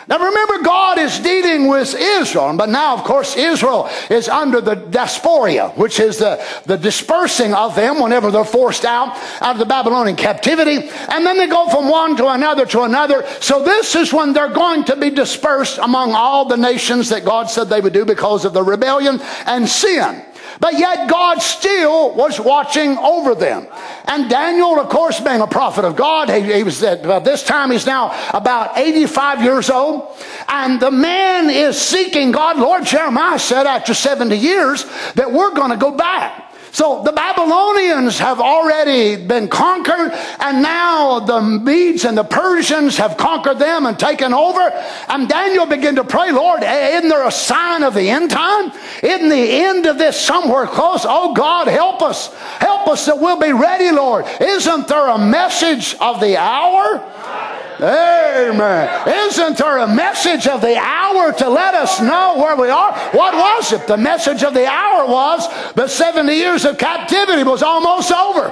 Now 0.08 0.18
remember, 0.18 0.62
God 0.62 0.98
is 0.98 1.18
dealing 1.18 1.66
with 1.66 1.92
Israel, 1.98 2.54
but 2.56 2.68
now, 2.68 2.96
of 2.96 3.02
course, 3.02 3.36
Israel 3.36 3.90
is 4.08 4.28
under 4.28 4.60
the 4.60 4.76
diaspora, 4.76 5.70
which 5.70 5.98
is 5.98 6.18
the, 6.18 6.44
the 6.64 6.76
dispersing 6.76 7.52
of 7.52 7.74
them 7.74 8.00
whenever 8.00 8.30
they're 8.30 8.44
forced 8.44 8.84
out, 8.84 9.16
out 9.40 9.54
of 9.54 9.58
the 9.58 9.66
Babylonian 9.66 10.16
captivity. 10.16 10.88
And 11.08 11.26
then 11.26 11.38
they 11.38 11.48
go 11.48 11.68
from 11.68 11.88
one 11.88 12.16
to 12.18 12.28
another 12.28 12.66
to 12.66 12.82
another. 12.82 13.26
So 13.40 13.64
this 13.64 13.96
is 13.96 14.12
when 14.12 14.32
they're 14.32 14.48
going 14.48 14.84
to 14.84 14.96
be 14.96 15.10
dispersed 15.10 15.78
among 15.78 16.12
all 16.12 16.44
the 16.44 16.56
nations 16.56 17.08
that 17.08 17.24
God 17.24 17.50
said 17.50 17.64
they 17.64 17.80
would 17.80 17.92
do 17.92 18.04
because 18.04 18.44
of 18.44 18.52
the 18.52 18.62
rebellion 18.62 19.20
and 19.44 19.68
sin. 19.68 20.22
But 20.60 20.78
yet 20.78 21.08
God 21.08 21.42
still 21.42 22.14
was 22.14 22.40
watching 22.40 22.96
over 22.98 23.34
them. 23.34 23.66
And 24.06 24.30
Daniel, 24.30 24.78
of 24.80 24.88
course, 24.88 25.20
being 25.20 25.40
a 25.40 25.46
prophet 25.46 25.84
of 25.84 25.96
God, 25.96 26.30
he, 26.30 26.52
he 26.52 26.62
was 26.62 26.82
at 26.82 27.24
this 27.24 27.42
time 27.42 27.70
he's 27.70 27.86
now 27.86 28.14
about 28.32 28.78
85 28.78 29.42
years 29.42 29.70
old. 29.70 30.16
And 30.48 30.80
the 30.80 30.90
man 30.90 31.50
is 31.50 31.80
seeking 31.80 32.32
God. 32.32 32.58
Lord 32.58 32.84
Jeremiah 32.84 33.38
said 33.38 33.66
after 33.66 33.94
70 33.94 34.36
years 34.36 34.84
that 35.14 35.30
we're 35.32 35.54
going 35.54 35.70
to 35.70 35.76
go 35.76 35.90
back. 35.90 36.44
So 36.76 37.02
the 37.02 37.12
Babylonians 37.12 38.18
have 38.18 38.38
already 38.38 39.16
been 39.16 39.48
conquered, 39.48 40.12
and 40.38 40.60
now 40.60 41.20
the 41.20 41.40
Medes 41.40 42.04
and 42.04 42.18
the 42.18 42.22
Persians 42.22 42.98
have 42.98 43.16
conquered 43.16 43.58
them 43.58 43.86
and 43.86 43.98
taken 43.98 44.34
over. 44.34 44.60
And 45.08 45.26
Daniel 45.26 45.64
began 45.64 45.94
to 45.94 46.04
pray, 46.04 46.32
Lord, 46.32 46.62
isn't 46.62 47.08
there 47.08 47.26
a 47.26 47.30
sign 47.30 47.82
of 47.82 47.94
the 47.94 48.10
end 48.10 48.30
time? 48.30 48.72
Isn't 49.02 49.30
the 49.30 49.50
end 49.64 49.86
of 49.86 49.96
this 49.96 50.20
somewhere 50.20 50.66
close? 50.66 51.06
Oh 51.08 51.32
God, 51.32 51.66
help 51.66 52.02
us. 52.02 52.34
Help 52.58 52.88
us 52.88 53.06
that 53.06 53.18
we'll 53.18 53.40
be 53.40 53.54
ready, 53.54 53.90
Lord. 53.90 54.26
Isn't 54.38 54.86
there 54.86 55.08
a 55.08 55.16
message 55.16 55.94
of 55.98 56.20
the 56.20 56.36
hour? 56.36 57.65
Amen. 57.80 59.08
Isn't 59.08 59.58
there 59.58 59.78
a 59.78 59.86
message 59.86 60.46
of 60.46 60.60
the 60.60 60.76
hour 60.76 61.32
to 61.32 61.48
let 61.48 61.74
us 61.74 62.00
know 62.00 62.36
where 62.38 62.56
we 62.56 62.70
are? 62.70 62.92
What 63.12 63.34
was 63.34 63.72
it? 63.72 63.86
The 63.86 63.96
message 63.96 64.42
of 64.42 64.54
the 64.54 64.66
hour 64.66 65.06
was 65.06 65.46
the 65.74 65.86
70 65.86 66.32
years 66.32 66.64
of 66.64 66.78
captivity 66.78 67.44
was 67.44 67.62
almost 67.62 68.10
over. 68.12 68.48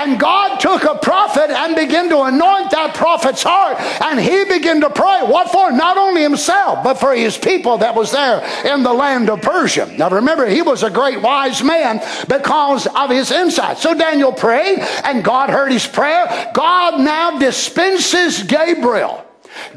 And 0.00 0.18
God 0.18 0.58
took 0.58 0.84
a 0.84 0.94
prophet 0.94 1.50
and 1.50 1.76
began 1.76 2.08
to 2.08 2.22
anoint 2.22 2.70
that 2.70 2.94
prophet's 2.94 3.42
heart. 3.42 3.78
And 4.02 4.18
he 4.18 4.44
began 4.44 4.80
to 4.80 4.88
pray. 4.88 5.22
What 5.24 5.52
for? 5.52 5.70
Not 5.70 5.98
only 5.98 6.22
himself, 6.22 6.82
but 6.82 6.94
for 6.94 7.14
his 7.14 7.36
people 7.36 7.78
that 7.78 7.94
was 7.94 8.10
there 8.10 8.40
in 8.64 8.82
the 8.82 8.94
land 8.94 9.28
of 9.28 9.42
Persia. 9.42 9.92
Now 9.98 10.08
remember, 10.08 10.46
he 10.46 10.62
was 10.62 10.82
a 10.82 10.90
great 10.90 11.20
wise 11.20 11.62
man 11.62 12.00
because 12.28 12.86
of 12.86 13.10
his 13.10 13.30
insight. 13.30 13.76
So 13.76 13.94
Daniel 13.94 14.32
prayed, 14.32 14.78
and 15.04 15.22
God 15.22 15.50
heard 15.50 15.70
his 15.70 15.86
prayer. 15.86 16.50
God 16.54 17.00
now 17.00 17.38
dispenses 17.38 18.42
Gabriel 18.42 19.26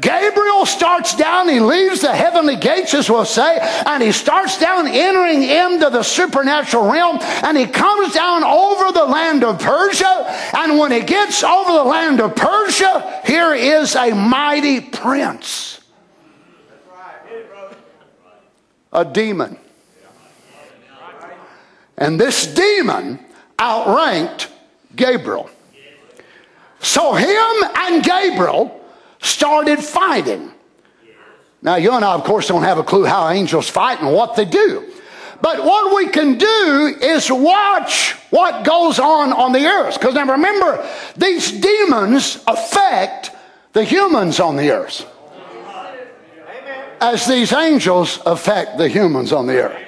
Gabriel 0.00 0.66
starts 0.66 1.14
down, 1.16 1.48
he 1.48 1.60
leaves 1.60 2.00
the 2.00 2.14
heavenly 2.14 2.56
gates, 2.56 2.94
as 2.94 3.08
we'll 3.08 3.24
say, 3.24 3.58
and 3.86 4.02
he 4.02 4.12
starts 4.12 4.58
down 4.58 4.86
entering 4.86 5.42
into 5.42 5.90
the 5.90 6.02
supernatural 6.02 6.90
realm, 6.90 7.18
and 7.42 7.56
he 7.56 7.66
comes 7.66 8.14
down 8.14 8.44
over 8.44 8.92
the 8.92 9.04
land 9.04 9.44
of 9.44 9.58
Persia. 9.58 10.24
And 10.56 10.78
when 10.78 10.92
he 10.92 11.00
gets 11.00 11.42
over 11.42 11.72
the 11.72 11.84
land 11.84 12.20
of 12.20 12.34
Persia, 12.34 13.22
here 13.24 13.54
is 13.54 13.94
a 13.96 14.12
mighty 14.12 14.80
prince. 14.80 15.80
A 18.92 19.04
demon. 19.04 19.58
And 21.96 22.20
this 22.20 22.46
demon 22.46 23.18
outranked 23.58 24.48
Gabriel. 24.94 25.50
So 26.80 27.14
him 27.14 27.70
and 27.76 28.04
Gabriel 28.04 28.83
started 29.24 29.80
fighting. 29.80 30.52
Now, 31.62 31.76
you 31.76 31.92
and 31.92 32.04
I, 32.04 32.12
of 32.12 32.24
course, 32.24 32.48
don't 32.48 32.62
have 32.62 32.78
a 32.78 32.82
clue 32.84 33.04
how 33.04 33.30
angels 33.30 33.68
fight 33.70 34.00
and 34.00 34.12
what 34.12 34.36
they 34.36 34.44
do. 34.44 34.92
But 35.40 35.64
what 35.64 35.96
we 35.96 36.08
can 36.08 36.36
do 36.36 36.96
is 37.00 37.30
watch 37.30 38.12
what 38.30 38.64
goes 38.64 38.98
on 38.98 39.32
on 39.32 39.52
the 39.52 39.66
earth. 39.66 39.98
Because 39.98 40.14
now 40.14 40.30
remember, 40.30 40.86
these 41.16 41.52
demons 41.52 42.42
affect 42.46 43.30
the 43.72 43.84
humans 43.84 44.40
on 44.40 44.56
the 44.56 44.70
earth. 44.70 45.06
As 47.00 47.26
these 47.26 47.52
angels 47.52 48.20
affect 48.24 48.78
the 48.78 48.88
humans 48.88 49.32
on 49.32 49.46
the 49.46 49.64
earth. 49.64 49.80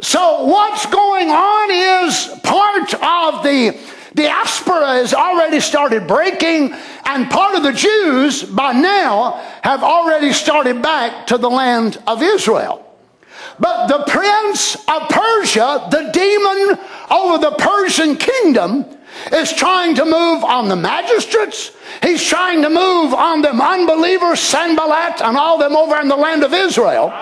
So 0.00 0.44
what's 0.46 0.86
going 0.86 1.30
on 1.30 1.70
is 2.06 2.40
part 2.42 2.94
of 2.94 3.42
the 3.42 3.78
diaspora 4.14 4.94
has 4.94 5.14
already 5.14 5.60
started 5.60 6.06
breaking, 6.06 6.74
and 7.04 7.30
part 7.30 7.56
of 7.56 7.62
the 7.62 7.72
Jews 7.72 8.42
by 8.42 8.72
now 8.72 9.32
have 9.62 9.82
already 9.82 10.32
started 10.32 10.82
back 10.82 11.26
to 11.28 11.38
the 11.38 11.50
land 11.50 12.02
of 12.06 12.22
Israel. 12.22 12.86
But 13.58 13.88
the 13.88 14.04
prince 14.10 14.76
of 14.88 15.08
Persia, 15.08 15.88
the 15.90 16.10
demon 16.12 16.78
over 17.10 17.38
the 17.38 17.56
Persian 17.58 18.16
kingdom, 18.16 18.86
is 19.32 19.52
trying 19.52 19.94
to 19.96 20.04
move 20.04 20.44
on 20.44 20.68
the 20.68 20.76
magistrates. 20.76 21.72
He's 22.02 22.22
trying 22.22 22.62
to 22.62 22.70
move 22.70 23.12
on 23.14 23.42
them 23.42 23.60
unbelievers, 23.60 24.40
Sanballat, 24.40 25.20
and 25.20 25.36
all 25.36 25.58
them 25.58 25.76
over 25.76 26.00
in 26.00 26.08
the 26.08 26.16
land 26.16 26.44
of 26.44 26.54
Israel. 26.54 27.12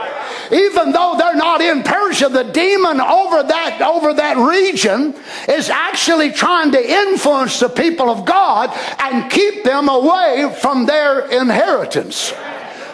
Even 0.53 0.93
though 0.93 1.17
they're 1.19 1.35
not 1.35 1.61
in 1.61 1.83
Persia, 1.83 2.29
the 2.29 2.45
demon 2.45 3.01
over 3.01 3.43
that, 3.43 3.83
over 3.83 4.15
that 4.15 4.37
region 4.37 5.15
is 5.49 5.69
actually 5.69 6.33
trying 6.33 6.73
to 6.73 6.91
influence 6.91 7.61
the 7.61 7.69
people 7.69 8.11
of 8.11 8.25
God 8.25 8.71
and 8.99 9.31
keep 9.31 9.65
them 9.65 9.89
away 9.89 10.55
from 10.61 10.87
their 10.87 11.27
inheritance. 11.29 12.33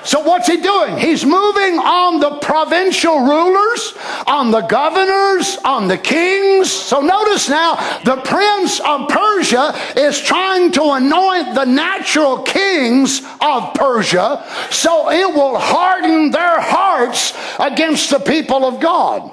So 0.04 0.20
what's 0.20 0.46
he 0.46 0.58
doing? 0.58 0.98
He's 0.98 1.24
moving 1.24 1.78
on 1.78 2.20
the 2.20 2.38
provincial 2.38 3.20
rulers, 3.20 3.94
on 4.26 4.50
the 4.50 4.60
governors, 4.60 5.56
on 5.64 5.88
the 5.88 5.96
kings. 5.96 6.70
So 6.70 7.00
notice 7.00 7.48
now, 7.48 7.76
the 8.04 8.16
prince 8.16 8.80
of 8.80 9.08
Persia 9.08 9.74
is 9.96 10.20
trying 10.20 10.72
to 10.72 10.82
anoint 10.92 11.54
the 11.54 11.64
natural 11.64 12.42
kings 12.42 13.22
of 13.40 13.72
Persia 13.74 14.44
so 14.70 15.10
it 15.10 15.34
will 15.34 15.58
harden 15.58 16.30
their 16.30 16.60
hearts 16.60 17.32
against 17.58 18.10
the 18.10 18.18
people 18.18 18.66
of 18.66 18.80
God. 18.80 19.30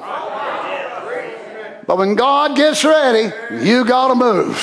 But 1.86 1.97
when 1.97 2.15
God 2.15 2.55
gets 2.55 2.86
ready, 2.86 3.34
you 3.65 3.84
got 3.84 4.07
to 4.07 4.15
move. 4.15 4.55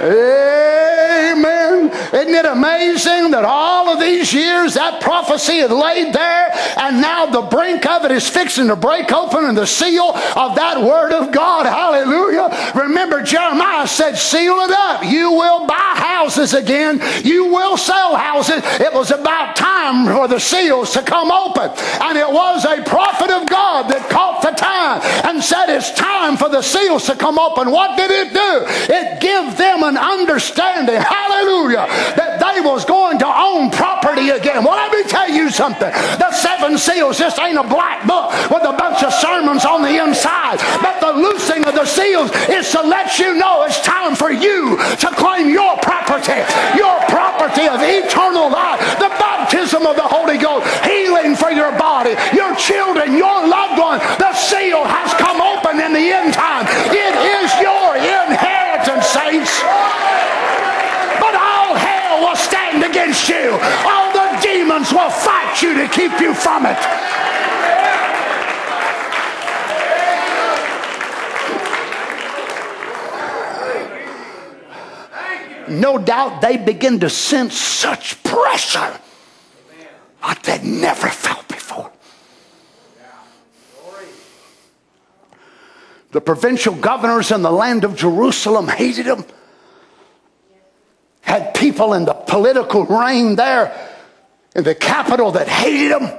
Amen. 0.00 1.90
Isn't 2.14 2.34
it 2.34 2.44
amazing 2.44 3.32
that 3.32 3.44
all 3.44 3.88
of 3.88 4.00
these 4.00 4.32
years 4.32 4.74
that 4.74 5.02
prophecy 5.02 5.58
had 5.58 5.70
laid 5.70 6.12
there 6.12 6.50
and 6.78 7.00
now 7.00 7.26
the 7.26 7.42
brink 7.42 7.84
of 7.86 8.04
it 8.04 8.12
is 8.12 8.28
fixing 8.28 8.68
to 8.68 8.76
break 8.76 9.12
open 9.12 9.44
and 9.44 9.58
the 9.58 9.66
seal 9.66 10.12
of 10.36 10.54
that 10.54 10.80
word 10.80 11.12
of 11.12 11.32
God. 11.32 11.66
Hallelujah. 11.66 12.72
Remember, 12.74 13.22
Jeremiah 13.22 13.86
said, 13.86 14.16
Seal 14.16 14.54
it 14.60 14.70
up. 14.70 15.04
You 15.04 15.32
will 15.32 15.66
buy 15.66 15.74
houses 15.96 16.54
again. 16.54 17.00
You 17.24 17.46
will 17.46 17.76
sell 17.76 18.16
houses. 18.16 18.62
It 18.80 18.92
was 18.92 19.10
about 19.10 19.56
time 19.56 20.06
for 20.06 20.28
the 20.28 20.38
seals 20.38 20.92
to 20.92 21.02
come 21.02 21.30
open. 21.30 21.70
And 22.00 22.16
it 22.16 22.28
was 22.28 22.64
a 22.64 22.82
prophet 22.84 23.30
of 23.30 23.48
God 23.48 23.90
that 23.90 24.08
caught 24.08 24.42
the 24.42 24.52
time 24.52 25.00
and 25.26 25.42
said, 25.42 25.74
It's 25.74 25.92
time 25.92 26.36
for 26.36 26.48
the 26.48 26.62
seals 26.62 27.06
to 27.06 27.16
come 27.16 27.38
open. 27.38 27.70
What 27.70 27.96
did 27.96 28.10
it 28.10 28.32
do? 28.32 28.94
It 28.94 29.20
gave 29.20 29.56
them 29.56 29.82
an 29.88 29.96
understanding, 29.96 31.00
hallelujah, 31.00 31.88
that 32.14 32.38
they 32.38 32.60
was 32.60 32.84
going 32.84 33.18
to 33.18 33.26
own 33.26 33.70
property 33.70 34.30
again. 34.30 34.62
Well, 34.64 34.76
let 34.76 34.92
me 34.92 35.02
tell 35.08 35.28
you 35.28 35.50
something. 35.50 35.90
The 35.90 36.30
seven 36.32 36.76
seals 36.76 37.18
just 37.18 37.40
ain't 37.40 37.58
a 37.58 37.64
black 37.64 38.06
book 38.06 38.30
with 38.50 38.62
a 38.62 38.76
bunch 38.76 39.02
of 39.02 39.12
sermons 39.12 39.64
on 39.64 39.82
the 39.82 39.96
inside. 40.02 40.60
But 40.84 41.00
the 41.00 41.12
loosing 41.16 41.64
of 41.64 41.74
the 41.74 41.86
seals 41.86 42.30
is 42.48 42.70
to 42.72 42.82
let 42.82 43.18
you 43.18 43.34
know 43.34 43.64
it's 43.64 43.80
time 43.80 44.14
for 44.14 44.30
you 44.30 44.76
to 44.76 45.08
claim 45.16 45.48
your 45.48 45.76
property, 45.80 46.44
your 46.76 47.00
property 47.08 47.66
of 47.66 47.80
eternal 47.80 48.50
life, 48.50 48.80
the 48.98 49.08
baptism 49.16 49.86
of 49.86 49.96
the 49.96 50.06
Holy 50.06 50.36
Ghost, 50.36 50.66
healing 50.84 51.34
for 51.34 51.50
your 51.50 51.72
body, 51.78 52.14
your 52.36 52.54
children, 52.56 53.16
your 53.16 53.46
loved 53.46 53.80
one. 53.80 53.98
The 54.20 54.32
seal 54.34 54.84
has 54.84 55.14
come 55.16 55.40
open 55.40 55.80
in 55.80 55.92
the 55.92 56.06
end 56.12 56.34
time. 56.34 56.66
It 56.92 57.14
is 57.16 57.37
saints. 59.30 59.60
But 61.20 61.34
all 61.34 61.74
hell 61.74 62.28
will 62.28 62.36
stand 62.36 62.84
against 62.84 63.28
you. 63.28 63.58
All 63.86 64.12
the 64.12 64.38
demons 64.40 64.92
will 64.92 65.10
fight 65.10 65.60
you 65.62 65.74
to 65.74 65.88
keep 65.88 66.20
you 66.20 66.34
from 66.34 66.66
it. 66.66 66.78
no 75.70 75.98
doubt 75.98 76.40
they 76.40 76.56
begin 76.56 76.98
to 76.98 77.10
sense 77.10 77.54
such 77.54 78.22
pressure 78.22 78.98
like 80.22 80.42
they'd 80.42 80.64
never 80.64 81.08
felt 81.08 81.46
before. 81.46 81.92
The 86.10 86.20
provincial 86.20 86.74
governors 86.74 87.30
in 87.30 87.42
the 87.42 87.50
land 87.50 87.84
of 87.84 87.94
Jerusalem 87.94 88.68
hated 88.68 89.06
him. 89.06 89.24
Had 91.20 91.52
people 91.54 91.92
in 91.92 92.06
the 92.06 92.14
political 92.14 92.86
reign 92.86 93.36
there 93.36 93.76
in 94.56 94.64
the 94.64 94.74
capital 94.74 95.32
that 95.32 95.48
hated 95.48 96.00
him. 96.00 96.10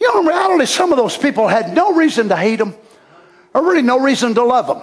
You 0.00 0.12
know, 0.12 0.20
in 0.20 0.26
reality, 0.26 0.66
some 0.66 0.90
of 0.90 0.98
those 0.98 1.16
people 1.16 1.46
had 1.46 1.72
no 1.74 1.94
reason 1.94 2.28
to 2.30 2.36
hate 2.36 2.60
him 2.60 2.74
or 3.54 3.62
really 3.62 3.82
no 3.82 4.00
reason 4.00 4.34
to 4.34 4.42
love 4.42 4.66
them. 4.66 4.82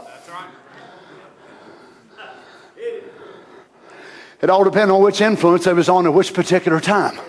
It 4.42 4.50
all 4.50 4.64
depends 4.64 4.92
on 4.92 5.02
which 5.02 5.20
influence 5.20 5.66
they 5.66 5.74
was 5.74 5.90
on 5.90 6.06
at 6.06 6.14
which 6.14 6.34
particular 6.34 6.80
time. 6.80 7.20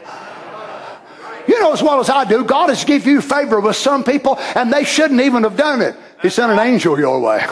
You 1.48 1.60
know 1.60 1.72
as 1.72 1.82
well 1.82 2.00
as 2.00 2.10
I 2.10 2.24
do, 2.24 2.44
God 2.44 2.68
has 2.68 2.84
given 2.84 3.12
you 3.12 3.20
favor 3.20 3.60
with 3.60 3.76
some 3.76 4.04
people, 4.04 4.38
and 4.54 4.72
they 4.72 4.84
shouldn't 4.84 5.20
even 5.20 5.42
have 5.42 5.56
done 5.56 5.82
it. 5.82 5.96
He 6.22 6.28
sent 6.28 6.52
an 6.52 6.58
angel 6.58 6.98
your 6.98 7.20
way. 7.20 7.46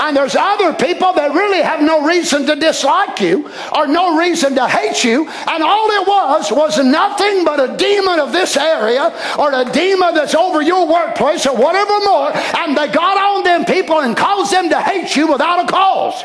And 0.00 0.16
there's 0.16 0.34
other 0.34 0.72
people 0.72 1.12
that 1.12 1.34
really 1.34 1.60
have 1.60 1.82
no 1.82 2.06
reason 2.06 2.46
to 2.46 2.56
dislike 2.56 3.20
you 3.20 3.50
or 3.76 3.86
no 3.86 4.18
reason 4.18 4.54
to 4.54 4.66
hate 4.66 5.04
you. 5.04 5.28
And 5.28 5.62
all 5.62 5.90
it 5.90 6.08
was 6.08 6.50
was 6.50 6.82
nothing 6.82 7.44
but 7.44 7.60
a 7.60 7.76
demon 7.76 8.18
of 8.18 8.32
this 8.32 8.56
area 8.56 9.12
or 9.38 9.52
a 9.52 9.70
demon 9.70 10.14
that's 10.14 10.34
over 10.34 10.62
your 10.62 10.88
workplace 10.88 11.46
or 11.46 11.54
whatever 11.54 11.92
more. 12.00 12.32
And 12.32 12.76
they 12.76 12.88
got 12.88 13.18
on 13.18 13.44
them 13.44 13.66
people 13.66 14.00
and 14.00 14.16
caused 14.16 14.50
them 14.50 14.70
to 14.70 14.80
hate 14.80 15.14
you 15.14 15.30
without 15.30 15.68
a 15.68 15.70
cause. 15.70 16.24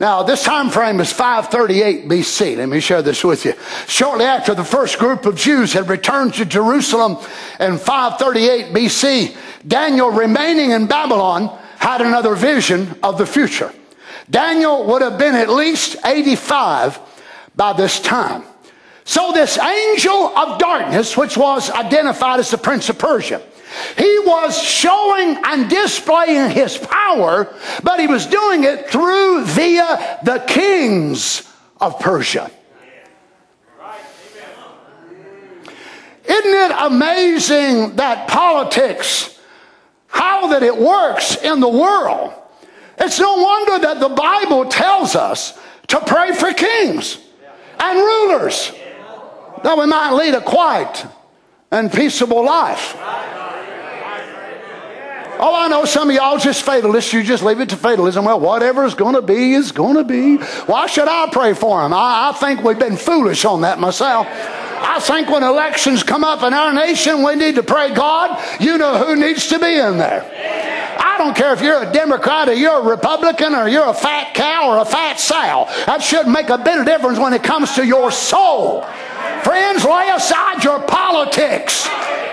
Now, 0.00 0.22
this 0.22 0.42
time 0.42 0.70
frame 0.70 0.98
is 1.00 1.12
538 1.12 2.08
BC. 2.08 2.56
Let 2.56 2.70
me 2.70 2.80
share 2.80 3.02
this 3.02 3.22
with 3.22 3.44
you. 3.44 3.52
Shortly 3.86 4.24
after 4.24 4.54
the 4.54 4.64
first 4.64 4.98
group 4.98 5.26
of 5.26 5.36
Jews 5.36 5.74
had 5.74 5.90
returned 5.90 6.32
to 6.34 6.46
Jerusalem 6.46 7.18
in 7.60 7.76
538 7.76 8.72
BC, 8.74 9.36
Daniel, 9.68 10.10
remaining 10.10 10.70
in 10.70 10.86
Babylon, 10.86 11.54
had 11.76 12.00
another 12.00 12.34
vision 12.34 12.98
of 13.02 13.18
the 13.18 13.26
future. 13.26 13.74
Daniel 14.30 14.86
would 14.86 15.02
have 15.02 15.18
been 15.18 15.34
at 15.34 15.50
least 15.50 15.96
85 16.02 16.98
by 17.54 17.74
this 17.74 18.00
time. 18.00 18.44
So, 19.04 19.32
this 19.32 19.58
angel 19.58 20.28
of 20.34 20.58
darkness, 20.58 21.14
which 21.14 21.36
was 21.36 21.70
identified 21.70 22.40
as 22.40 22.50
the 22.50 22.58
Prince 22.58 22.88
of 22.88 22.98
Persia, 22.98 23.42
he 23.96 24.18
was 24.20 24.60
showing 24.60 25.38
and 25.44 25.68
displaying 25.70 26.50
his 26.50 26.76
power, 26.76 27.54
but 27.82 28.00
he 28.00 28.06
was 28.06 28.26
doing 28.26 28.64
it 28.64 28.90
through 28.90 29.44
via 29.44 30.18
the 30.22 30.44
kings 30.46 31.48
of 31.80 31.98
Persia. 31.98 32.50
Isn't 36.24 36.54
it 36.54 36.76
amazing 36.78 37.96
that 37.96 38.28
politics, 38.28 39.38
how 40.06 40.48
that 40.48 40.62
it 40.62 40.76
works 40.76 41.36
in 41.36 41.60
the 41.60 41.68
world? 41.68 42.32
It's 42.98 43.18
no 43.18 43.34
wonder 43.34 43.78
that 43.86 43.98
the 43.98 44.10
Bible 44.10 44.66
tells 44.66 45.16
us 45.16 45.58
to 45.88 46.00
pray 46.00 46.32
for 46.32 46.52
kings 46.52 47.18
and 47.80 47.98
rulers 47.98 48.72
that 49.62 49.76
we 49.76 49.86
might 49.86 50.12
lead 50.12 50.34
a 50.34 50.40
quiet 50.40 51.06
and 51.70 51.92
peaceable 51.92 52.44
life. 52.44 52.96
Oh, 55.42 55.54
I 55.54 55.68
know 55.68 55.86
some 55.86 56.10
of 56.10 56.14
y'all 56.14 56.36
just 56.36 56.62
fatalists. 56.62 57.14
You 57.14 57.22
just 57.22 57.42
leave 57.42 57.60
it 57.60 57.70
to 57.70 57.76
fatalism. 57.78 58.26
Well, 58.26 58.40
whatever's 58.40 58.94
going 58.94 59.14
to 59.14 59.22
be 59.22 59.54
is 59.54 59.72
going 59.72 59.96
to 59.96 60.04
be. 60.04 60.36
Why 60.36 60.86
should 60.86 61.08
I 61.08 61.30
pray 61.32 61.54
for 61.54 61.80
them? 61.80 61.94
I, 61.94 62.28
I 62.28 62.38
think 62.38 62.62
we've 62.62 62.78
been 62.78 62.98
foolish 62.98 63.46
on 63.46 63.62
that 63.62 63.78
myself. 63.78 64.26
I 64.28 65.00
think 65.00 65.30
when 65.30 65.42
elections 65.42 66.02
come 66.02 66.24
up 66.24 66.42
in 66.42 66.52
our 66.52 66.74
nation, 66.74 67.22
we 67.22 67.36
need 67.36 67.54
to 67.54 67.62
pray, 67.62 67.94
God, 67.94 68.38
you 68.60 68.76
know 68.76 68.98
who 68.98 69.16
needs 69.16 69.48
to 69.48 69.58
be 69.58 69.78
in 69.78 69.96
there. 69.96 70.26
I 71.00 71.16
don't 71.16 71.34
care 71.34 71.54
if 71.54 71.62
you're 71.62 71.84
a 71.84 71.90
Democrat 71.90 72.50
or 72.50 72.54
you're 72.54 72.78
a 72.78 72.82
Republican 72.82 73.54
or 73.54 73.66
you're 73.66 73.88
a 73.88 73.94
fat 73.94 74.34
cow 74.34 74.70
or 74.70 74.78
a 74.78 74.84
fat 74.84 75.18
sow. 75.18 75.66
That 75.86 76.02
shouldn't 76.02 76.32
make 76.32 76.50
a 76.50 76.58
bit 76.58 76.78
of 76.78 76.84
difference 76.84 77.18
when 77.18 77.32
it 77.32 77.42
comes 77.42 77.74
to 77.76 77.86
your 77.86 78.10
soul. 78.10 78.84
Friends, 79.44 79.84
lay 79.84 80.08
aside 80.08 80.62
your 80.64 80.80
politics. 80.80 81.86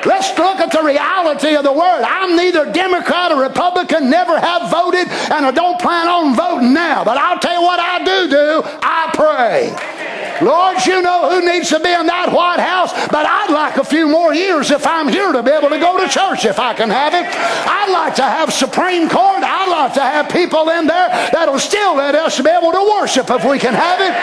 Let's 0.06 0.30
look 0.38 0.60
at 0.60 0.72
the 0.72 0.84
reality 0.84 1.56
of 1.56 1.64
the 1.64 1.74
word. 1.74 2.04
I'm 2.04 2.36
neither 2.36 2.72
Democrat 2.72 3.32
or 3.32 3.42
Republican, 3.42 4.10
never 4.10 4.40
have 4.40 4.70
voted, 4.72 5.08
and 5.08 5.46
I 5.46 5.52
don't 5.52 5.80
plan 5.80 6.08
on 6.08 6.36
voting 6.36 6.74
now. 6.74 7.04
But 7.04 7.18
I'll 7.18 7.40
tell 7.40 7.54
you 7.54 7.62
what 7.62 7.80
I 7.80 8.04
do 8.04 8.30
do. 8.30 8.62
I 8.82 9.12
pray. 9.14 10.27
Lord, 10.42 10.86
you 10.86 11.02
know 11.02 11.30
who 11.30 11.46
needs 11.46 11.70
to 11.70 11.80
be 11.80 11.92
in 11.92 12.06
that 12.08 12.32
White 12.32 12.60
House, 12.60 12.94
but 13.08 13.26
I'd 13.26 13.52
like 13.52 13.78
a 13.78 13.84
few 13.84 14.08
more 14.08 14.34
years 14.34 14.72
if 14.72 14.86
I'm 14.86 15.08
here 15.08 15.32
to 15.32 15.42
be 15.42 15.52
able 15.52 15.70
to 15.70 15.80
go 15.80 15.98
to 15.98 16.08
church 16.08 16.46
if 16.46 16.60
I 16.60 16.74
can 16.74 16.90
have 16.90 17.14
it. 17.14 17.26
I'd 17.26 17.92
like 17.92 18.16
to 18.16 18.24
have 18.24 18.54
Supreme 18.54 19.10
Court. 19.10 19.44
I'd 19.44 19.70
like 19.70 19.94
to 19.96 20.02
have 20.02 20.30
people 20.30 20.70
in 20.70 20.88
there 20.88 21.10
that'll 21.32 21.60
still 21.60 21.96
let 21.96 22.16
us 22.16 22.40
be 22.40 22.50
able 22.50 22.72
to 22.72 22.84
worship 23.00 23.30
if 23.30 23.44
we 23.46 23.60
can 23.60 23.74
have 23.74 24.00
it. 24.02 24.14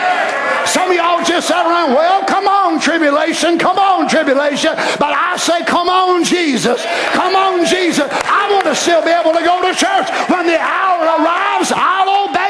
Some 0.67 0.89
of 0.89 0.95
y'all 0.95 1.23
just 1.23 1.47
sat 1.47 1.65
around, 1.65 1.93
well, 1.93 2.25
come 2.25 2.47
on, 2.47 2.79
tribulation, 2.79 3.59
come 3.59 3.77
on, 3.77 4.09
tribulation. 4.09 4.73
But 4.97 5.13
I 5.13 5.37
say, 5.37 5.63
come 5.63 5.89
on, 5.89 6.23
Jesus. 6.23 6.83
Come 7.13 7.35
on, 7.35 7.65
Jesus. 7.65 8.09
I 8.09 8.49
want 8.51 8.65
to 8.65 8.75
still 8.75 9.03
be 9.03 9.13
able 9.13 9.33
to 9.33 9.45
go 9.45 9.61
to 9.61 9.73
church. 9.77 10.09
When 10.29 10.47
the 10.47 10.57
hour 10.57 11.05
arrives, 11.05 11.71
I'll 11.73 12.29
obey 12.29 12.44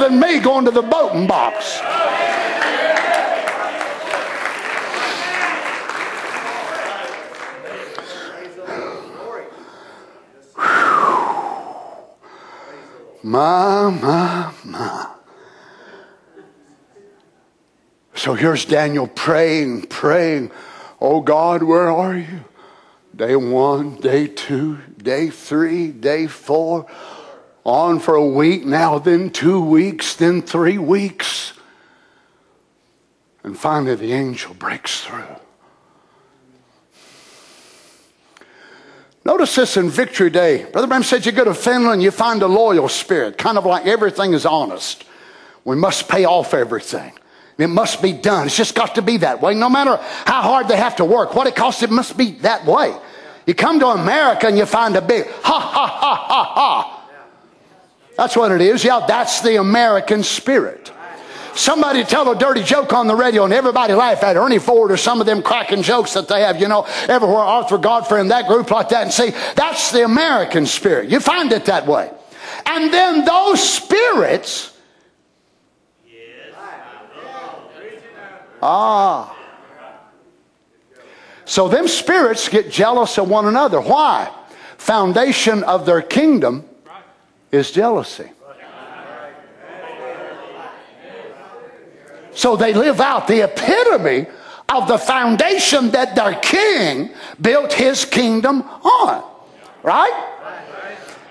than 0.00 0.18
me 0.18 0.40
going 0.40 0.64
to 0.64 0.70
the 0.70 0.82
voting 0.82 1.26
box. 1.26 1.80
My, 13.22 13.90
my, 13.90 14.52
my. 14.64 15.14
So 18.14 18.34
here's 18.34 18.64
Daniel 18.64 19.06
praying, 19.06 19.82
praying, 19.82 20.50
Oh 21.00 21.20
God, 21.20 21.62
where 21.62 21.90
are 21.90 22.16
you? 22.16 22.44
Day 23.14 23.36
one, 23.36 23.96
day 23.96 24.26
two, 24.26 24.78
day 24.98 25.30
three, 25.30 25.88
day 25.88 26.26
four 26.26 26.86
on 27.64 28.00
for 28.00 28.14
a 28.14 28.24
week, 28.24 28.64
now 28.64 28.98
then 28.98 29.30
two 29.30 29.60
weeks, 29.60 30.16
then 30.16 30.42
three 30.42 30.78
weeks. 30.78 31.52
And 33.42 33.58
finally, 33.58 33.94
the 33.94 34.12
angel 34.12 34.54
breaks 34.54 35.02
through. 35.02 35.36
Notice 39.24 39.54
this 39.54 39.76
in 39.76 39.90
Victory 39.90 40.30
Day. 40.30 40.64
Brother 40.64 40.86
Branham 40.86 41.04
said 41.04 41.26
you 41.26 41.32
go 41.32 41.44
to 41.44 41.54
Finland, 41.54 42.02
you 42.02 42.10
find 42.10 42.42
a 42.42 42.46
loyal 42.46 42.88
spirit, 42.88 43.36
kind 43.36 43.58
of 43.58 43.66
like 43.66 43.86
everything 43.86 44.32
is 44.32 44.46
honest. 44.46 45.04
We 45.64 45.76
must 45.76 46.08
pay 46.08 46.24
off 46.24 46.54
everything. 46.54 47.12
It 47.58 47.68
must 47.68 48.00
be 48.00 48.12
done. 48.12 48.46
It's 48.46 48.56
just 48.56 48.74
got 48.74 48.94
to 48.94 49.02
be 49.02 49.18
that 49.18 49.42
way. 49.42 49.54
No 49.54 49.68
matter 49.68 49.98
how 50.24 50.40
hard 50.40 50.68
they 50.68 50.78
have 50.78 50.96
to 50.96 51.04
work, 51.04 51.34
what 51.34 51.46
it 51.46 51.54
costs, 51.54 51.82
it 51.82 51.90
must 51.90 52.16
be 52.16 52.32
that 52.40 52.64
way. 52.64 52.96
You 53.46 53.54
come 53.54 53.78
to 53.80 53.88
America 53.88 54.46
and 54.46 54.56
you 54.56 54.64
find 54.64 54.96
a 54.96 55.02
big 55.02 55.26
ha 55.26 55.60
ha 55.60 55.86
ha 55.86 56.14
ha 56.14 56.54
ha. 56.54 56.99
That's 58.20 58.36
what 58.36 58.52
it 58.52 58.60
is. 58.60 58.84
Yeah, 58.84 59.06
that's 59.08 59.40
the 59.40 59.56
American 59.58 60.22
spirit. 60.22 60.92
Somebody 61.54 62.04
tell 62.04 62.30
a 62.30 62.38
dirty 62.38 62.62
joke 62.62 62.92
on 62.92 63.06
the 63.06 63.16
radio 63.16 63.44
and 63.44 63.52
everybody 63.54 63.94
laugh 63.94 64.22
at. 64.22 64.36
Ernie 64.36 64.58
Ford 64.58 64.92
or 64.92 64.98
some 64.98 65.22
of 65.22 65.26
them 65.26 65.40
cracking 65.40 65.80
jokes 65.80 66.12
that 66.12 66.28
they 66.28 66.42
have, 66.42 66.60
you 66.60 66.68
know, 66.68 66.86
everywhere, 67.08 67.38
Arthur 67.38 67.78
Godfrey 67.78 68.20
and 68.20 68.30
that 68.30 68.46
group 68.46 68.70
like 68.70 68.90
that. 68.90 69.04
And 69.04 69.10
see, 69.10 69.30
that's 69.56 69.90
the 69.90 70.04
American 70.04 70.66
spirit. 70.66 71.08
You 71.08 71.18
find 71.18 71.50
it 71.50 71.64
that 71.64 71.86
way. 71.86 72.12
And 72.66 72.92
then 72.92 73.24
those 73.24 73.66
spirits. 73.66 74.76
Ah. 78.60 79.34
So 81.46 81.68
them 81.68 81.88
spirits 81.88 82.50
get 82.50 82.70
jealous 82.70 83.16
of 83.16 83.30
one 83.30 83.46
another. 83.46 83.80
Why? 83.80 84.30
Foundation 84.76 85.64
of 85.64 85.86
their 85.86 86.02
kingdom 86.02 86.66
is 87.50 87.70
jealousy. 87.70 88.30
So 92.32 92.56
they 92.56 92.72
live 92.72 93.00
out 93.00 93.26
the 93.26 93.44
epitome 93.44 94.26
of 94.68 94.86
the 94.88 94.98
foundation 94.98 95.90
that 95.90 96.14
their 96.14 96.34
king 96.34 97.10
built 97.40 97.72
his 97.72 98.04
kingdom 98.04 98.62
on. 98.62 99.24
Right? 99.82 100.39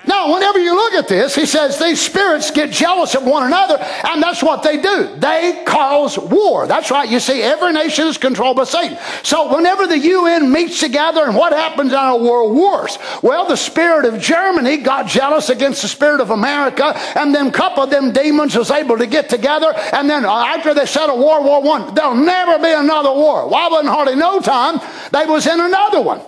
Now, 0.08 0.34
whenever 0.34 0.60
you 0.60 0.74
look 0.74 0.94
at 0.94 1.10
this, 1.10 1.36
he 1.36 1.46
says 1.46 1.78
these 1.78 2.00
spirits 2.00 2.52
get 2.52 2.72
jealous 2.72 3.16
of 3.16 3.26
one 3.26 3.46
another, 3.46 3.78
and 3.80 4.24
that's 4.24 4.42
what 4.42 4.64
they 4.64 4.82
do. 4.82 5.16
They 5.18 5.64
cause 5.66 6.18
war. 6.18 6.68
That's 6.68 6.90
right. 6.90 7.10
You 7.10 7.20
see, 7.20 7.42
every 7.42 7.74
nation 7.74 8.08
is 8.08 8.18
controlled 8.18 8.56
by 8.56 8.64
Satan. 8.64 8.98
So, 9.24 9.54
whenever 9.54 9.88
the 9.88 9.98
UN 9.98 10.52
meets 10.52 10.80
together, 10.80 11.26
and 11.26 11.36
what 11.36 11.52
happens 11.52 11.92
in 11.92 11.98
our 11.98 12.18
world 12.18 12.56
wars? 12.56 12.98
Well, 13.22 13.48
the 13.48 13.58
spirit 13.58 14.06
of 14.06 14.22
Germany 14.22 14.78
got 14.78 15.08
jealous 15.08 15.50
against 15.50 15.82
the 15.82 15.90
spirit 15.90 16.22
of 16.22 16.30
America, 16.30 16.94
and 17.16 17.36
then 17.36 17.48
a 17.48 17.52
couple 17.52 17.84
of 17.84 17.90
them 17.90 18.14
demons 18.14 18.56
was 18.56 18.72
able 18.72 18.98
to 18.98 19.06
get 19.06 19.28
together, 19.28 19.74
and 19.92 20.10
then 20.10 20.24
uh, 20.24 20.32
after 20.32 20.74
they 20.74 20.86
settled 20.86 21.20
World 21.20 21.46
War 21.46 21.62
One, 21.62 21.94
there'll 21.94 22.16
never 22.16 22.58
be 22.58 22.72
another 22.72 23.12
war. 23.12 23.50
Why 23.50 23.68
wasn't 23.68 23.90
hardly 23.90 24.16
no 24.16 24.40
time 24.40 24.80
they 25.12 25.26
was 25.26 25.46
in 25.46 25.60
another 25.60 26.02
one? 26.02 26.22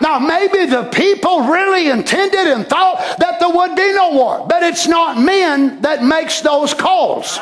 Now, 0.00 0.18
maybe 0.18 0.66
the 0.66 0.84
people 0.84 1.42
really 1.42 1.88
intended 1.88 2.46
and 2.46 2.66
thought 2.66 2.98
that 3.18 3.40
there 3.40 3.48
would 3.48 3.74
be 3.74 3.92
no 3.92 4.10
war, 4.10 4.46
but 4.48 4.62
it's 4.62 4.86
not 4.86 5.18
men 5.18 5.80
that 5.80 6.02
makes 6.02 6.40
those 6.40 6.74
calls. 6.74 7.38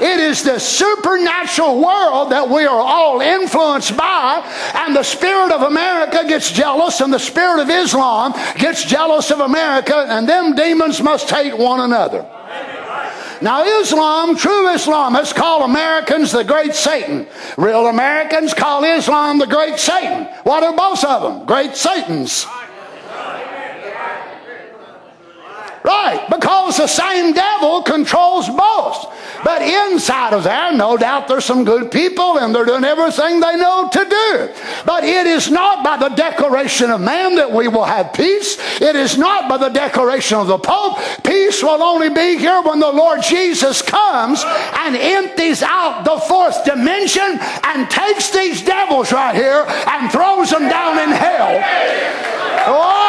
It 0.00 0.20
is 0.20 0.44
the 0.44 0.60
supernatural 0.60 1.80
world 1.82 2.30
that 2.30 2.48
we 2.48 2.64
are 2.64 2.80
all 2.80 3.20
influenced 3.20 3.96
by, 3.96 4.42
and 4.74 4.94
the 4.94 5.02
spirit 5.02 5.50
of 5.50 5.62
America 5.62 6.24
gets 6.26 6.52
jealous, 6.52 7.00
and 7.00 7.12
the 7.12 7.18
spirit 7.18 7.60
of 7.60 7.68
Islam 7.68 8.32
gets 8.56 8.84
jealous 8.84 9.32
of 9.32 9.40
America, 9.40 10.06
and 10.08 10.28
them 10.28 10.54
demons 10.54 11.02
must 11.02 11.28
hate 11.28 11.58
one 11.58 11.80
another. 11.80 12.24
Now, 13.40 13.62
Islam, 13.62 14.36
true 14.36 14.66
Islamists, 14.68 15.34
call 15.34 15.62
Americans 15.64 16.32
the 16.32 16.42
great 16.42 16.74
Satan. 16.74 17.26
Real 17.56 17.86
Americans 17.86 18.52
call 18.52 18.82
Islam 18.84 19.38
the 19.38 19.46
great 19.46 19.78
Satan. 19.78 20.24
What 20.42 20.64
are 20.64 20.74
both 20.74 21.04
of 21.04 21.22
them? 21.22 21.46
Great 21.46 21.76
Satans. 21.76 22.46
Right, 25.84 26.26
because 26.28 26.76
the 26.76 26.86
same 26.86 27.32
devil 27.32 27.82
controls 27.82 28.48
both. 28.48 29.14
But 29.44 29.62
inside 29.62 30.32
of 30.32 30.42
there, 30.42 30.72
no 30.72 30.96
doubt 30.96 31.28
there's 31.28 31.44
some 31.44 31.64
good 31.64 31.90
people 31.90 32.38
and 32.38 32.54
they're 32.54 32.64
doing 32.64 32.84
everything 32.84 33.40
they 33.40 33.56
know 33.56 33.88
to 33.92 34.04
do. 34.04 34.54
But 34.84 35.04
it 35.04 35.26
is 35.26 35.50
not 35.50 35.84
by 35.84 35.96
the 35.96 36.14
declaration 36.14 36.90
of 36.90 37.00
man 37.00 37.36
that 37.36 37.52
we 37.52 37.68
will 37.68 37.84
have 37.84 38.12
peace. 38.12 38.58
It 38.80 38.96
is 38.96 39.16
not 39.16 39.48
by 39.48 39.56
the 39.56 39.68
declaration 39.68 40.38
of 40.38 40.48
the 40.48 40.58
Pope. 40.58 40.98
Peace 41.22 41.62
will 41.62 41.82
only 41.82 42.10
be 42.10 42.36
here 42.36 42.60
when 42.62 42.80
the 42.80 42.90
Lord 42.90 43.22
Jesus 43.22 43.80
comes 43.80 44.42
and 44.44 44.96
empties 44.96 45.62
out 45.62 46.04
the 46.04 46.18
fourth 46.18 46.64
dimension 46.64 47.38
and 47.62 47.88
takes 47.88 48.30
these 48.30 48.62
devils 48.62 49.12
right 49.12 49.34
here 49.34 49.64
and 49.68 50.10
throws 50.10 50.50
them 50.50 50.68
down 50.68 50.98
in 50.98 51.10
hell. 51.10 51.62
Oh, 52.66 53.07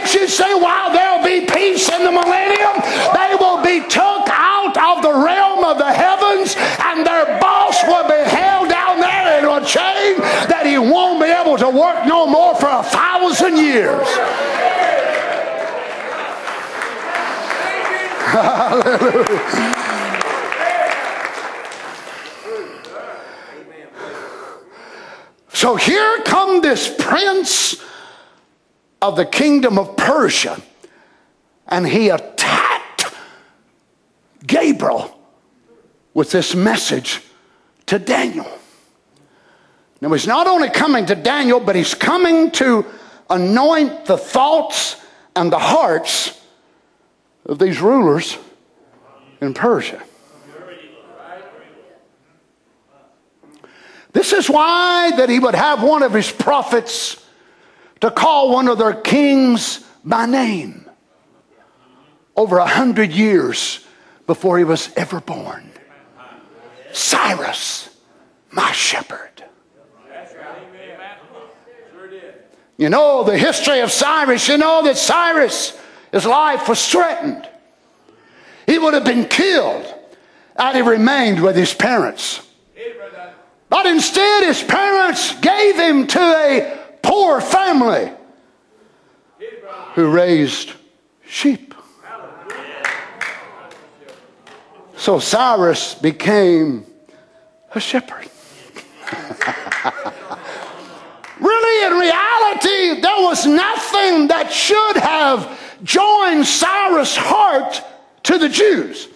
Can't 0.00 0.14
you 0.14 0.28
say, 0.28 0.54
while 0.54 0.90
there'll 0.92 1.22
be 1.22 1.44
peace 1.44 1.86
in 1.90 2.04
the 2.04 2.10
millennium, 2.10 2.72
they 3.12 3.34
will 3.38 3.62
be 3.62 3.80
took 3.86 4.28
out 4.30 4.74
of 4.78 5.02
the 5.02 5.12
realm 5.12 5.62
of 5.62 5.76
the 5.76 5.92
heavens 5.92 6.56
and 6.56 7.06
their 7.06 7.38
boss 7.38 7.82
will 7.84 8.08
be 8.08 8.24
held 8.30 8.70
down 8.70 8.98
there 8.98 9.38
in 9.38 9.44
a 9.44 9.60
chain 9.66 10.16
that 10.48 10.64
he 10.64 10.78
won't 10.78 11.20
be 11.20 11.26
able 11.28 11.58
to 11.58 11.68
work 11.68 12.06
no 12.06 12.26
more 12.26 12.54
for 12.54 12.70
a 12.70 12.82
thousand 12.82 13.58
years. 13.58 14.08
Hallelujah. 18.32 19.76
So 25.52 25.76
here 25.76 26.22
come 26.24 26.62
this 26.62 26.88
prince 26.98 27.76
of 29.02 29.16
the 29.16 29.24
kingdom 29.24 29.78
of 29.78 29.96
Persia, 29.96 30.60
and 31.66 31.86
he 31.86 32.10
attacked 32.10 33.06
Gabriel 34.46 35.18
with 36.12 36.30
this 36.30 36.54
message 36.54 37.22
to 37.86 37.98
Daniel. 37.98 38.46
Now, 40.00 40.12
he's 40.12 40.26
not 40.26 40.46
only 40.46 40.70
coming 40.70 41.06
to 41.06 41.14
Daniel, 41.14 41.60
but 41.60 41.76
he's 41.76 41.94
coming 41.94 42.50
to 42.52 42.86
anoint 43.28 44.06
the 44.06 44.16
thoughts 44.16 44.96
and 45.36 45.52
the 45.52 45.58
hearts 45.58 46.40
of 47.44 47.58
these 47.58 47.80
rulers 47.80 48.36
in 49.40 49.54
Persia. 49.54 50.02
This 54.12 54.32
is 54.32 54.50
why 54.50 55.12
that 55.16 55.28
he 55.28 55.38
would 55.38 55.54
have 55.54 55.82
one 55.82 56.02
of 56.02 56.12
his 56.12 56.32
prophets 56.32 57.19
to 58.00 58.10
call 58.10 58.52
one 58.52 58.68
of 58.68 58.78
their 58.78 58.94
kings 58.94 59.84
by 60.04 60.26
name 60.26 60.88
over 62.36 62.58
a 62.58 62.66
hundred 62.66 63.12
years 63.12 63.86
before 64.26 64.58
he 64.58 64.64
was 64.64 64.90
ever 64.96 65.20
born. 65.20 65.70
Cyrus, 66.92 67.90
my 68.50 68.72
shepherd. 68.72 69.44
You 72.78 72.88
know 72.88 73.24
the 73.24 73.36
history 73.36 73.80
of 73.80 73.92
Cyrus. 73.92 74.48
You 74.48 74.56
know 74.56 74.82
that 74.84 74.96
Cyrus, 74.96 75.78
his 76.12 76.24
life 76.24 76.66
was 76.66 76.88
threatened. 76.88 77.46
He 78.66 78.78
would 78.78 78.94
have 78.94 79.04
been 79.04 79.26
killed 79.26 79.94
had 80.56 80.76
he 80.76 80.80
remained 80.80 81.42
with 81.42 81.56
his 81.56 81.74
parents. 81.74 82.40
But 83.68 83.84
instead, 83.86 84.44
his 84.44 84.62
parents 84.62 85.38
gave 85.40 85.76
him 85.76 86.06
to 86.06 86.20
a 86.20 86.79
poor 87.02 87.40
family 87.40 88.12
who 89.94 90.10
raised 90.10 90.72
sheep. 91.26 91.74
So 94.96 95.18
Cyrus 95.18 95.94
became 95.94 96.84
a 97.74 97.80
shepherd. 97.80 98.28
really, 101.40 101.86
in 101.86 101.92
reality, 101.98 103.00
there 103.00 103.22
was 103.22 103.46
nothing 103.46 104.28
that 104.28 104.52
should 104.52 104.96
have 104.98 105.58
joined 105.82 106.46
Cyrus' 106.46 107.16
heart 107.16 107.82
to 108.24 108.38
the 108.38 108.48
Jews. 108.48 109.08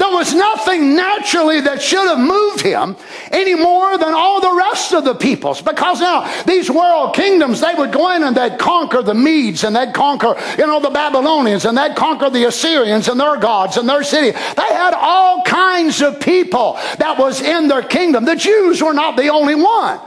There 0.00 0.08
was 0.08 0.32
nothing 0.32 0.96
naturally 0.96 1.60
that 1.60 1.82
should 1.82 2.08
have 2.08 2.18
moved 2.18 2.62
him 2.62 2.96
any 3.30 3.54
more 3.54 3.98
than 3.98 4.14
all 4.14 4.40
the 4.40 4.56
rest 4.56 4.94
of 4.94 5.04
the 5.04 5.14
peoples. 5.14 5.60
Because 5.60 6.00
now, 6.00 6.26
these 6.44 6.70
world 6.70 7.14
kingdoms, 7.14 7.60
they 7.60 7.74
would 7.74 7.92
go 7.92 8.10
in 8.16 8.22
and 8.22 8.34
they'd 8.34 8.58
conquer 8.58 9.02
the 9.02 9.12
Medes 9.12 9.62
and 9.62 9.76
they'd 9.76 9.92
conquer, 9.92 10.36
you 10.56 10.66
know, 10.66 10.80
the 10.80 10.88
Babylonians 10.88 11.66
and 11.66 11.76
they'd 11.76 11.94
conquer 11.94 12.30
the 12.30 12.44
Assyrians 12.44 13.08
and 13.08 13.20
their 13.20 13.36
gods 13.36 13.76
and 13.76 13.86
their 13.86 14.02
city. 14.02 14.30
They 14.30 14.72
had 14.72 14.94
all 14.94 15.42
kinds 15.42 16.00
of 16.00 16.18
people 16.18 16.78
that 16.96 17.18
was 17.18 17.42
in 17.42 17.68
their 17.68 17.82
kingdom. 17.82 18.24
The 18.24 18.36
Jews 18.36 18.82
were 18.82 18.94
not 18.94 19.18
the 19.18 19.28
only 19.28 19.54
one. 19.54 20.00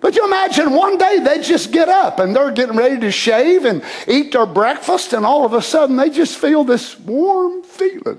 But 0.00 0.16
you 0.16 0.24
imagine 0.24 0.72
one 0.72 0.98
day 0.98 1.20
they 1.20 1.42
just 1.42 1.70
get 1.70 1.88
up 1.88 2.18
and 2.18 2.34
they're 2.34 2.50
getting 2.50 2.76
ready 2.76 2.98
to 2.98 3.12
shave 3.12 3.66
and 3.66 3.84
eat 4.08 4.32
their 4.32 4.46
breakfast, 4.46 5.12
and 5.12 5.24
all 5.24 5.46
of 5.46 5.52
a 5.52 5.62
sudden 5.62 5.94
they 5.94 6.10
just 6.10 6.36
feel 6.36 6.64
this 6.64 6.98
warm 6.98 7.62
feeling 7.62 8.18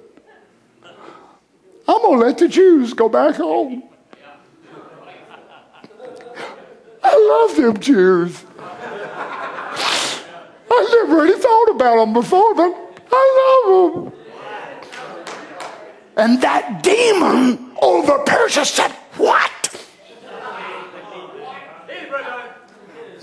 I'm 1.88 2.02
going 2.02 2.20
to 2.20 2.26
let 2.26 2.38
the 2.38 2.48
Jews 2.48 2.94
go 2.94 3.08
back 3.08 3.36
home. 3.36 3.84
I 7.04 7.46
love 7.48 7.56
them 7.56 7.80
Jews. 7.80 8.44
I 10.70 11.04
never 11.06 11.22
really 11.22 11.40
thought 11.40 11.70
about 11.72 11.96
them 11.98 12.14
before, 12.14 12.54
but 12.54 12.76
I 13.12 13.66
love 13.70 13.94
them. 13.94 14.14
And 16.18 16.42
that 16.42 16.84
demon 16.84 17.72
over 17.82 18.20
Persia 18.26 18.66
said, 18.66 18.92
What? 19.16 19.52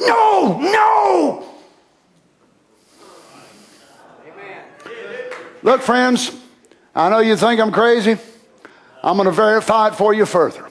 No, 0.01 0.59
no. 0.59 1.55
Look, 5.63 5.81
friends, 5.83 6.31
I 6.95 7.09
know 7.09 7.21
you 7.21 7.37
think 7.37 7.61
I'm 7.61 7.73
crazy. 7.73 8.19
I'm 9.05 9.17
going 9.17 9.27
to 9.27 9.33
verify 9.33 9.89
it 9.89 9.95
for 9.95 10.13
you 10.13 10.27
further. 10.27 10.67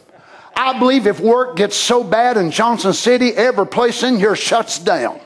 I 0.55 0.77
believe 0.77 1.07
if 1.07 1.19
work 1.19 1.55
gets 1.55 1.75
so 1.75 2.03
bad 2.03 2.35
in 2.37 2.51
Johnson 2.51 2.93
City, 2.93 3.29
every 3.29 3.67
place 3.67 4.03
in 4.03 4.17
here 4.17 4.35
shuts 4.35 4.79
down. 4.79 5.19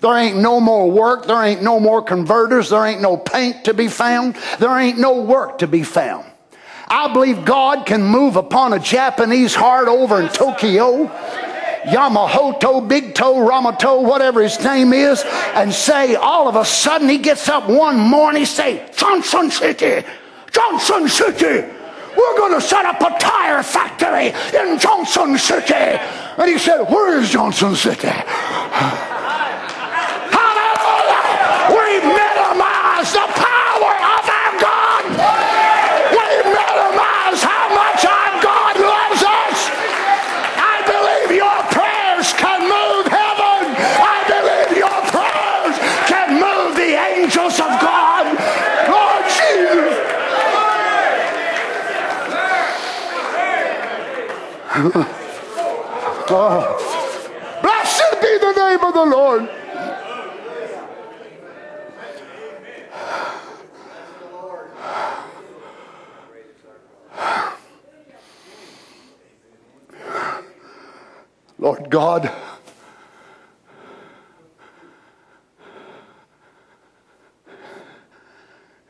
There 0.00 0.16
ain't 0.16 0.36
no 0.36 0.60
more 0.60 0.90
work. 0.90 1.26
There 1.26 1.42
ain't 1.42 1.62
no 1.62 1.78
more 1.78 2.02
converters. 2.02 2.70
There 2.70 2.84
ain't 2.84 3.00
no 3.00 3.16
paint 3.16 3.64
to 3.64 3.74
be 3.74 3.88
found. 3.88 4.36
There 4.58 4.78
ain't 4.78 4.98
no 4.98 5.20
work 5.20 5.58
to 5.58 5.66
be 5.66 5.82
found. 5.82 6.26
I 6.88 7.12
believe 7.12 7.44
God 7.44 7.86
can 7.86 8.02
move 8.02 8.36
upon 8.36 8.72
a 8.72 8.78
Japanese 8.78 9.54
heart 9.54 9.88
over 9.88 10.20
in 10.20 10.28
Tokyo 10.28 11.10
Yamahoto, 11.86 12.86
Big 12.86 13.14
Toe, 13.14 13.46
Ramato, 13.46 14.00
whatever 14.00 14.42
his 14.42 14.58
name 14.62 14.92
is, 14.92 15.22
and 15.54 15.72
say 15.72 16.16
all 16.16 16.48
of 16.48 16.56
a 16.56 16.64
sudden 16.64 17.08
he 17.08 17.18
gets 17.18 17.48
up 17.48 17.68
one 17.68 17.96
morning, 17.96 18.44
say, 18.44 18.84
Johnson 18.96 19.50
City, 19.52 20.04
Johnson 20.50 21.08
City, 21.08 21.75
we're 22.16 22.36
going 22.38 22.54
to 22.54 22.60
set 22.60 22.84
up 22.84 23.00
a 23.00 23.18
tire 23.18 23.62
factory 23.62 24.32
in 24.58 24.78
Johnson 24.78 25.38
City. 25.38 25.74
And 25.74 26.50
he 26.50 26.58
said, 26.58 26.82
Where 26.84 27.20
is 27.20 27.30
Johnson 27.30 27.74
City? 27.76 28.08
Hallelujah! 30.38 31.22
We 31.70 32.00
minimize 32.00 33.12
the 33.12 33.26
power 33.34 33.94
of 33.94 34.28
our 34.28 34.60
God. 34.60 34.76
oh. 56.28 56.76
Blessed 57.62 58.20
be 58.20 58.36
the 58.38 58.52
name 58.52 58.84
of 58.84 58.92
the 58.92 59.04
Lord. 59.06 59.48
Lord 71.58 71.88
God, 71.88 72.30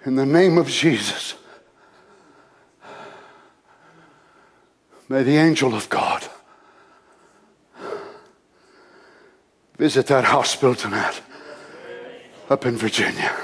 in 0.05 0.17
the 0.17 0.27
name 0.27 0.59
of 0.59 0.69
Jesus, 0.69 1.35
may 5.09 5.23
the 5.23 5.37
angel 5.37 5.75
of 5.75 5.89
God 5.89 6.29
Visit 9.79 10.07
that 10.07 10.25
hospital 10.25 10.75
tonight 10.75 11.21
up 12.49 12.65
in 12.65 12.77
Virginia. 12.77 13.35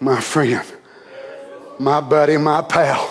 My 0.00 0.20
friend, 0.20 0.66
my 1.78 2.00
buddy, 2.00 2.36
my 2.36 2.62
pal. 2.62 3.08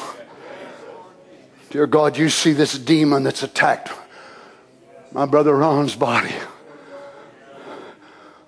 Dear 1.70 1.88
God, 1.88 2.18
you 2.18 2.30
see 2.30 2.52
this 2.52 2.78
demon 2.78 3.24
that's 3.24 3.44
attacked 3.44 3.92
my 5.14 5.26
brother 5.26 5.56
Ron's 5.56 5.96
body. 5.96 6.36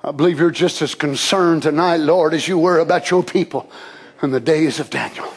I 0.03 0.11
believe 0.11 0.37
you're 0.39 0.51
just 0.51 0.81
as 0.81 0.95
concerned 0.95 1.63
tonight, 1.63 1.97
Lord, 1.97 2.33
as 2.33 2.49
you 2.49 2.57
were 2.57 2.79
about 2.79 3.09
your 3.09 3.23
people 3.23 3.71
in 4.21 4.31
the 4.31 4.41
days 4.41 4.81
of 4.81 4.89
Daniel. 4.89 5.31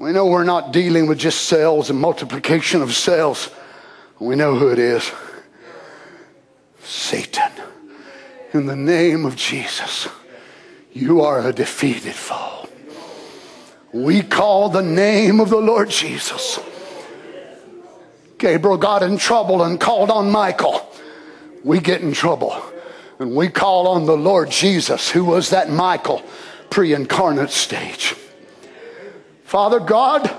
We 0.00 0.12
know 0.12 0.24
we're 0.24 0.44
not 0.44 0.72
dealing 0.72 1.08
with 1.08 1.18
just 1.18 1.42
cells 1.44 1.90
and 1.90 2.00
multiplication 2.00 2.80
of 2.80 2.94
cells. 2.94 3.50
We 4.18 4.34
know 4.34 4.56
who 4.56 4.68
it 4.68 4.78
is. 4.78 5.12
Satan, 6.82 7.52
in 8.54 8.64
the 8.64 8.76
name 8.76 9.26
of 9.26 9.36
Jesus, 9.36 10.08
you 10.94 11.20
are 11.20 11.46
a 11.46 11.52
defeated 11.52 12.14
foe. 12.14 12.66
We 13.92 14.22
call 14.22 14.70
the 14.70 14.80
name 14.80 15.38
of 15.38 15.50
the 15.50 15.60
Lord 15.60 15.90
Jesus. 15.90 16.58
Gabriel 18.38 18.78
got 18.78 19.02
in 19.02 19.18
trouble 19.18 19.62
and 19.62 19.78
called 19.78 20.08
on 20.08 20.30
Michael. 20.30 20.80
We 21.62 21.78
get 21.78 22.00
in 22.00 22.14
trouble 22.14 22.58
and 23.18 23.36
we 23.36 23.50
call 23.50 23.86
on 23.86 24.06
the 24.06 24.16
Lord 24.16 24.50
Jesus, 24.50 25.10
who 25.10 25.26
was 25.26 25.50
that 25.50 25.68
Michael 25.68 26.22
pre 26.70 26.94
incarnate 26.94 27.50
stage. 27.50 28.14
Father 29.50 29.80
God, 29.80 30.32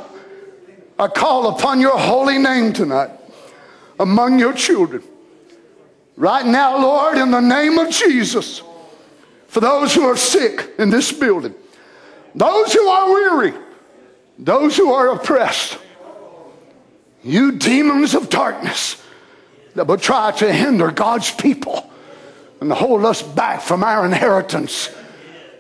I 0.98 1.10
call 1.10 1.54
upon 1.54 1.82
your 1.82 1.98
holy 1.98 2.38
name 2.38 2.72
tonight 2.72 3.10
among 4.00 4.40
your 4.40 4.54
children. 4.54 5.04
Right 6.16 6.46
now, 6.46 6.82
Lord, 6.82 7.18
in 7.18 7.30
the 7.30 7.42
name 7.42 7.78
of 7.78 7.90
Jesus, 7.90 8.62
for 9.48 9.60
those 9.60 9.94
who 9.94 10.04
are 10.04 10.16
sick 10.16 10.70
in 10.80 10.92
this 10.92 11.12
building, 11.12 11.54
those 12.36 12.72
who 12.72 12.88
are 12.88 13.12
weary, 13.12 13.54
those 14.40 14.78
who 14.78 14.94
are 14.94 15.14
oppressed, 15.14 15.78
you 17.22 17.52
demons 17.52 18.16
of 18.16 18.30
darkness 18.30 18.96
that 19.76 19.88
will 19.88 19.98
try 19.98 20.32
to 20.38 20.54
hinder 20.54 20.90
God's 20.90 21.32
people 21.32 21.92
and 22.62 22.72
hold 22.72 23.04
us 23.04 23.22
back 23.22 23.60
from 23.60 23.84
our 23.84 24.06
inheritance. 24.06 24.90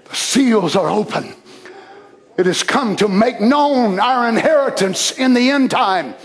The 0.06 0.16
seals 0.16 0.78
are 0.78 0.89
open. 0.89 1.36
It 2.38 2.45
has 2.45 2.63
come 2.63 2.95
to 2.97 3.07
make 3.07 3.41
known 3.41 3.99
our 3.99 4.27
inheritance 4.27 5.11
in 5.11 5.34
the 5.34 5.49
end 5.49 5.71
time. 5.71 6.15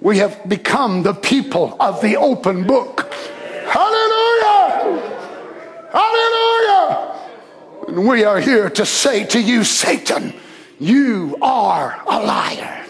We 0.00 0.18
have 0.18 0.48
become 0.48 1.02
the 1.02 1.12
people 1.12 1.76
of 1.78 2.00
the 2.00 2.16
open 2.16 2.66
book. 2.66 3.12
Hallelujah! 3.66 5.18
Hallelujah! 5.92 7.20
And 7.88 8.08
we 8.08 8.24
are 8.24 8.40
here 8.40 8.70
to 8.70 8.86
say 8.86 9.24
to 9.26 9.40
you, 9.40 9.62
Satan, 9.62 10.32
you 10.78 11.36
are 11.42 12.02
a 12.06 12.20
liar. 12.20 12.86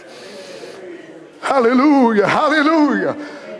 Hallelujah, 1.41 2.29
hallelujah. 2.29 3.17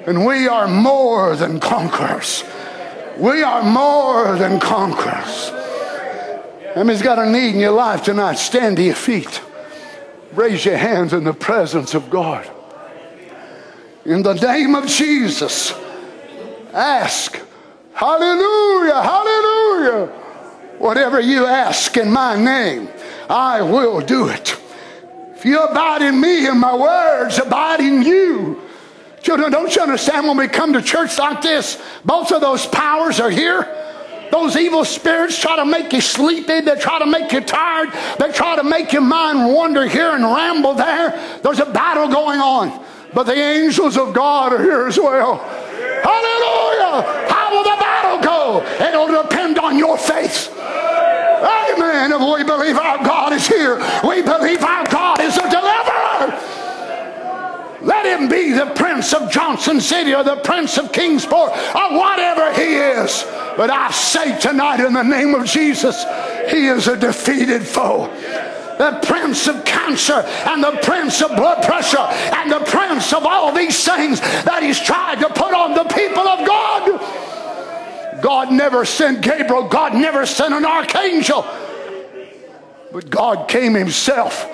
And 0.07 0.25
we 0.25 0.47
are 0.47 0.69
more 0.69 1.35
than 1.35 1.59
conquerors. 1.59 2.45
We 3.19 3.43
are 3.43 3.63
more 3.63 4.37
than 4.37 4.61
conquerors. 4.61 5.51
I 6.75 6.79
mean, 6.79 6.89
has 6.89 7.03
got 7.03 7.19
a 7.19 7.29
need 7.29 7.55
in 7.55 7.61
your 7.61 7.73
life 7.73 8.05
tonight. 8.05 8.35
Stand 8.35 8.77
to 8.77 8.83
your 8.83 8.95
feet. 8.95 9.41
Raise 10.33 10.65
your 10.65 10.77
hands 10.77 11.13
in 11.13 11.25
the 11.25 11.33
presence 11.33 11.95
of 11.95 12.09
God. 12.11 12.49
In 14.05 14.23
the 14.23 14.35
name 14.35 14.77
of 14.77 14.87
Jesus. 14.87 15.73
Ask. 16.73 17.41
Hallelujah, 17.93 19.03
hallelujah. 19.03 20.07
Whatever 20.79 21.21
you 21.21 21.45
ask 21.45 21.97
in 21.97 22.11
my 22.11 22.37
name, 22.37 22.89
I 23.29 23.63
will 23.63 24.01
do 24.01 24.29
it. 24.29 24.57
If 25.35 25.45
you 25.45 25.61
abide 25.63 26.03
in 26.03 26.21
me 26.21 26.47
and 26.47 26.61
my 26.61 26.77
words 26.77 27.39
abide 27.39 27.81
in 27.81 28.03
you. 28.03 28.63
Children, 29.23 29.51
don't 29.51 29.75
you 29.75 29.83
understand 29.83 30.27
when 30.27 30.37
we 30.37 30.49
come 30.49 30.73
to 30.73 30.83
church 30.83 31.19
like 31.19 31.43
this, 31.43 31.83
both 32.05 32.31
of 32.33 32.41
those 32.41 32.65
powers 32.67 33.21
are 33.21 33.31
here? 33.31 33.90
Those 34.31 34.57
evil 34.57 34.85
spirits 34.85 35.39
try 35.39 35.57
to 35.57 35.65
make 35.65 35.93
you 35.93 36.01
sleepy. 36.01 36.61
They 36.61 36.77
try 36.77 36.99
to 36.99 37.07
make 37.07 37.33
you 37.33 37.41
tired. 37.41 37.91
They 38.19 38.31
try 38.33 38.57
to 38.57 38.65
make 38.65 38.93
your 38.93 39.03
mind 39.03 39.53
wander 39.53 39.87
here 39.87 40.11
and 40.11 40.25
ramble 40.25 40.75
there. 40.75 41.11
There's 41.43 41.61
a 41.61 41.67
battle 41.67 42.09
going 42.09 42.41
on. 42.41 42.85
But 43.13 43.25
the 43.25 43.35
angels 43.35 43.97
of 43.97 44.15
God 44.15 44.53
are 44.53 44.63
here 44.63 44.87
as 44.87 44.99
well. 44.99 45.37
Hallelujah. 45.37 47.29
How 47.29 47.51
will 47.51 47.65
the 47.65 47.77
battle 47.81 48.23
go? 48.23 48.63
It'll 48.85 49.23
depend 49.23 49.59
on 49.59 49.77
your 49.77 49.99
faith. 49.99 50.53
Amen. 50.57 52.13
If 52.13 52.21
we 52.21 52.45
believe 52.45 52.77
our 52.77 53.03
God 53.05 53.33
is 53.33 53.47
here, 53.47 53.79
we 54.07 54.23
believe 54.23 54.63
our 54.63 54.87
God 54.87 55.21
is 55.21 55.37
a 55.37 55.51
deliverer. 55.51 55.81
Be 58.29 58.53
the 58.53 58.73
prince 58.75 59.13
of 59.13 59.31
Johnson 59.31 59.81
City 59.81 60.15
or 60.15 60.23
the 60.23 60.37
prince 60.37 60.79
of 60.79 60.93
Kingsport 60.93 61.51
or 61.51 61.99
whatever 61.99 62.53
he 62.55 62.75
is. 62.75 63.25
But 63.57 63.71
I 63.71 63.91
say 63.91 64.39
tonight 64.39 64.81
in 64.81 64.93
the 64.93 65.03
name 65.03 65.35
of 65.35 65.47
Jesus, 65.47 66.05
he 66.51 66.67
is 66.67 66.89
a 66.89 66.97
defeated 66.97 67.63
foe. 67.63 68.09
the 68.81 68.99
prince 69.03 69.47
of 69.47 69.63
cancer 69.67 70.23
and 70.47 70.65
the 70.65 70.79
prince 70.83 71.21
of 71.21 71.37
blood 71.37 71.63
pressure 71.63 71.99
and 71.99 72.51
the 72.51 72.61
prince 72.61 73.13
of 73.13 73.27
all 73.27 73.53
these 73.53 73.85
things 73.85 74.21
that 74.21 74.63
he's 74.63 74.81
tried 74.81 75.21
to 75.21 75.29
put 75.29 75.53
on 75.53 75.75
the 75.75 75.85
people 75.85 76.27
of 76.27 76.47
God. 76.47 78.23
God 78.23 78.51
never 78.51 78.87
sent 78.87 79.21
Gabriel, 79.21 79.69
God 79.69 79.93
never 79.95 80.25
sent 80.25 80.55
an 80.55 80.65
archangel, 80.65 81.45
but 82.91 83.11
God 83.11 83.49
came 83.49 83.75
himself 83.75 84.47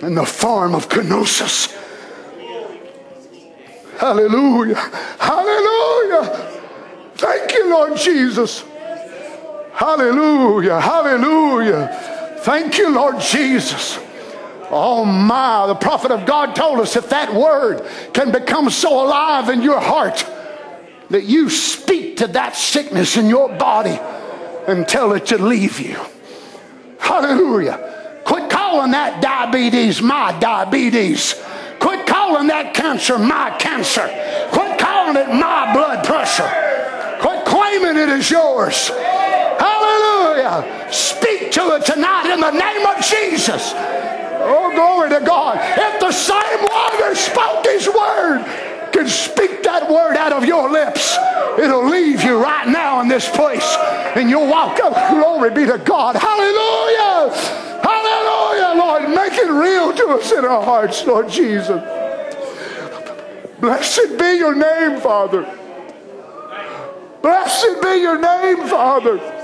in 0.00 0.14
the 0.14 0.24
form 0.24 0.76
of 0.76 0.88
kenosis. 0.88 1.74
Hallelujah. 3.98 4.76
Hallelujah. 5.18 6.24
Thank 7.16 7.52
you, 7.52 7.70
Lord 7.70 7.96
Jesus. 7.96 8.64
Hallelujah. 9.72 10.80
Hallelujah. 10.80 12.36
Thank 12.40 12.78
you, 12.78 12.90
Lord 12.90 13.20
Jesus. 13.20 13.98
Oh 14.70 15.04
my, 15.04 15.66
the 15.66 15.74
prophet 15.74 16.12
of 16.12 16.26
God 16.26 16.54
told 16.54 16.78
us 16.78 16.94
if 16.94 17.08
that 17.08 17.34
word 17.34 17.84
can 18.12 18.30
become 18.30 18.70
so 18.70 19.04
alive 19.04 19.48
in 19.48 19.62
your 19.62 19.80
heart 19.80 20.24
that 21.10 21.24
you 21.24 21.50
speak 21.50 22.18
to 22.18 22.28
that 22.28 22.54
sickness 22.54 23.16
in 23.16 23.28
your 23.28 23.48
body 23.56 23.98
and 24.68 24.86
tell 24.86 25.12
it 25.12 25.26
to 25.26 25.38
leave 25.38 25.80
you. 25.80 25.98
Hallelujah. 27.00 28.22
Quit 28.24 28.50
calling 28.50 28.92
that 28.92 29.22
diabetes 29.22 30.02
my 30.02 30.38
diabetes. 30.38 31.34
Calling 32.28 32.48
that 32.48 32.74
cancer 32.74 33.18
my 33.18 33.56
cancer. 33.56 34.04
Quit 34.52 34.78
calling 34.78 35.16
it 35.16 35.32
my 35.32 35.72
blood 35.72 36.04
pressure. 36.04 36.44
Quit 37.24 37.46
claiming 37.46 37.96
it 37.96 38.10
is 38.10 38.30
yours. 38.30 38.92
Hallelujah. 39.56 40.92
Speak 40.92 41.50
to 41.52 41.80
it 41.80 41.86
tonight 41.86 42.28
in 42.28 42.40
the 42.40 42.52
name 42.52 42.84
of 42.84 43.00
Jesus. 43.00 43.72
Oh, 44.44 44.70
glory 44.76 45.08
to 45.08 45.24
God. 45.24 45.56
If 45.56 46.00
the 46.00 46.12
same 46.12 46.60
one 46.68 47.00
that 47.00 47.16
spoke 47.16 47.64
his 47.64 47.88
word 47.88 48.44
can 48.92 49.08
speak 49.08 49.62
that 49.62 49.88
word 49.88 50.14
out 50.18 50.34
of 50.34 50.44
your 50.44 50.70
lips, 50.70 51.16
it'll 51.56 51.88
leave 51.88 52.22
you 52.22 52.36
right 52.36 52.68
now 52.68 53.00
in 53.00 53.08
this 53.08 53.26
place. 53.26 53.64
And 54.20 54.28
you'll 54.28 54.52
walk 54.52 54.80
up. 54.80 54.92
Glory 55.16 55.48
be 55.48 55.64
to 55.64 55.78
God. 55.78 56.14
Hallelujah. 56.14 57.32
Hallelujah, 57.80 58.76
Lord. 58.76 59.08
Make 59.16 59.32
it 59.32 59.48
real 59.48 59.94
to 59.94 60.20
us 60.20 60.30
in 60.30 60.44
our 60.44 60.62
hearts, 60.62 61.06
Lord 61.06 61.30
Jesus. 61.30 61.97
Blessed 63.60 64.18
be 64.18 64.36
your 64.36 64.54
name, 64.54 65.00
Father. 65.00 65.42
Blessed 67.22 67.82
be 67.82 67.96
your 67.96 68.18
name, 68.18 68.68
Father. 68.68 69.37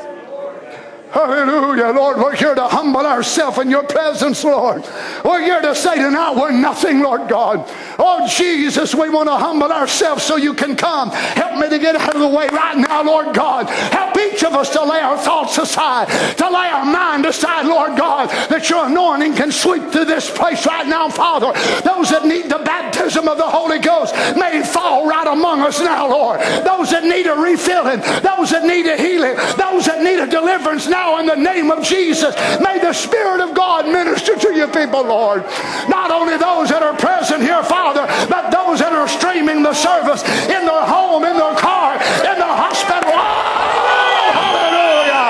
Hallelujah, 1.15 1.93
Lord. 1.93 2.17
We're 2.17 2.35
here 2.35 2.57
to 2.57 2.67
humble 2.67 3.07
ourselves 3.07 3.59
in 3.59 3.71
your 3.71 3.85
presence, 3.85 4.43
Lord. 4.43 4.83
We're 5.25 5.43
here 5.43 5.61
to 5.61 5.73
say 5.73 5.95
tonight 5.95 6.35
we're 6.35 6.51
nothing, 6.51 7.03
Lord 7.03 7.29
God. 7.29 7.71
Oh, 8.01 8.27
Jesus, 8.27 8.97
we 8.97 9.09
want 9.11 9.29
to 9.29 9.37
humble 9.37 9.71
ourselves 9.71 10.25
so 10.25 10.35
you 10.35 10.55
can 10.55 10.75
come. 10.75 11.11
Help 11.11 11.61
me 11.61 11.69
to 11.69 11.79
get 11.79 11.95
out 11.95 12.17
of 12.17 12.21
the 12.21 12.27
way 12.27 12.49
right 12.51 12.77
now, 12.77 13.05
Lord 13.05 13.33
God. 13.33 13.71
Help 13.71 14.19
each 14.19 14.43
of 14.43 14.55
us 14.55 14.71
to 14.71 14.83
lay 14.83 14.99
our 14.99 15.17
thoughts 15.17 15.57
aside, 15.57 16.09
to 16.37 16.51
lay 16.51 16.67
our 16.67 16.85
mind 16.85 17.27
aside, 17.27 17.67
Lord 17.67 17.97
God, 17.97 18.31
that 18.51 18.69
your 18.69 18.87
anointing 18.87 19.37
can 19.37 19.53
sweep 19.53 19.93
through 19.93 20.07
this 20.07 20.29
place 20.29 20.67
right 20.67 20.89
now, 20.89 21.09
Father. 21.09 21.53
Those 21.83 22.11
that 22.11 22.27
need 22.27 22.47
the 22.47 22.59
baptism 22.59 23.29
of 23.29 23.39
the 23.39 23.49
Holy 23.49 23.79
Ghost 23.79 24.17
may 24.37 24.65
right 25.07 25.27
among 25.27 25.61
us 25.61 25.81
now, 25.81 26.09
Lord. 26.09 26.41
Those 26.65 26.91
that 26.91 27.05
need 27.05 27.27
a 27.27 27.35
refilling, 27.35 28.01
those 28.23 28.51
that 28.51 28.65
need 28.65 28.87
a 28.87 28.97
healing, 28.97 29.37
those 29.57 29.87
that 29.87 30.03
need 30.03 30.19
a 30.19 30.27
deliverance 30.27 30.87
now 30.87 31.19
in 31.19 31.27
the 31.27 31.37
name 31.37 31.71
of 31.71 31.83
Jesus. 31.85 32.35
May 32.61 32.79
the 32.81 32.93
Spirit 32.93 33.41
of 33.41 33.55
God 33.55 33.87
minister 33.87 34.37
to 34.37 34.55
your 34.55 34.69
people, 34.69 35.03
Lord. 35.05 35.43
Not 35.89 36.11
only 36.11 36.37
those 36.37 36.69
that 36.71 36.83
are 36.83 36.97
present 36.97 37.43
here, 37.43 37.63
Father, 37.63 38.07
but 38.29 38.51
those 38.51 38.81
that 38.81 38.93
are 38.93 39.09
streaming 39.09 39.63
the 39.63 39.75
service 39.75 40.23
in 40.51 40.65
their 40.67 40.85
home, 40.87 41.25
in 41.25 41.37
their 41.37 41.57
car, 41.57 41.95
in 41.95 42.37
their 42.37 42.57
hospital. 42.57 43.13
Oh, 43.13 44.29
hallelujah. 44.35 45.29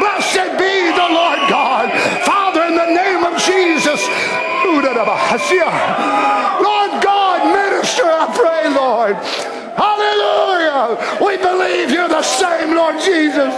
Blessed 0.00 0.58
be 0.58 0.90
the 0.94 1.08
Lord 1.12 1.40
God. 1.50 1.90
Father, 2.24 2.64
in 2.64 2.74
the 2.76 2.90
name 2.90 3.24
of 3.24 3.36
Jesus. 3.42 4.00
Lord 6.60 7.02
God, 7.02 7.52
minister, 7.52 8.04
I 8.04 8.26
pray, 8.34 8.68
Lord. 8.74 9.16
Hallelujah. 9.78 10.98
We 11.24 11.36
believe 11.36 11.90
you're 11.90 12.07
the 12.18 12.24
same, 12.24 12.74
Lord 12.74 13.00
Jesus. 13.00 13.54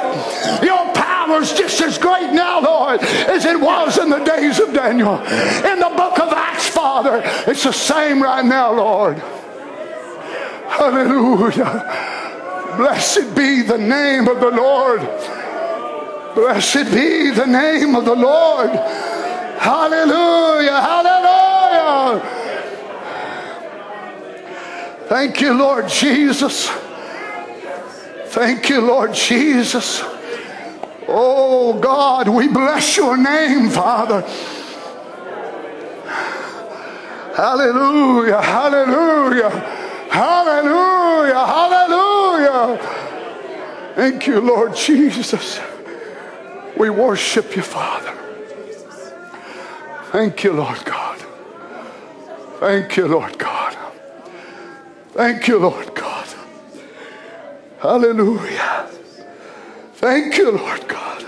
Your 0.63 0.93
power 0.93 1.41
is 1.41 1.53
just 1.53 1.81
as 1.81 1.97
great 1.99 2.33
now, 2.33 2.61
Lord, 2.61 3.01
as 3.01 3.47
it 3.47 3.59
was 3.59 3.97
in 3.99 4.11
the 4.11 4.19
days 4.19 4.61
of 4.61 4.75
Daniel. 4.75 5.17
In 5.17 5.79
the 5.79 5.93
book 5.97 6.19
of 6.19 6.29
Acts, 6.33 6.69
Father, 6.69 7.23
it's 7.47 7.63
the 7.65 7.73
same 7.73 8.23
right 8.23 8.45
now, 8.45 8.73
Lord. 8.73 9.17
Hallelujah. 10.69 12.75
Blessed 12.77 13.35
be 13.35 13.63
the 13.63 13.79
name 13.79 14.29
of 14.29 14.41
the 14.41 14.51
Lord. 14.51 15.01
Blessed 16.35 16.93
be 16.93 17.31
the 17.31 17.47
name 17.47 17.95
of 17.95 18.05
the 18.05 18.15
Lord. 18.15 18.71
Hallelujah. 19.59 20.81
Hallelujah. 20.81 22.21
Thank 25.09 25.41
you, 25.41 25.55
Lord 25.55 25.89
Jesus. 25.89 26.69
Thank 28.31 28.68
you, 28.68 28.81
Lord 28.81 29.12
Jesus. 29.12 30.05
Oh 31.09 31.76
God, 31.81 32.28
we 32.28 32.47
bless 32.47 32.97
your 32.97 33.16
name, 33.16 33.68
Father. 33.70 34.20
Hallelujah, 37.35 38.41
hallelujah, 38.41 39.51
hallelujah, 40.11 41.45
hallelujah. 41.45 42.78
Thank 43.97 44.28
you, 44.28 44.41
Lord 44.41 44.76
Jesus. 44.76 45.59
We 46.76 46.89
worship 46.89 47.57
you, 47.57 47.62
Father. 47.62 48.16
Thank 50.12 50.45
you, 50.45 50.53
Lord 50.53 50.85
God. 50.85 51.18
Thank 52.61 52.97
you, 52.97 53.09
Lord 53.09 53.37
God. 53.37 53.76
Thank 55.14 55.49
you, 55.49 55.59
Lord 55.59 55.93
God. 55.97 56.39
Hallelujah. 57.81 58.89
Thank 59.95 60.37
you, 60.37 60.51
Lord 60.51 60.87
God. 60.87 61.24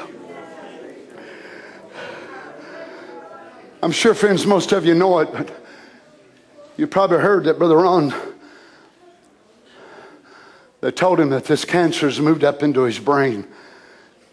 I'm 3.83 3.91
sure, 3.91 4.13
friends, 4.15 4.45
most 4.45 4.73
of 4.73 4.85
you 4.85 4.95
know 4.95 5.21
it, 5.21 5.33
but 5.33 5.51
you 6.77 6.87
probably 6.87 7.19
heard 7.21 7.45
that 7.45 7.59
Brother 7.59 7.77
Ron, 7.77 8.15
they 10.83 10.91
told 10.91 11.21
him 11.21 11.31
that 11.31 11.47
this 11.47 11.65
cancer 11.65 12.07
has 12.07 12.21
moved 12.21 12.45
up 12.45 12.63
into 12.63 12.83
his 12.83 12.99
brain 12.99 13.47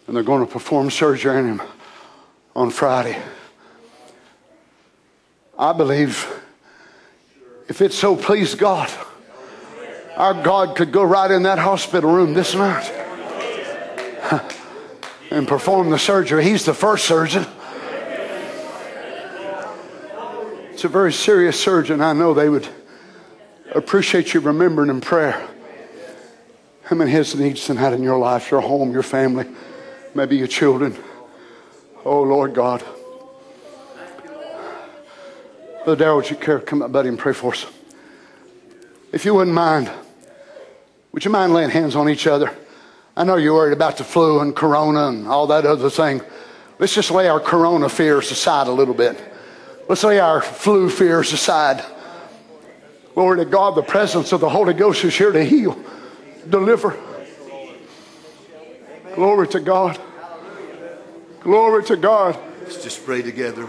and 0.06 0.14
they're 0.14 0.22
going 0.22 0.46
to 0.46 0.52
perform 0.52 0.90
surgery 0.90 1.36
on 1.36 1.46
him 1.46 1.62
on 2.54 2.70
Friday. 2.70 3.20
I 5.58 5.72
believe 5.72 6.28
if 7.68 7.80
it 7.80 7.94
so 7.94 8.14
pleased 8.14 8.58
God, 8.58 8.90
our 10.20 10.34
God 10.34 10.76
could 10.76 10.92
go 10.92 11.02
right 11.02 11.30
in 11.30 11.44
that 11.44 11.58
hospital 11.58 12.12
room 12.12 12.34
this 12.34 12.54
night 12.54 12.90
and 15.30 15.48
perform 15.48 15.88
the 15.88 15.98
surgery. 15.98 16.44
He's 16.44 16.66
the 16.66 16.74
first 16.74 17.06
surgeon. 17.06 17.46
It's 20.72 20.84
a 20.84 20.88
very 20.88 21.14
serious 21.14 21.58
surgeon. 21.58 22.02
I 22.02 22.12
know 22.12 22.34
they 22.34 22.50
would 22.50 22.68
appreciate 23.74 24.34
you 24.34 24.40
remembering 24.40 24.90
in 24.90 25.00
prayer. 25.00 25.48
How 26.82 26.96
many 26.96 27.12
his 27.12 27.34
needs 27.34 27.64
tonight 27.64 27.94
in 27.94 28.02
your 28.02 28.18
life, 28.18 28.50
your 28.50 28.60
home, 28.60 28.92
your 28.92 29.02
family, 29.02 29.46
maybe 30.14 30.36
your 30.36 30.48
children? 30.48 30.98
Oh, 32.04 32.20
Lord 32.20 32.52
God. 32.52 32.84
Brother 35.84 35.96
Darrell, 35.96 36.16
would 36.16 36.28
you 36.28 36.36
care 36.36 36.60
come 36.60 36.82
up, 36.82 36.92
buddy, 36.92 37.08
and 37.08 37.18
pray 37.18 37.32
for 37.32 37.52
us? 37.54 37.64
If 39.12 39.24
you 39.24 39.32
wouldn't 39.32 39.54
mind, 39.54 39.90
would 41.12 41.24
you 41.24 41.30
mind 41.30 41.52
laying 41.52 41.70
hands 41.70 41.96
on 41.96 42.08
each 42.08 42.26
other? 42.26 42.56
I 43.16 43.24
know 43.24 43.36
you're 43.36 43.54
worried 43.54 43.72
about 43.72 43.98
the 43.98 44.04
flu 44.04 44.40
and 44.40 44.54
corona 44.54 45.08
and 45.08 45.26
all 45.26 45.48
that 45.48 45.66
other 45.66 45.90
thing. 45.90 46.22
Let's 46.78 46.94
just 46.94 47.10
lay 47.10 47.28
our 47.28 47.40
corona 47.40 47.88
fears 47.88 48.30
aside 48.30 48.66
a 48.66 48.72
little 48.72 48.94
bit. 48.94 49.18
Let's 49.88 50.04
lay 50.04 50.20
our 50.20 50.40
flu 50.40 50.88
fears 50.88 51.32
aside. 51.32 51.84
Glory 53.14 53.38
to 53.38 53.44
God, 53.44 53.74
the 53.74 53.82
presence 53.82 54.32
of 54.32 54.40
the 54.40 54.48
Holy 54.48 54.72
Ghost 54.72 55.04
is 55.04 55.16
here 55.16 55.32
to 55.32 55.44
heal, 55.44 55.76
deliver. 56.48 56.96
Glory 59.14 59.48
to 59.48 59.60
God. 59.60 60.00
Glory 61.40 61.84
to 61.84 61.96
God. 61.96 62.38
Let's 62.62 62.82
just 62.82 63.04
pray 63.04 63.22
together. 63.22 63.68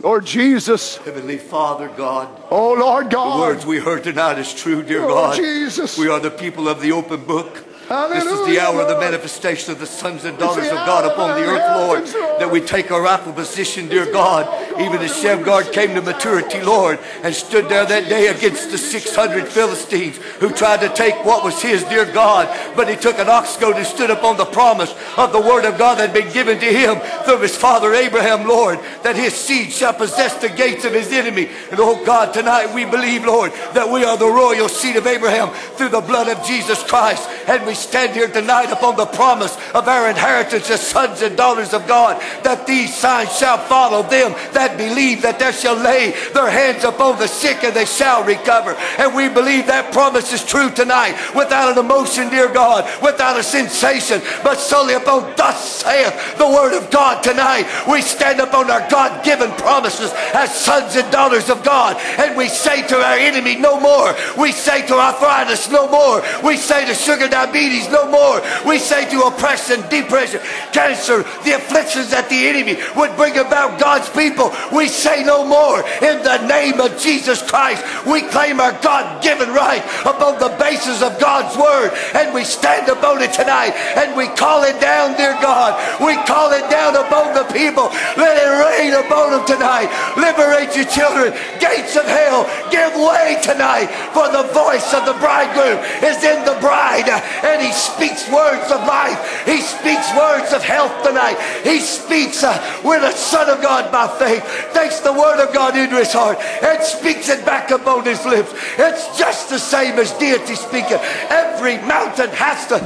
Lord 0.00 0.26
Jesus. 0.26 0.98
Heavenly 0.98 1.38
Father, 1.38 1.88
God. 1.88 2.28
Oh, 2.50 2.74
Lord 2.74 3.10
God. 3.10 3.36
The 3.36 3.42
words 3.42 3.66
we 3.66 3.78
heard 3.78 4.04
tonight 4.04 4.38
is 4.38 4.54
true, 4.54 4.82
dear 4.82 5.04
oh, 5.04 5.08
God. 5.08 5.36
Jesus. 5.36 5.98
We 5.98 6.08
are 6.08 6.20
the 6.20 6.30
people 6.30 6.68
of 6.68 6.80
the 6.80 6.92
open 6.92 7.24
book. 7.24 7.65
This 7.88 8.24
is 8.24 8.30
the 8.30 8.36
Hallelujah, 8.36 8.60
hour 8.62 8.80
of 8.82 8.88
the 8.88 8.98
manifestation 8.98 9.70
of 9.70 9.78
the 9.78 9.86
sons 9.86 10.24
and 10.24 10.36
daughters 10.38 10.66
of 10.66 10.74
God 10.74 11.04
upon 11.04 11.40
the 11.40 11.46
earth, 11.46 11.76
Lord, 11.76 12.08
Lord. 12.14 12.40
that 12.40 12.50
we 12.50 12.60
take 12.60 12.90
our 12.90 13.00
rightful 13.00 13.32
position, 13.32 13.86
dear 13.88 14.10
God, 14.10 14.48
even 14.80 14.98
as 15.02 15.16
Shamgar 15.16 15.62
came 15.62 15.94
to 15.94 16.02
maturity, 16.02 16.60
Lord, 16.62 16.98
and 17.22 17.32
stood 17.32 17.68
there 17.68 17.86
that 17.86 18.08
day 18.08 18.26
against 18.26 18.72
the 18.72 18.78
600 18.78 19.46
Philistines 19.46 20.16
who 20.40 20.50
tried 20.50 20.80
to 20.80 20.88
take 20.88 21.14
what 21.24 21.44
was 21.44 21.62
his, 21.62 21.84
dear 21.84 22.10
God, 22.12 22.48
but 22.74 22.88
he 22.88 22.96
took 22.96 23.20
an 23.20 23.28
ox 23.28 23.56
goad 23.56 23.76
and 23.76 23.86
stood 23.86 24.10
upon 24.10 24.36
the 24.36 24.46
promise 24.46 24.92
of 25.16 25.30
the 25.30 25.40
word 25.40 25.64
of 25.64 25.78
God 25.78 25.98
that 25.98 26.10
had 26.10 26.24
been 26.24 26.32
given 26.32 26.58
to 26.58 26.66
him 26.66 26.98
through 27.24 27.38
his 27.38 27.56
father 27.56 27.94
Abraham, 27.94 28.48
Lord, 28.48 28.80
that 29.04 29.14
his 29.14 29.32
seed 29.32 29.70
shall 29.70 29.94
possess 29.94 30.34
the 30.40 30.48
gates 30.48 30.84
of 30.84 30.92
his 30.92 31.12
enemy. 31.12 31.50
And 31.70 31.78
oh 31.78 32.04
God, 32.04 32.34
tonight 32.34 32.74
we 32.74 32.84
believe, 32.84 33.24
Lord, 33.24 33.52
that 33.74 33.88
we 33.88 34.02
are 34.02 34.16
the 34.16 34.26
royal 34.26 34.68
seed 34.68 34.96
of 34.96 35.06
Abraham 35.06 35.50
through 35.76 35.90
the 35.90 36.00
blood 36.00 36.26
of 36.26 36.44
Jesus 36.44 36.82
Christ. 36.82 37.28
And 37.46 37.64
we 37.64 37.75
stand 37.76 38.14
here 38.14 38.28
tonight 38.28 38.72
upon 38.72 38.96
the 38.96 39.06
promise 39.06 39.56
of 39.74 39.88
our 39.88 40.08
inheritance 40.08 40.70
as 40.70 40.80
sons 40.80 41.22
and 41.22 41.36
daughters 41.36 41.72
of 41.72 41.86
God, 41.86 42.20
that 42.42 42.66
these 42.66 42.94
signs 42.94 43.36
shall 43.36 43.58
follow 43.58 44.02
them 44.02 44.32
that 44.52 44.76
believe, 44.76 45.22
that 45.22 45.38
they 45.38 45.52
shall 45.52 45.76
lay 45.76 46.14
their 46.34 46.50
hands 46.50 46.84
upon 46.84 47.18
the 47.18 47.28
sick 47.28 47.62
and 47.64 47.74
they 47.74 47.84
shall 47.84 48.24
recover. 48.24 48.72
And 48.98 49.14
we 49.14 49.28
believe 49.28 49.66
that 49.66 49.92
promise 49.92 50.32
is 50.32 50.44
true 50.44 50.70
tonight 50.70 51.14
without 51.34 51.76
an 51.76 51.84
emotion, 51.84 52.28
dear 52.30 52.52
God, 52.52 52.84
without 53.02 53.38
a 53.38 53.42
sensation, 53.42 54.20
but 54.42 54.56
solely 54.56 54.94
upon 54.94 55.34
thus 55.36 55.82
saith 55.82 56.38
the 56.38 56.46
word 56.46 56.76
of 56.76 56.90
God 56.90 57.22
tonight. 57.22 57.66
We 57.88 58.02
stand 58.02 58.40
upon 58.40 58.70
our 58.70 58.88
God 58.88 59.24
given 59.24 59.50
promises 59.52 60.12
as 60.34 60.54
sons 60.54 60.96
and 60.96 61.10
daughters 61.12 61.50
of 61.50 61.62
God, 61.62 61.96
and 62.18 62.36
we 62.36 62.48
say 62.48 62.86
to 62.86 62.96
our 62.96 63.16
enemy, 63.16 63.56
No 63.56 63.80
more. 63.80 64.14
We 64.38 64.52
say 64.52 64.86
to 64.86 64.94
arthritis, 64.94 65.70
No 65.70 65.88
more. 65.88 66.22
We 66.42 66.56
say 66.56 66.86
to 66.86 66.94
sugar 66.94 67.28
diabetes, 67.28 67.65
No 67.66 68.06
more. 68.10 68.42
We 68.64 68.78
say 68.78 69.10
to 69.10 69.26
oppression, 69.26 69.82
depression, 69.90 70.40
cancer, 70.72 71.26
the 71.42 71.58
afflictions 71.58 72.10
that 72.10 72.30
the 72.30 72.46
enemy 72.46 72.78
would 72.94 73.14
bring 73.16 73.38
about 73.38 73.80
God's 73.80 74.08
people. 74.10 74.54
We 74.70 74.86
say 74.86 75.24
no 75.24 75.42
more. 75.42 75.82
In 75.98 76.22
the 76.22 76.46
name 76.46 76.78
of 76.78 76.94
Jesus 76.98 77.42
Christ, 77.42 77.82
we 78.06 78.22
claim 78.30 78.60
our 78.60 78.72
God 78.82 79.22
given 79.22 79.50
right 79.50 79.82
upon 80.06 80.38
the 80.38 80.54
basis 80.62 81.02
of 81.02 81.18
God's 81.18 81.58
word, 81.58 81.90
and 82.14 82.32
we 82.32 82.44
stand 82.44 82.88
upon 82.88 83.18
it 83.22 83.34
tonight, 83.34 83.74
and 83.98 84.14
we 84.14 84.30
call 84.38 84.62
it 84.62 84.78
down, 84.80 85.18
dear 85.18 85.34
God. 85.42 85.74
We 85.98 86.14
call 86.22 86.54
it 86.54 86.70
down 86.70 86.94
upon 86.94 87.34
the 87.34 87.50
people. 87.50 87.90
Let 88.14 88.38
it 88.38 88.52
rain 88.62 88.94
upon 88.94 89.34
them 89.34 89.44
tonight. 89.46 89.90
Liberate 90.14 90.70
your 90.78 90.86
children. 90.86 91.34
Gates 91.58 91.98
of 91.98 92.06
hell, 92.06 92.46
give 92.70 92.94
way 92.94 93.42
tonight, 93.42 93.90
for 94.14 94.30
the 94.30 94.46
voice 94.54 94.94
of 94.94 95.02
the 95.04 95.18
bridegroom 95.18 95.82
is 96.06 96.22
in 96.22 96.46
the 96.46 96.54
bride, 96.62 97.10
and 97.10 97.55
he 97.60 97.72
speaks 97.72 98.28
words 98.30 98.70
of 98.70 98.80
life. 98.86 99.44
He 99.44 99.60
speaks 99.60 100.14
words 100.16 100.52
of 100.52 100.62
health 100.62 101.02
tonight. 101.02 101.36
He 101.62 101.80
speaks 101.80 102.42
uh, 102.42 102.56
with 102.84 103.02
the 103.02 103.12
Son 103.12 103.48
of 103.48 103.62
God 103.62 103.90
by 103.92 104.08
faith, 104.18 104.42
takes 104.72 105.00
the 105.00 105.12
word 105.12 105.42
of 105.42 105.52
God 105.54 105.76
into 105.76 105.96
his 105.96 106.12
heart, 106.12 106.38
and 106.62 106.82
speaks 106.82 107.28
it 107.28 107.44
back 107.44 107.70
upon 107.70 108.04
his 108.04 108.24
lips. 108.24 108.52
It's 108.78 109.18
just 109.18 109.50
the 109.50 109.58
same 109.58 109.98
as 109.98 110.12
deity 110.12 110.54
speaking. 110.54 110.98
Every 111.30 111.78
mountain 111.78 112.30
has 112.30 112.66
to 112.68 112.80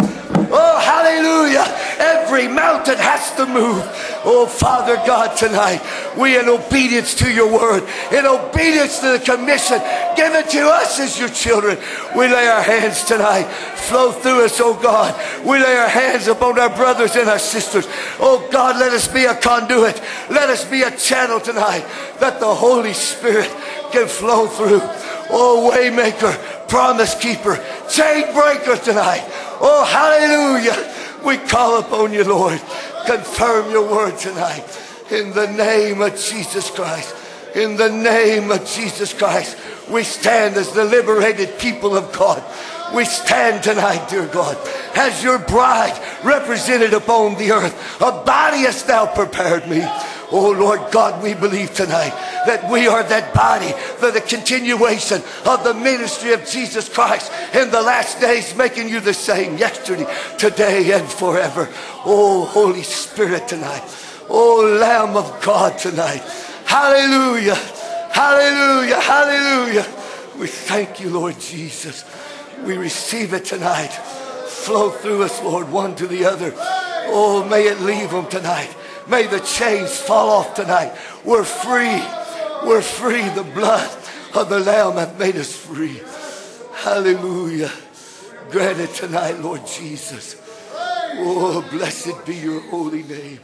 Oh, 0.53 0.79
hallelujah. 0.81 1.65
Every 1.99 2.49
mountain 2.49 2.99
has 2.99 3.33
to 3.37 3.47
move. 3.47 3.87
Oh, 4.25 4.47
Father 4.47 4.97
God, 5.07 5.37
tonight, 5.37 5.81
we 6.19 6.37
in 6.37 6.49
obedience 6.49 7.15
to 7.17 7.33
your 7.33 7.53
word, 7.53 7.85
in 8.11 8.27
obedience 8.27 8.99
to 8.99 9.13
the 9.13 9.21
commission 9.21 9.79
given 10.17 10.47
to 10.49 10.69
us 10.69 10.99
as 10.99 11.19
your 11.19 11.29
children, 11.29 11.79
we 12.17 12.27
lay 12.27 12.47
our 12.49 12.63
hands 12.63 13.05
tonight. 13.05 13.45
Flow 13.89 14.13
through 14.13 14.45
us, 14.45 14.60
oh 14.61 14.79
God. 14.81 15.15
We 15.45 15.59
lay 15.59 15.77
our 15.77 15.89
hands 15.89 16.29
upon 16.29 16.59
our 16.59 16.75
brothers 16.75 17.17
and 17.17 17.29
our 17.29 17.39
sisters. 17.39 17.87
Oh 18.19 18.49
God, 18.53 18.77
let 18.77 18.93
us 18.93 19.09
be 19.09 19.25
a 19.25 19.35
conduit. 19.35 20.01
Let 20.31 20.51
us 20.51 20.65
be 20.65 20.83
a 20.83 20.97
channel 20.97 21.41
tonight 21.41 21.85
that 22.21 22.41
the 22.41 22.55
Holy 22.55 22.93
Spirit 22.93 23.51
can 23.93 24.07
flow 24.07 24.47
through. 24.47 24.81
Oh, 25.33 25.71
waymaker, 25.73 26.69
promise 26.69 27.15
keeper, 27.15 27.57
chain 27.89 28.33
breaker 28.35 28.77
tonight. 28.77 29.25
Oh, 29.61 29.85
hallelujah. 29.85 30.95
We 31.25 31.37
call 31.37 31.81
upon 31.81 32.13
you, 32.13 32.25
Lord. 32.25 32.61
Confirm 33.07 33.71
your 33.71 33.91
word 33.91 34.19
tonight. 34.19 34.65
In 35.11 35.33
the 35.33 35.47
name 35.47 36.01
of 36.01 36.17
Jesus 36.17 36.71
Christ. 36.71 37.15
In 37.55 37.77
the 37.77 37.91
name 37.91 38.51
of 38.51 38.65
Jesus 38.67 39.13
Christ. 39.13 39.57
We 39.91 40.05
stand 40.05 40.57
as 40.57 40.73
the 40.73 40.85
liberated 40.85 41.59
people 41.59 41.97
of 41.97 42.13
God. 42.13 42.43
We 42.95 43.05
stand 43.05 43.63
tonight, 43.63 44.09
dear 44.09 44.27
God, 44.27 44.57
as 44.95 45.23
your 45.23 45.39
bride 45.39 45.99
represented 46.25 46.93
upon 46.93 47.37
the 47.37 47.53
earth. 47.53 48.01
A 48.01 48.11
body 48.25 48.59
hast 48.59 48.87
thou 48.87 49.07
prepared 49.07 49.69
me. 49.69 49.83
Oh 50.33 50.51
Lord 50.53 50.93
God, 50.93 51.23
we 51.23 51.35
believe 51.35 51.75
tonight 51.75 52.13
that 52.47 52.71
we 52.71 52.87
are 52.87 53.03
that 53.03 53.35
body 53.35 53.73
for 53.99 54.11
the 54.11 54.21
continuation 54.21 55.23
of 55.45 55.65
the 55.65 55.75
ministry 55.75 56.33
of 56.33 56.47
Jesus 56.47 56.89
Christ 56.89 57.33
in 57.53 57.71
the 57.71 57.83
last 57.83 58.21
days, 58.21 58.55
making 58.55 58.89
you 58.89 59.01
the 59.01 59.15
same 59.15 59.59
yesterday, 59.59 60.07
today, 60.39 60.93
and 60.93 61.09
forever. 61.09 61.69
Oh 62.05 62.45
Holy 62.45 62.83
Spirit 62.83 63.49
tonight. 63.49 63.83
Oh 64.29 64.79
Lamb 64.81 65.17
of 65.17 65.43
God 65.43 65.79
tonight. 65.79 66.23
Hallelujah. 66.65 67.57
Hallelujah. 68.13 69.01
Hallelujah. 69.01 69.87
We 70.39 70.47
thank 70.47 71.01
you, 71.01 71.11
Lord 71.11 71.39
Jesus. 71.41 72.05
We 72.65 72.77
receive 72.77 73.33
it 73.33 73.45
tonight. 73.45 73.93
Flow 74.49 74.91
through 74.91 75.23
us, 75.23 75.43
Lord, 75.43 75.71
one 75.71 75.95
to 75.97 76.07
the 76.07 76.25
other. 76.27 76.53
Oh, 76.57 77.47
may 77.49 77.67
it 77.67 77.81
leave 77.81 78.11
them 78.11 78.29
tonight. 78.29 78.75
May 79.09 79.27
the 79.27 79.41
chains 79.41 79.97
fall 79.99 80.31
off 80.31 80.55
tonight. 80.55 80.93
We're 81.25 81.45
free. 81.45 82.03
We're 82.69 82.83
free. 82.83 83.29
The 83.31 83.43
blood 83.43 83.91
of 84.35 84.49
the 84.49 84.61
Lamb 84.61 84.95
hath 84.95 85.19
made 85.19 85.37
us 85.37 85.57
free. 85.57 86.01
Hallelujah. 86.75 87.71
Grant 88.51 88.81
it 88.81 88.95
tonight, 88.95 89.39
Lord 89.41 89.67
Jesus. 89.67 90.37
Oh, 91.23 91.67
blessed 91.71 92.25
be 92.25 92.37
your 92.37 92.61
holy 92.61 93.03
name. 93.03 93.41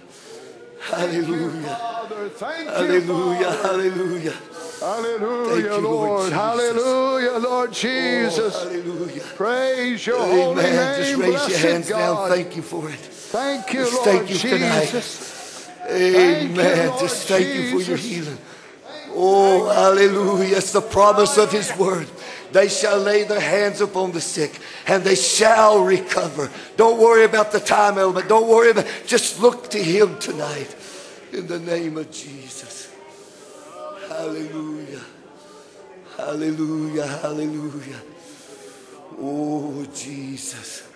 Hallelujah. 0.81 1.63
Father, 1.63 2.29
thank 2.29 2.65
you, 2.65 2.71
Hallelujah. 2.71 3.51
Hallelujah. 3.51 4.35
Hallelujah, 4.81 5.63
you, 5.63 5.79
Lord 5.79 5.83
Lord. 5.83 6.33
Hallelujah, 6.33 7.39
Lord 7.39 7.73
Jesus. 7.73 8.55
Oh, 8.57 8.69
hallelujah. 8.69 9.23
Praise 9.35 10.07
your 10.07 10.19
holy 10.19 10.63
name. 10.63 10.75
Just 10.75 11.17
raise 11.17 11.31
Blessed 11.31 11.49
your 11.49 11.59
hands 11.59 11.89
God. 11.89 11.99
down. 11.99 12.29
Thank 12.37 12.57
you 12.57 12.63
for 12.63 12.91
it. 12.91 12.99
Thank 12.99 13.73
you, 13.73 13.81
Just 13.81 13.93
Lord 13.95 14.05
thank 14.05 14.31
you 14.31 14.37
tonight. 14.37 14.85
Jesus. 14.87 15.71
Amen. 15.89 16.51
you, 16.55 16.89
Lord 16.89 17.01
Just 17.01 17.29
thank 17.29 17.47
you 17.47 17.81
for 17.81 17.89
your 17.89 17.97
healing. 17.97 18.39
Oh, 19.19 19.69
hallelujah. 19.69 20.57
It's 20.57 20.73
the 20.73 20.83
promise 20.83 21.39
of 21.39 21.51
his 21.51 21.75
word. 21.77 22.09
They 22.53 22.69
shall 22.69 22.99
lay 22.99 23.25
their 23.25 23.41
hands 23.41 23.81
upon 23.81 24.13
the 24.13 24.21
sick 24.21 24.59
and 24.87 25.03
they 25.03 25.15
shall 25.15 25.85
recover. 25.85 26.51
Don't 26.77 27.01
worry 27.01 27.25
about 27.25 27.51
the 27.51 27.61
time 27.61 27.99
element. 27.99 28.29
Don't 28.29 28.49
worry 28.49 28.71
about. 28.71 28.87
Just 29.07 29.41
look 29.41 29.71
to 29.71 29.83
him 29.83 30.19
tonight 30.19 30.75
in 31.33 31.47
the 31.47 31.59
name 31.59 31.97
of 31.97 32.11
Jesus. 32.11 32.76
Hallelujah. 34.17 35.03
Hallelujah. 36.17 37.07
Hallelujah. 37.07 38.01
Oh, 39.21 39.87
Jesus. 39.95 40.89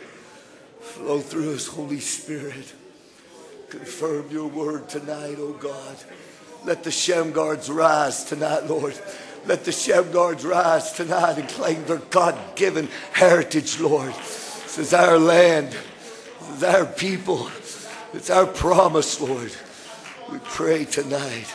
Flow 0.80 1.20
through 1.20 1.52
us, 1.54 1.66
Holy 1.66 2.00
Spirit. 2.00 2.72
Confirm 3.68 4.30
your 4.30 4.48
word 4.48 4.88
tonight, 4.88 5.36
oh 5.38 5.52
God. 5.52 5.96
Let 6.64 6.82
the 6.82 6.88
Shamgars 6.88 7.72
rise 7.72 8.24
tonight, 8.24 8.66
Lord. 8.66 8.98
Let 9.44 9.66
the 9.66 9.70
Shamgars 9.70 10.42
rise 10.42 10.92
tonight 10.92 11.36
and 11.36 11.48
claim 11.50 11.84
their 11.84 11.98
God 11.98 12.38
given 12.56 12.88
heritage, 13.12 13.78
Lord. 13.80 14.14
This 14.14 14.78
is 14.78 14.94
our 14.94 15.18
land. 15.18 15.72
This 15.72 16.56
is 16.56 16.64
our 16.64 16.86
people. 16.86 17.50
It's 18.14 18.30
our 18.30 18.46
promise, 18.46 19.20
Lord. 19.20 19.54
We 20.32 20.38
pray 20.38 20.86
tonight 20.86 21.54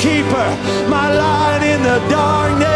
Keeper, 0.00 0.48
my 0.88 1.12
light 1.12 1.62
in 1.62 1.82
the 1.82 1.98
darkness. 2.08 2.73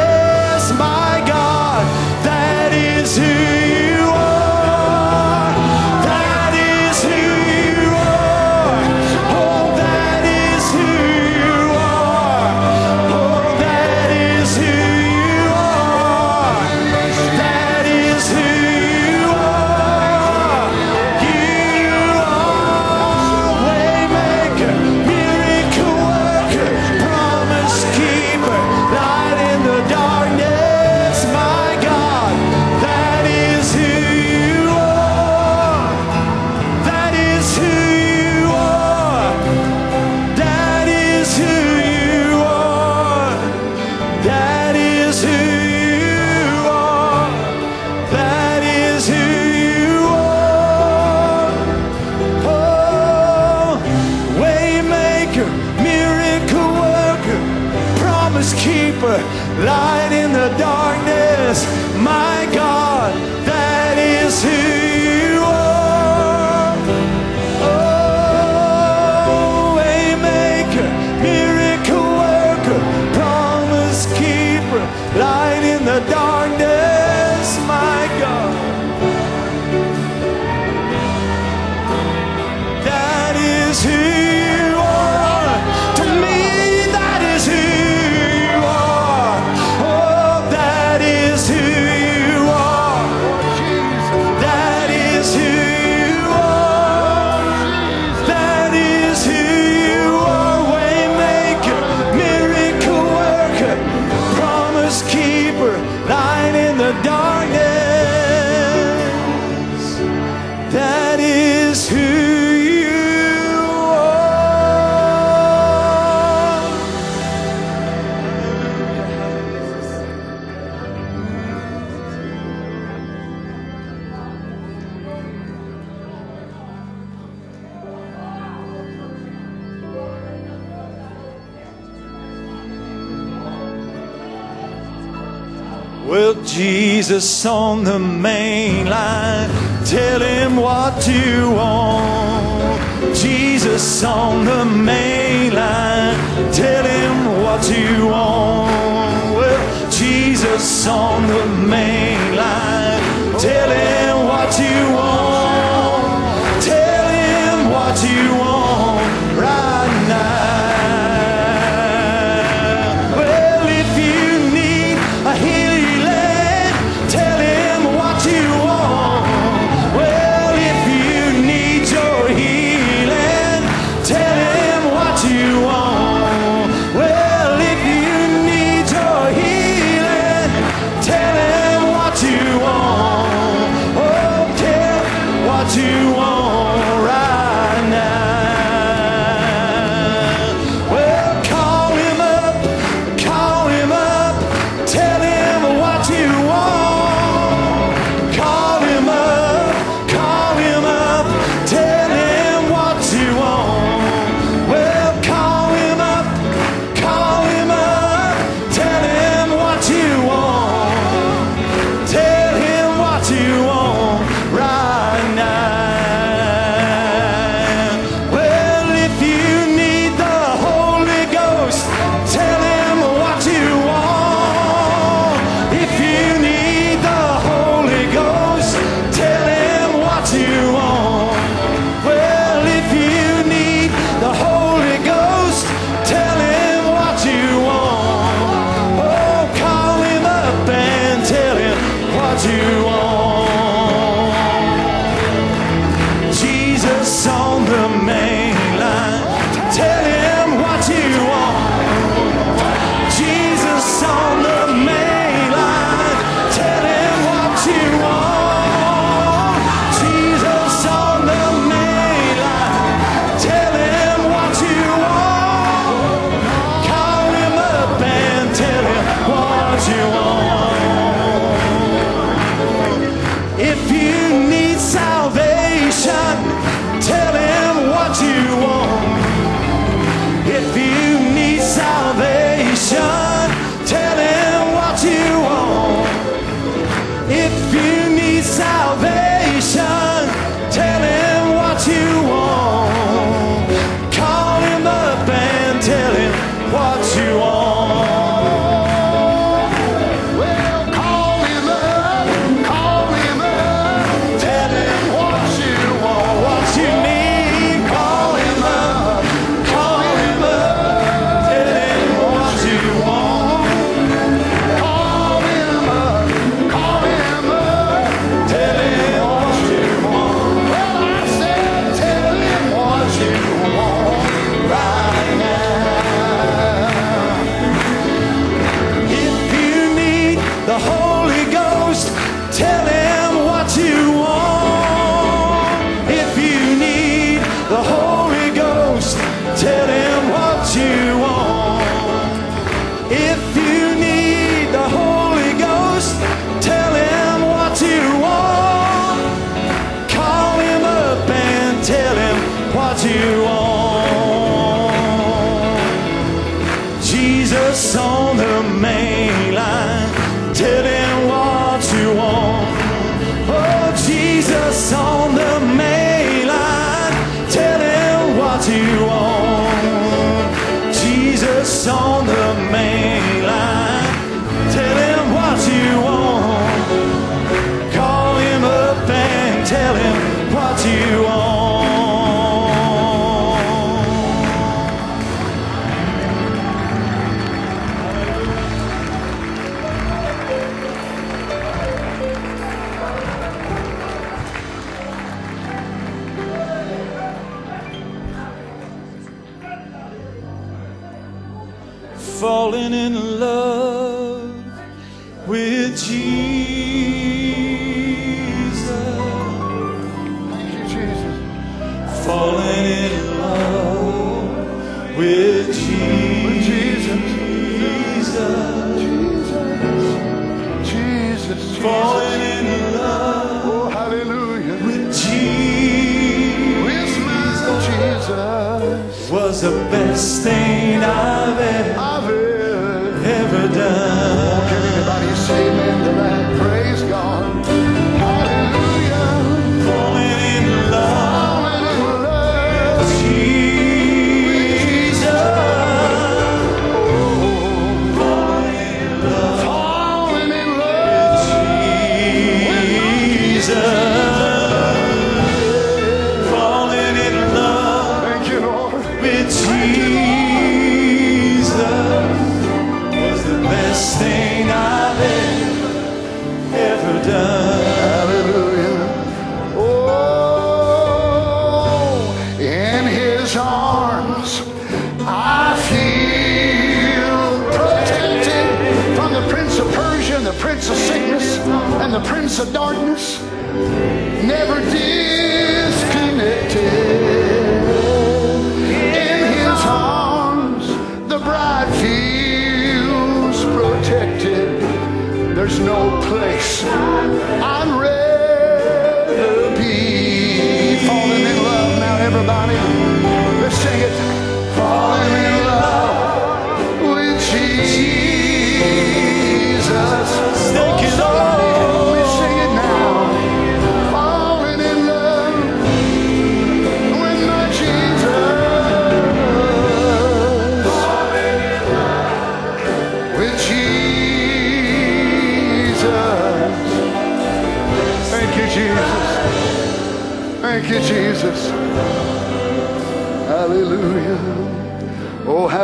Jesus 137.09 137.47
on 137.47 137.85
the 137.85 137.98
main 137.98 138.85
line. 138.85 139.48
Tell 139.86 140.20
him 140.20 140.56
what 140.56 141.09
you 141.09 141.52
want. 141.52 143.16
Jesus 143.16 144.05
on 144.05 144.44
the 144.44 144.66
main 144.66 145.55
line. 145.55 146.52
Tell 146.52 146.85
him 146.85 147.43
what 147.43 147.66
you 147.70 148.09
want. 148.09 149.36
Well, 149.39 149.90
Jesus 149.90 150.86
on 150.86 151.26
the 151.28 151.47
main 151.66 152.36
line. 152.36 153.01
Tell 153.40 153.70
him 153.70 154.28
what 154.28 154.59
you 154.59 154.94
want. 154.94 155.68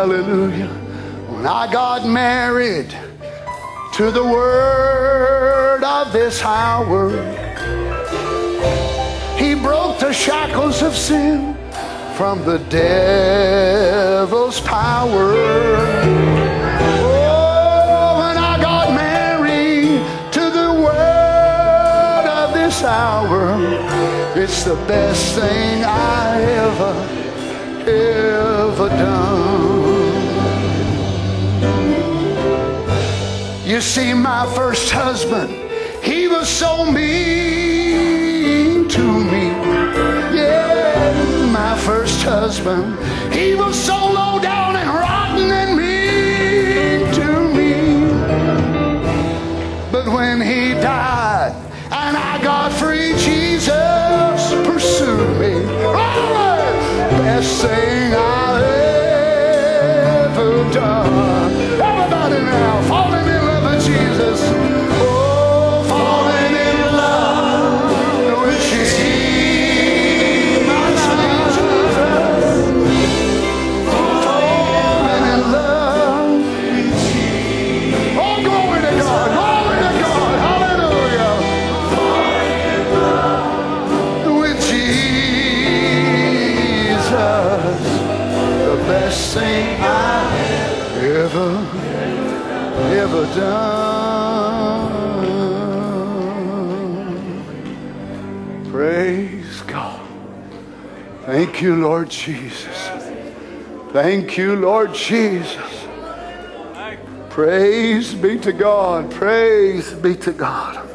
Hallelujah. 0.04 0.68
When 1.32 1.46
I 1.46 1.72
got 1.72 2.06
married 2.06 2.94
to 3.94 4.10
the 4.10 4.22
word 4.22 5.82
of 5.82 6.12
this 6.12 6.42
hour, 6.42 7.08
he 9.38 9.54
broke 9.54 9.98
the 10.00 10.12
shackles 10.12 10.82
of 10.82 10.94
sin 10.94 11.56
from 12.18 12.44
the 12.44 12.58
devil's 12.68 14.60
power. 14.60 15.32
Oh, 17.00 18.18
when 18.20 18.36
I 18.36 18.58
got 18.60 18.92
married 18.94 20.04
to 20.32 20.50
the 20.50 20.70
word 20.84 22.26
of 22.28 22.52
this 22.52 22.82
hour, 22.82 23.56
it's 24.36 24.64
the 24.64 24.76
best 24.86 25.34
thing 25.34 25.82
I 25.82 26.42
ever, 26.42 26.94
ever 27.88 28.88
done. 28.90 29.13
You 33.74 33.80
see, 33.80 34.14
my 34.14 34.46
first 34.54 34.92
husband, 34.92 35.50
he 36.00 36.28
was 36.28 36.48
so 36.48 36.84
mean 36.84 38.86
to 38.88 39.02
me. 39.02 39.48
Yeah, 40.38 41.50
my 41.52 41.76
first 41.78 42.22
husband, 42.22 42.96
he 43.34 43.56
was 43.56 43.74
so 43.74 43.96
low 43.96 44.38
down 44.38 44.76
and 44.76 44.88
rotten 44.88 45.50
and 45.50 45.76
mean 45.76 47.12
to 47.14 47.48
me. 47.52 48.06
But 49.90 50.06
when 50.06 50.40
he 50.40 50.74
died 50.74 51.56
and 51.90 52.16
I 52.16 52.40
got 52.44 52.70
free, 52.74 53.12
Jesus 53.18 54.54
pursued 54.68 55.40
me. 55.40 55.64
Glory! 55.82 56.78
Best 57.26 57.60
thing 57.60 58.14
I 58.14 58.53
ever, 91.34 91.66
ever 92.94 93.24
done. 93.34 94.84
Praise 98.70 99.62
God. 99.62 100.00
Thank 101.26 101.60
you, 101.60 101.74
Lord 101.76 102.08
Jesus. 102.08 102.88
Thank 103.92 104.38
you, 104.38 104.54
Lord 104.56 104.94
Jesus. 104.94 105.86
Praise 107.30 108.14
be 108.14 108.38
to 108.38 108.52
God. 108.52 109.10
Praise 109.10 109.92
be 109.92 110.14
to 110.16 110.32
God. 110.32 110.88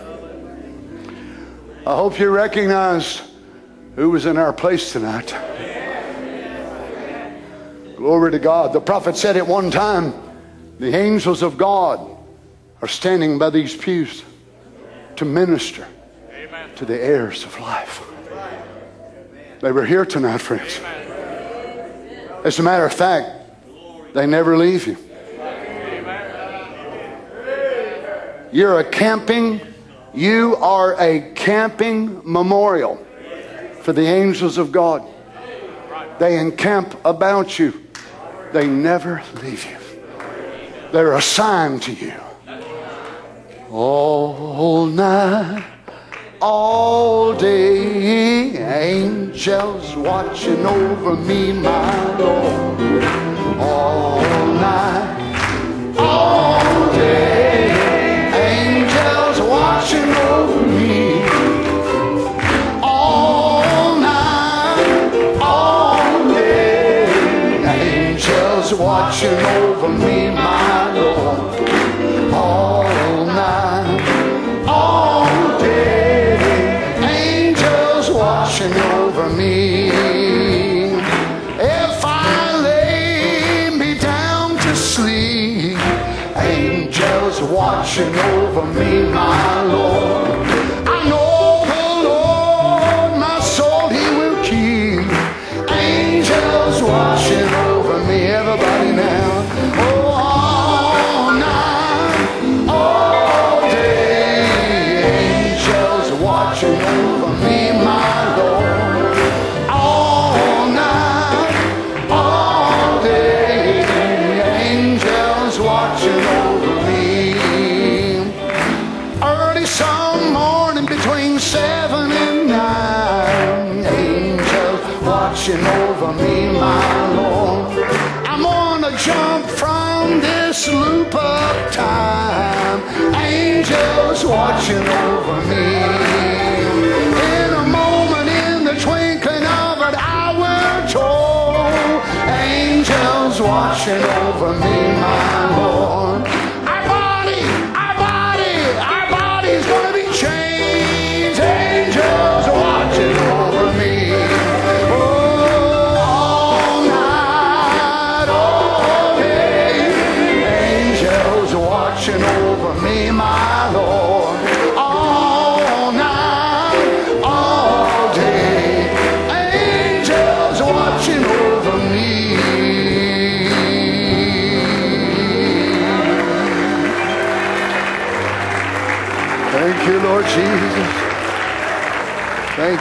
I 1.86 1.96
hope 1.96 2.18
you 2.20 2.30
recognized 2.30 3.24
who 3.96 4.12
was 4.12 4.26
in 4.26 4.38
our 4.38 4.54
place 4.54 4.94
tonight. 4.94 5.36
Glory 7.98 8.32
to 8.32 8.40
God. 8.40 8.72
The 8.72 8.80
prophet 8.80 9.18
said 9.18 9.36
at 9.36 9.46
one 9.46 9.70
time, 9.72 10.29
the 10.80 10.96
angels 10.96 11.44
of 11.44 11.58
God 11.58 12.18
are 12.82 12.88
standing 12.88 13.38
by 13.38 13.50
these 13.50 13.76
pews 13.76 14.24
to 15.18 15.26
minister 15.26 15.86
to 16.78 16.86
the 16.86 17.00
heirs 17.00 17.44
of 17.44 17.60
life. 17.60 18.02
They 19.60 19.74
were 19.74 19.86
here 19.86 20.06
tonight, 20.06 20.38
friends. 20.38 20.80
As 22.46 22.58
a 22.60 22.64
matter 22.64 22.86
of 22.86 22.94
fact, 22.94 23.30
they 24.14 24.26
never 24.26 24.58
leave 24.58 24.88
you. 24.88 24.98
You're 28.52 28.80
a 28.80 28.90
camping, 28.90 29.60
you 30.14 30.56
are 30.56 31.00
a 31.00 31.34
camping 31.36 32.22
memorial 32.24 33.06
for 33.82 33.92
the 33.92 34.08
angels 34.08 34.58
of 34.58 34.72
God. 34.72 35.06
They 36.20 36.40
encamp 36.40 37.00
about 37.06 37.60
you, 37.60 37.86
they 38.54 38.68
never 38.68 39.22
leave 39.42 39.66
you. 39.66 39.79
They're 40.92 41.14
assigned 41.14 41.84
to 41.84 41.94
you. 41.94 42.14
All 43.70 44.88
night, 44.88 45.64
all 46.42 47.34
day, 47.38 48.58
angels 48.58 49.96
watching 49.96 50.66
over 50.66 51.16
me, 51.16 51.54
my 51.54 52.18
Lord. 52.18 53.04
All 53.60 54.22
night, 54.56 55.96
all 56.00 56.92
day, 56.94 57.70
angels 58.34 59.48
watching 59.48 60.10
over 60.10 60.66
me. 60.66 61.22
All 62.82 64.00
night, 64.00 65.40
all 65.40 66.34
day, 66.34 67.06
angels 67.64 68.74
watching 68.74 69.38
over 69.38 69.90
me, 69.90 70.32
my 70.32 70.79
네. 71.00 71.39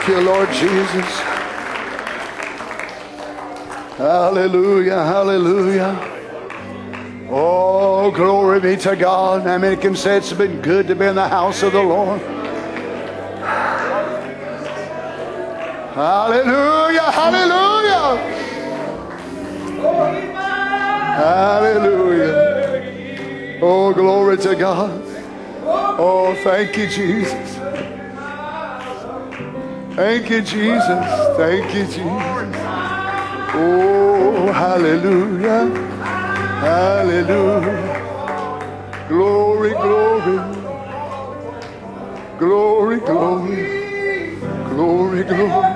you, 0.09 0.21
Lord 0.21 0.49
Jesus. 0.51 1.21
Hallelujah, 3.99 5.05
hallelujah. 5.05 5.99
Oh, 7.31 8.11
glory 8.11 8.61
be 8.61 8.77
to 8.77 8.97
God. 8.97 9.47
I 9.47 9.59
mean, 9.59 9.73
it 9.73 9.83
can 9.83 9.95
say 9.95 10.17
it's 10.17 10.33
been 10.33 10.63
good 10.63 10.87
to 10.87 10.95
be 10.95 11.05
in 11.05 11.15
the 11.15 11.29
house 11.29 11.63
of 11.63 11.73
the 11.73 11.83
Lord. 11.83 12.21
Hallelujah, 15.93 17.11
hallelujah. 17.11 18.17
Hallelujah. 21.19 22.49
Oh, 23.61 23.93
glory 23.93 24.39
to 24.39 24.55
God. 24.55 25.03
Oh, 26.01 26.35
thank 26.45 26.77
you, 26.79 26.89
Jesus. 26.89 27.48
Thank 29.99 30.31
you, 30.31 30.43
Jesus. 30.43 31.07
Thank 31.37 31.75
you, 31.75 31.83
Jesus. 31.83 32.53
Oh, 33.53 34.53
hallelujah. 34.55 35.67
Hallelujah. 36.63 37.99
Glory, 39.09 39.71
glory. 39.73 40.39
Glory, 42.39 43.01
glory. 43.01 43.67
Glory, 44.71 45.25
glory. 45.25 45.51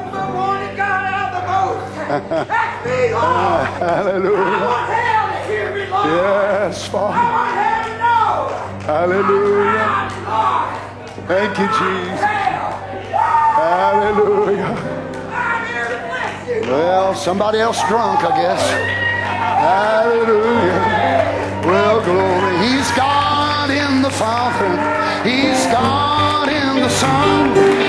ah, 3.18 3.76
hallelujah. 3.80 4.70
Yes, 6.06 6.86
Father. 6.86 7.18
Hallelujah. 8.86 9.88
Thank 11.26 11.58
you, 11.58 11.66
Jesus. 11.66 12.31
Well, 16.72 17.14
somebody 17.14 17.58
else 17.58 17.86
drunk, 17.86 18.24
I 18.24 18.34
guess. 18.40 18.62
Hallelujah. 19.60 20.80
Well, 21.66 22.02
glory. 22.02 22.66
He's 22.66 22.90
God 22.92 23.68
in 23.68 24.00
the 24.00 24.08
Father. 24.08 24.72
He's 25.22 25.66
God 25.66 26.48
in 26.48 26.82
the 26.82 26.88
Son. 26.88 27.81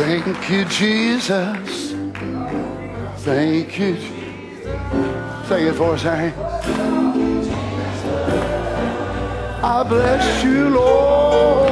Thank 0.00 0.48
you, 0.48 0.64
Jesus. 0.64 1.92
Thank 3.22 3.78
you. 3.78 3.96
Sing 5.46 5.66
it 5.66 5.74
for 5.74 5.94
us, 5.94 6.02
Harry. 6.02 6.32
I 9.62 9.82
bless 9.86 10.42
you, 10.42 10.70
Lord. 10.70 11.70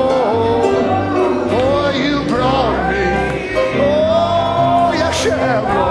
Oh, 1.57 1.91
you 2.03 2.29
brought 2.29 2.91
me. 2.93 3.07
Oh, 3.81 4.93
yes, 4.93 5.25
you 5.25 5.31
have, 5.31 5.65
Lord. 5.65 5.88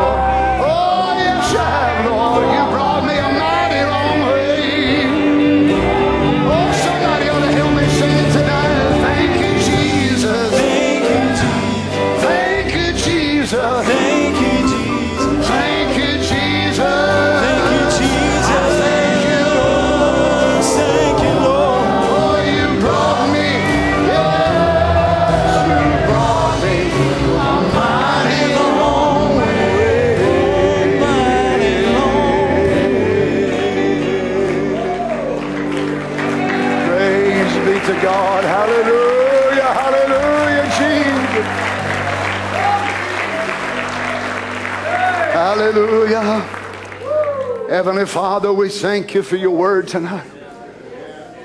Heavenly 47.87 48.05
Father, 48.05 48.51
we 48.51 48.67
thank 48.67 49.13
you 49.13 49.23
for 49.23 49.37
your 49.37 49.51
word 49.51 49.87
tonight. 49.87 50.29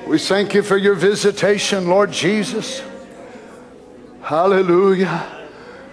We 0.08 0.18
thank 0.18 0.54
you 0.54 0.64
for 0.64 0.76
your 0.76 0.96
visitation, 0.96 1.86
Lord 1.86 2.10
Jesus. 2.10 2.82
Hallelujah. 4.22 5.24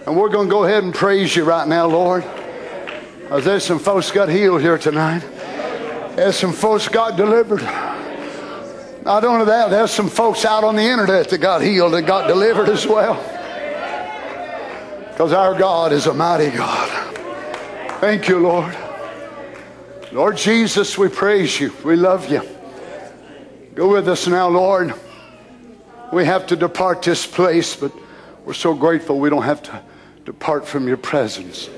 And 0.04 0.16
we're 0.16 0.28
going 0.28 0.48
to 0.48 0.50
go 0.50 0.64
ahead 0.64 0.82
and 0.82 0.92
praise 0.92 1.36
you 1.36 1.44
right 1.44 1.68
now, 1.68 1.86
Lord. 1.86 2.24
As 3.30 3.44
there's 3.44 3.64
some 3.64 3.78
folks 3.78 4.10
got 4.10 4.28
healed 4.28 4.60
here 4.60 4.76
tonight. 4.76 5.20
There's 6.16 6.34
some 6.34 6.52
folks 6.52 6.88
got 6.88 7.16
delivered. 7.16 7.62
Not 9.04 9.22
only 9.22 9.44
that, 9.44 9.70
there's 9.70 9.92
some 9.92 10.08
folks 10.08 10.44
out 10.44 10.64
on 10.64 10.74
the 10.74 10.82
internet 10.82 11.28
that 11.28 11.38
got 11.38 11.62
healed 11.62 11.94
and 11.94 12.04
got 12.04 12.26
delivered 12.26 12.68
as 12.68 12.88
well. 12.88 13.14
Because 15.12 15.32
our 15.32 15.56
God 15.56 15.92
is 15.92 16.06
a 16.06 16.12
mighty 16.12 16.50
God. 16.50 16.88
Thank 18.00 18.28
you, 18.28 18.40
Lord. 18.40 18.76
Lord 20.12 20.36
Jesus, 20.36 20.98
we 20.98 21.08
praise 21.08 21.60
you. 21.60 21.72
We 21.84 21.96
love 21.96 22.30
you. 22.30 22.42
Go 23.74 23.92
with 23.92 24.08
us 24.08 24.26
now, 24.26 24.48
Lord. 24.48 24.92
We 26.12 26.24
have 26.24 26.48
to 26.48 26.56
depart 26.56 27.02
this 27.02 27.26
place, 27.26 27.76
but 27.76 27.92
we're 28.44 28.54
so 28.54 28.74
grateful 28.74 29.20
we 29.20 29.30
don't 29.30 29.44
have 29.44 29.62
to 29.64 29.82
depart 30.24 30.66
from 30.66 30.88
your 30.88 30.96
presence. 30.96 31.70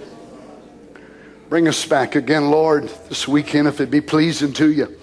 Bring 1.51 1.69
us 1.69 1.85
back 1.85 2.15
again, 2.15 2.51
Lord, 2.51 2.85
this 3.11 3.29
weekend 3.29 3.69
if 3.69 3.81
it 3.81 3.91
be 3.91 4.01
pleasing 4.01 4.55
to 4.55 4.73
you. 4.73 4.99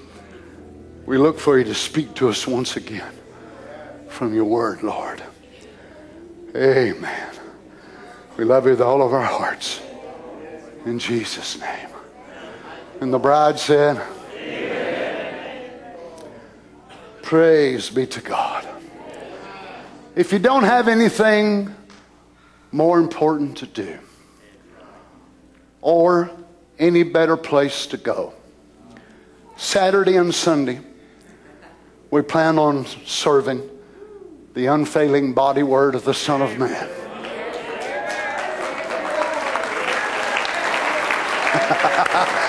We 1.06 1.20
look 1.20 1.40
for 1.40 1.60
you 1.60 1.64
to 1.66 1.76
speak 1.76 2.16
to 2.16 2.30
us 2.30 2.48
once 2.48 2.76
again 2.76 3.12
from 4.08 4.34
your 4.34 4.46
word, 4.46 4.82
Lord. 4.82 5.22
Amen. 6.56 7.30
We 8.38 8.44
love 8.44 8.66
you 8.66 8.72
with 8.72 8.82
all 8.82 9.04
of 9.04 9.14
our 9.14 9.24
hearts. 9.24 9.82
In 10.86 10.98
Jesus' 10.98 11.60
name. 11.60 11.90
And 13.02 13.14
the 13.14 13.20
bride 13.20 13.58
said, 13.58 14.02
Praise 17.22 17.90
be 17.90 18.06
to 18.08 18.22
God. 18.22 18.68
If 20.16 20.34
you 20.34 20.40
don't 20.40 20.64
have 20.64 20.90
anything 20.90 21.74
more 22.74 23.00
important 23.00 23.58
to 23.60 23.68
do 23.68 23.98
or 25.82 26.30
any 26.78 27.04
better 27.04 27.38
place 27.38 27.88
to 27.88 27.98
go, 27.98 28.34
Saturday 29.56 30.18
and 30.18 30.36
Sunday, 30.36 30.82
we 32.12 32.22
plan 32.22 32.60
on 32.60 32.86
serving 33.06 33.62
the 34.56 34.66
unfailing 34.66 35.34
body 35.34 35.64
word 35.64 35.96
of 35.96 36.04
the 36.04 36.14
Son 36.14 36.42
of 36.42 36.58
Man. 36.58 36.90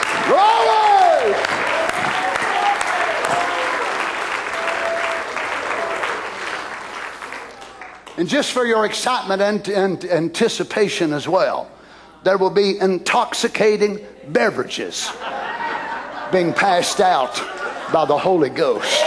And 8.16 8.28
just 8.28 8.52
for 8.52 8.66
your 8.66 8.84
excitement 8.84 9.40
and, 9.40 9.66
and 9.68 10.04
anticipation 10.04 11.14
as 11.14 11.26
well, 11.26 11.70
there 12.22 12.36
will 12.36 12.50
be 12.50 12.78
intoxicating 12.78 14.04
beverages 14.28 15.10
being 16.30 16.52
passed 16.52 17.00
out 17.00 17.34
by 17.92 18.04
the 18.04 18.18
Holy 18.18 18.50
Ghost. 18.50 19.02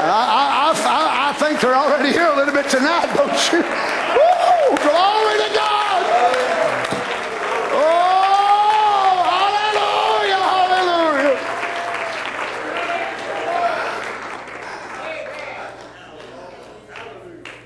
I, 0.00 0.10
I, 0.10 0.72
I, 0.74 1.30
I 1.30 1.32
think 1.34 1.60
they're 1.60 1.74
already 1.74 2.10
here 2.12 2.26
a 2.26 2.36
little 2.36 2.54
bit 2.54 2.68
tonight, 2.68 3.12
don't 3.14 3.52
you? 3.52 3.58
Woo! 3.58 4.76
Glory 4.76 5.38
to 5.38 5.50
God! 5.54 6.02
Oh, 7.74 9.22
hallelujah, 9.28 10.38
hallelujah. 10.38 11.36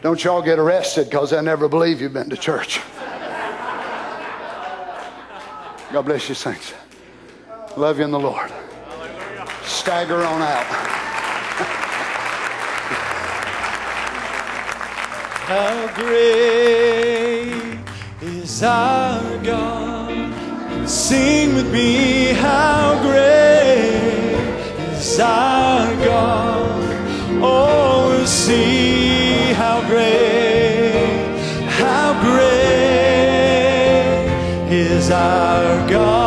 Don't 0.02 0.22
y'all 0.24 0.42
get 0.42 0.58
arrested 0.58 1.04
because 1.04 1.32
I 1.32 1.40
never 1.42 1.68
believe 1.68 2.00
you've 2.00 2.12
been 2.12 2.28
to 2.30 2.36
church. 2.36 2.80
God 5.92 6.02
bless 6.02 6.28
you, 6.28 6.34
saints. 6.34 6.74
Love 7.76 7.98
you 7.98 8.04
in 8.04 8.10
the 8.10 8.18
Lord. 8.18 8.50
Stagger 9.62 10.16
on 10.16 10.42
out. 10.42 10.64
How 15.46 15.94
great 15.94 17.78
is 18.22 18.62
our 18.64 19.38
God? 19.44 20.88
Sing 20.88 21.54
with 21.54 21.72
me, 21.72 22.32
how 22.32 23.00
great 23.02 24.34
is 24.94 25.20
our 25.20 25.94
God? 26.04 26.82
Oh, 27.40 28.08
we'll 28.08 28.26
how 29.52 29.80
great, 29.86 31.28
how 31.68 32.12
great 32.22 32.52
is 34.70 35.10
our 35.10 35.88
God. 35.88 36.21